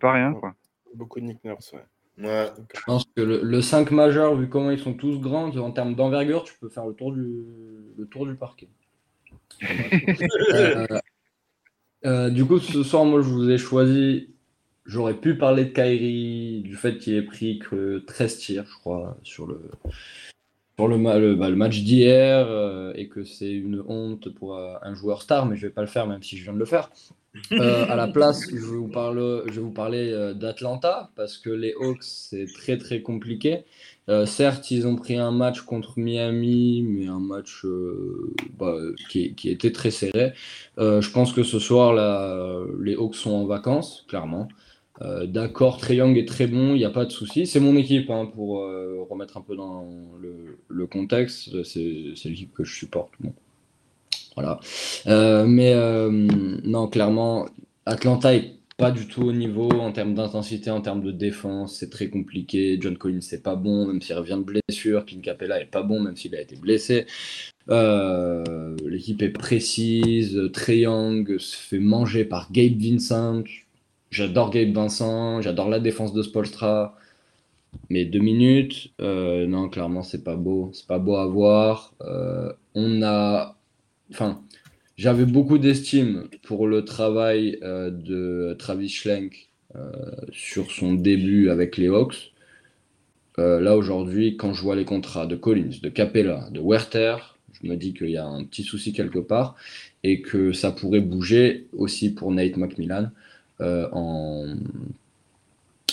pas 0.00 0.12
rien, 0.12 0.32
quoi. 0.34 0.54
Beaucoup 0.94 1.20
de 1.20 1.26
Nick 1.26 1.42
Nurse, 1.44 1.72
ouais. 1.72 1.84
Ouais. 2.18 2.50
Je 2.74 2.80
pense 2.86 3.04
que 3.14 3.20
le, 3.20 3.42
le 3.42 3.60
5 3.60 3.90
majeur, 3.90 4.34
vu 4.36 4.48
comment 4.48 4.70
ils 4.70 4.78
sont 4.78 4.94
tous 4.94 5.20
grands, 5.20 5.54
en 5.56 5.70
termes 5.70 5.94
d'envergure, 5.94 6.44
tu 6.44 6.54
peux 6.58 6.70
faire 6.70 6.86
le 6.86 6.94
tour 6.94 7.12
du, 7.12 7.44
le 7.96 8.06
tour 8.06 8.26
du 8.26 8.34
parquet. 8.34 8.68
Euh, 10.52 10.86
euh, 12.04 12.30
du 12.30 12.44
coup, 12.44 12.58
ce 12.58 12.82
soir, 12.82 13.04
moi, 13.04 13.20
je 13.20 13.28
vous 13.28 13.50
ai 13.50 13.58
choisi. 13.58 14.34
J'aurais 14.84 15.14
pu 15.14 15.36
parler 15.36 15.64
de 15.64 15.70
Kyrie, 15.70 16.62
du 16.62 16.76
fait 16.76 16.98
qu'il 16.98 17.14
ait 17.14 17.22
pris 17.22 17.58
que 17.58 17.98
13 18.06 18.38
tirs, 18.38 18.66
je 18.66 18.74
crois, 18.74 19.18
sur 19.22 19.46
le, 19.46 19.60
sur 20.78 20.88
le, 20.88 20.96
le, 20.96 21.34
bah, 21.34 21.48
le 21.48 21.56
match 21.56 21.80
d'hier, 21.80 22.46
euh, 22.48 22.92
et 22.94 23.08
que 23.08 23.24
c'est 23.24 23.50
une 23.50 23.82
honte 23.86 24.28
pour 24.34 24.56
euh, 24.56 24.74
un 24.82 24.94
joueur 24.94 25.22
star, 25.22 25.46
mais 25.46 25.56
je 25.56 25.66
vais 25.66 25.72
pas 25.72 25.80
le 25.80 25.86
faire, 25.86 26.06
même 26.06 26.22
si 26.22 26.36
je 26.36 26.44
viens 26.44 26.52
de 26.52 26.58
le 26.58 26.66
faire. 26.66 26.90
Euh, 27.52 27.84
à 27.88 27.96
la 27.96 28.08
place, 28.08 28.42
je 28.50 28.56
vous 28.56 28.88
parler, 28.88 29.42
je 29.46 29.52
vais 29.52 29.60
vous 29.60 29.70
parler 29.70 30.10
euh, 30.10 30.32
d'Atlanta 30.32 31.10
parce 31.16 31.36
que 31.36 31.50
les 31.50 31.74
Hawks, 31.78 32.02
c'est 32.02 32.46
très 32.46 32.78
très 32.78 33.02
compliqué. 33.02 33.64
Certes, 34.24 34.70
ils 34.70 34.86
ont 34.86 34.94
pris 34.94 35.16
un 35.16 35.32
match 35.32 35.62
contre 35.62 35.98
Miami, 35.98 36.84
mais 36.84 37.08
un 37.08 37.18
match 37.18 37.66
bah, 38.56 38.76
qui, 39.10 39.34
qui 39.34 39.50
était 39.50 39.72
très 39.72 39.90
serré. 39.90 40.32
Je 40.78 41.10
pense 41.10 41.32
que 41.32 41.42
ce 41.42 41.58
soir, 41.58 41.92
là, 41.92 42.62
les 42.80 42.94
Hawks 42.94 43.16
sont 43.16 43.32
en 43.32 43.46
vacances, 43.46 44.04
clairement. 44.08 44.46
Euh, 45.02 45.26
D'accord, 45.26 45.78
Trey 45.78 45.96
Young 45.96 46.16
est 46.16 46.26
très 46.26 46.46
bon, 46.46 46.74
il 46.74 46.78
n'y 46.78 46.84
a 46.84 46.90
pas 46.90 47.04
de 47.04 47.12
souci. 47.12 47.46
C'est 47.46 47.60
mon 47.60 47.76
équipe, 47.76 48.10
hein, 48.10 48.30
pour 48.34 48.60
euh, 48.60 49.04
remettre 49.08 49.36
un 49.36 49.42
peu 49.42 49.56
dans 49.56 49.88
le, 50.20 50.86
contexte. 50.86 51.62
C'est 51.64 51.80
l'équipe 52.24 52.54
que 52.54 52.64
je 52.64 52.74
supporte. 52.74 53.12
Voilà. 54.36 54.60
Euh, 55.06 55.44
mais 55.46 55.74
non, 56.64 56.86
clairement, 56.88 57.46
Atlanta 57.86 58.34
est 58.34 58.52
pas 58.76 58.90
du 58.90 59.08
tout 59.08 59.22
au 59.22 59.32
niveau 59.32 59.70
en 59.70 59.90
termes 59.90 60.14
d'intensité, 60.14 60.70
en 60.70 60.80
termes 60.80 61.02
de 61.02 61.10
défense. 61.10 61.76
C'est 61.78 61.90
très 61.90 62.08
compliqué. 62.08 62.78
John 62.80 62.96
Collins, 62.96 63.22
c'est 63.22 63.42
pas 63.42 63.56
bon, 63.56 63.86
même 63.86 64.00
s'il 64.00 64.14
revient 64.14 64.38
de 64.38 64.60
blessure. 64.68 65.04
Clint 65.06 65.22
Capella 65.22 65.60
est 65.60 65.70
pas 65.70 65.82
bon, 65.82 66.00
même 66.00 66.16
s'il 66.16 66.36
a 66.36 66.40
été 66.40 66.56
blessé. 66.56 67.06
L'équipe 67.68 69.22
est 69.22 69.30
précise. 69.30 70.40
Trey 70.52 70.80
Young 70.80 71.38
se 71.38 71.56
fait 71.56 71.80
manger 71.80 72.24
par 72.24 72.52
Gabe 72.52 72.78
Vincent. 72.78 73.42
J'adore 74.16 74.48
Gabe 74.50 74.72
Vincent. 74.72 75.42
J'adore 75.42 75.68
la 75.68 75.78
défense 75.78 76.14
de 76.14 76.22
Spolstra. 76.22 76.96
Mais 77.90 78.06
deux 78.06 78.20
minutes, 78.20 78.94
euh, 79.02 79.46
non, 79.46 79.68
clairement, 79.68 80.02
c'est 80.02 80.24
pas 80.24 80.36
beau. 80.36 80.70
C'est 80.72 80.86
pas 80.86 80.98
beau 80.98 81.16
à 81.16 81.26
voir. 81.26 81.92
Euh, 82.00 82.50
on 82.74 83.02
a. 83.02 83.58
Enfin, 84.10 84.42
j'avais 84.96 85.26
beaucoup 85.26 85.58
d'estime 85.58 86.28
pour 86.44 86.66
le 86.66 86.86
travail 86.86 87.58
euh, 87.62 87.90
de 87.90 88.56
Travis 88.58 88.88
Schlenk 88.88 89.50
sur 90.32 90.70
son 90.70 90.94
début 90.94 91.50
avec 91.50 91.76
les 91.76 91.88
Hawks. 91.88 92.32
Là, 93.36 93.76
aujourd'hui, 93.76 94.38
quand 94.38 94.54
je 94.54 94.62
vois 94.62 94.74
les 94.74 94.86
contrats 94.86 95.26
de 95.26 95.36
Collins, 95.36 95.76
de 95.82 95.90
Capella, 95.90 96.48
de 96.50 96.60
Werther, 96.60 97.36
je 97.52 97.68
me 97.68 97.76
dis 97.76 97.92
qu'il 97.92 98.08
y 98.08 98.16
a 98.16 98.24
un 98.24 98.44
petit 98.44 98.62
souci 98.62 98.94
quelque 98.94 99.18
part 99.18 99.54
et 100.02 100.22
que 100.22 100.54
ça 100.54 100.72
pourrait 100.72 101.02
bouger 101.02 101.66
aussi 101.74 102.14
pour 102.14 102.32
Nate 102.32 102.56
McMillan 102.56 103.10
en 103.60 104.56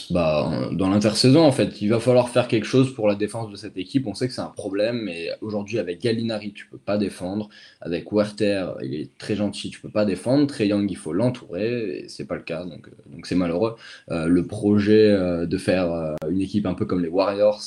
bah, 0.09 0.69
dans 0.71 0.89
l'intersaison, 0.89 1.43
en 1.43 1.51
fait, 1.51 1.81
il 1.81 1.89
va 1.89 1.99
falloir 1.99 2.29
faire 2.29 2.47
quelque 2.47 2.65
chose 2.65 2.93
pour 2.93 3.07
la 3.07 3.15
défense 3.15 3.49
de 3.49 3.55
cette 3.55 3.77
équipe. 3.77 4.05
On 4.05 4.13
sait 4.13 4.27
que 4.27 4.33
c'est 4.33 4.41
un 4.41 4.47
problème, 4.47 5.01
mais 5.03 5.29
aujourd'hui, 5.41 5.79
avec 5.79 6.01
Gallinari, 6.01 6.53
tu 6.53 6.67
peux 6.67 6.77
pas 6.77 6.97
défendre. 6.97 7.49
Avec 7.81 8.11
Werther, 8.11 8.73
il 8.83 8.93
est 8.95 9.17
très 9.17 9.35
gentil, 9.35 9.69
tu 9.69 9.79
peux 9.79 9.89
pas 9.89 10.05
défendre. 10.05 10.45
Trey 10.47 10.67
Young, 10.67 10.89
il 10.89 10.97
faut 10.97 11.13
l'entourer, 11.13 11.99
et 11.99 12.07
c'est 12.09 12.25
pas 12.25 12.35
le 12.35 12.41
cas, 12.41 12.65
donc 12.65 12.87
euh, 12.87 13.11
donc 13.11 13.25
c'est 13.25 13.35
malheureux. 13.35 13.75
Euh, 14.11 14.27
le 14.27 14.45
projet 14.45 15.09
euh, 15.09 15.45
de 15.45 15.57
faire 15.57 16.15
une 16.29 16.41
équipe 16.41 16.65
un 16.65 16.73
peu 16.73 16.85
comme 16.85 17.01
les 17.01 17.09
Warriors 17.09 17.63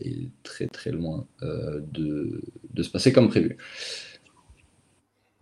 est 0.00 0.28
très 0.42 0.66
très 0.66 0.90
loin 0.90 1.26
de, 1.42 2.42
de 2.74 2.82
se 2.82 2.90
passer 2.90 3.12
comme 3.12 3.28
prévu. 3.28 3.56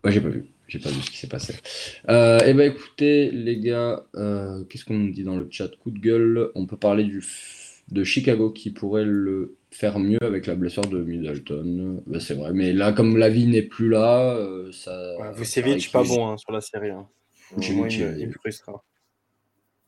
Moi, 0.03 0.11
j'ai 0.11 0.21
pas 0.21 0.29
vu. 0.29 0.54
J'ai 0.75 0.81
pas 0.81 0.91
vu 0.91 1.01
ce 1.03 1.11
qui 1.13 1.19
s'est 1.19 1.29
passé. 1.29 1.55
Euh, 2.09 2.41
eh 2.45 2.53
ben 2.53 2.73
écoutez, 2.73 3.31
les 3.31 3.61
gars, 3.61 4.05
euh, 4.17 4.65
qu'est-ce 4.65 4.85
qu'on 4.85 4.99
nous 4.99 5.13
dit 5.13 5.23
dans 5.23 5.37
le 5.37 5.47
chat? 5.49 5.69
Coup 5.77 5.93
de 5.93 6.01
gueule, 6.01 6.51
on 6.57 6.67
peut 6.67 6.77
parler 6.77 7.05
du 7.05 7.23
de 7.93 8.03
Chicago 8.03 8.51
qui 8.51 8.71
pourrait 8.71 9.05
le 9.05 9.55
faire 9.71 10.01
mieux 10.01 10.19
avec 10.23 10.47
la 10.47 10.57
blessure 10.57 10.83
de 10.83 11.01
Middleton. 11.01 12.03
Ben, 12.09 12.19
c'est 12.19 12.35
vrai, 12.35 12.53
mais 12.53 12.73
là, 12.73 12.93
comme 12.93 13.19
la 13.19 13.29
vie 13.31 13.47
n'est 13.47 13.63
plus 13.63 13.89
là, 13.89 14.35
euh, 14.35 14.73
ça. 14.73 15.17
Ouais, 15.21 15.33
Vucevic, 15.35 15.93
pas 15.93 16.03
bon 16.03 16.27
hein, 16.27 16.37
sur 16.39 16.51
la 16.51 16.61
série. 16.61 16.91
Hein. 16.91 17.07
Moi, 17.57 17.87
il, 17.89 18.17
il 18.19 18.27
me 18.27 18.33
frustrera. 18.33 18.83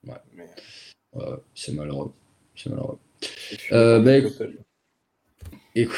Ouais. 0.07 0.15
Mais- 0.35 0.47
Ouais, 1.15 1.25
c'est 1.55 1.73
malheureux. 1.73 2.13
C'est 2.55 2.71
malheureux. 2.71 2.99
Euh, 3.73 3.99
ben. 3.99 4.31
Écoute, 5.75 5.97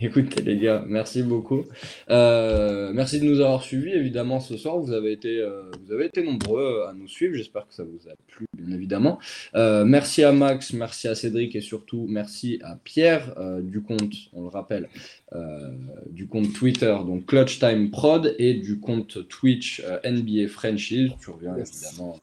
écoutez 0.00 0.42
les 0.42 0.56
gars, 0.58 0.84
merci 0.86 1.22
beaucoup. 1.22 1.64
Euh, 2.10 2.90
merci 2.94 3.20
de 3.20 3.24
nous 3.24 3.40
avoir 3.40 3.62
suivis. 3.62 3.92
Évidemment, 3.92 4.40
ce 4.40 4.56
soir, 4.56 4.78
vous 4.78 4.92
avez 4.92 5.12
été, 5.12 5.38
euh, 5.38 5.70
vous 5.84 5.92
avez 5.92 6.06
été 6.06 6.22
nombreux 6.22 6.84
à 6.88 6.92
nous 6.92 7.08
suivre. 7.08 7.34
J'espère 7.34 7.66
que 7.66 7.74
ça 7.74 7.84
vous 7.84 8.08
a 8.08 8.12
plu, 8.28 8.46
bien 8.56 8.74
évidemment. 8.74 9.18
Euh, 9.54 9.84
merci 9.84 10.22
à 10.24 10.32
Max, 10.32 10.72
merci 10.72 11.08
à 11.08 11.14
Cédric 11.14 11.54
et 11.56 11.60
surtout 11.60 12.06
merci 12.08 12.60
à 12.62 12.76
Pierre 12.82 13.34
euh, 13.38 13.60
du 13.60 13.82
compte, 13.82 14.14
on 14.32 14.42
le 14.42 14.48
rappelle, 14.48 14.88
euh, 15.34 15.70
du 16.10 16.26
compte 16.26 16.52
Twitter, 16.52 16.96
donc 17.06 17.26
Clutch 17.26 17.58
Time 17.58 17.90
Prod 17.90 18.34
et 18.38 18.54
du 18.54 18.80
compte 18.80 19.28
Twitch 19.28 19.82
euh, 19.84 19.98
NBA 20.10 20.48
Franchise. 20.48 21.10
Tu 21.20 21.30
reviens 21.30 21.56
Yes. 21.56 21.84
évidemment 21.84 22.18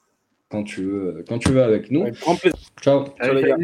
quand 0.49 0.63
tu 0.63 0.81
veux, 0.83 1.25
quand 1.27 1.39
tu 1.39 1.49
veux 1.49 1.61
avec 1.63 1.91
nous. 1.91 2.03
Ouais. 2.03 2.13
Ciao. 2.81 3.05
Ciao, 3.21 3.33
les 3.33 3.43
gars. 3.43 3.57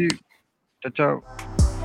Ciao, 0.82 0.92
ciao. 0.92 1.83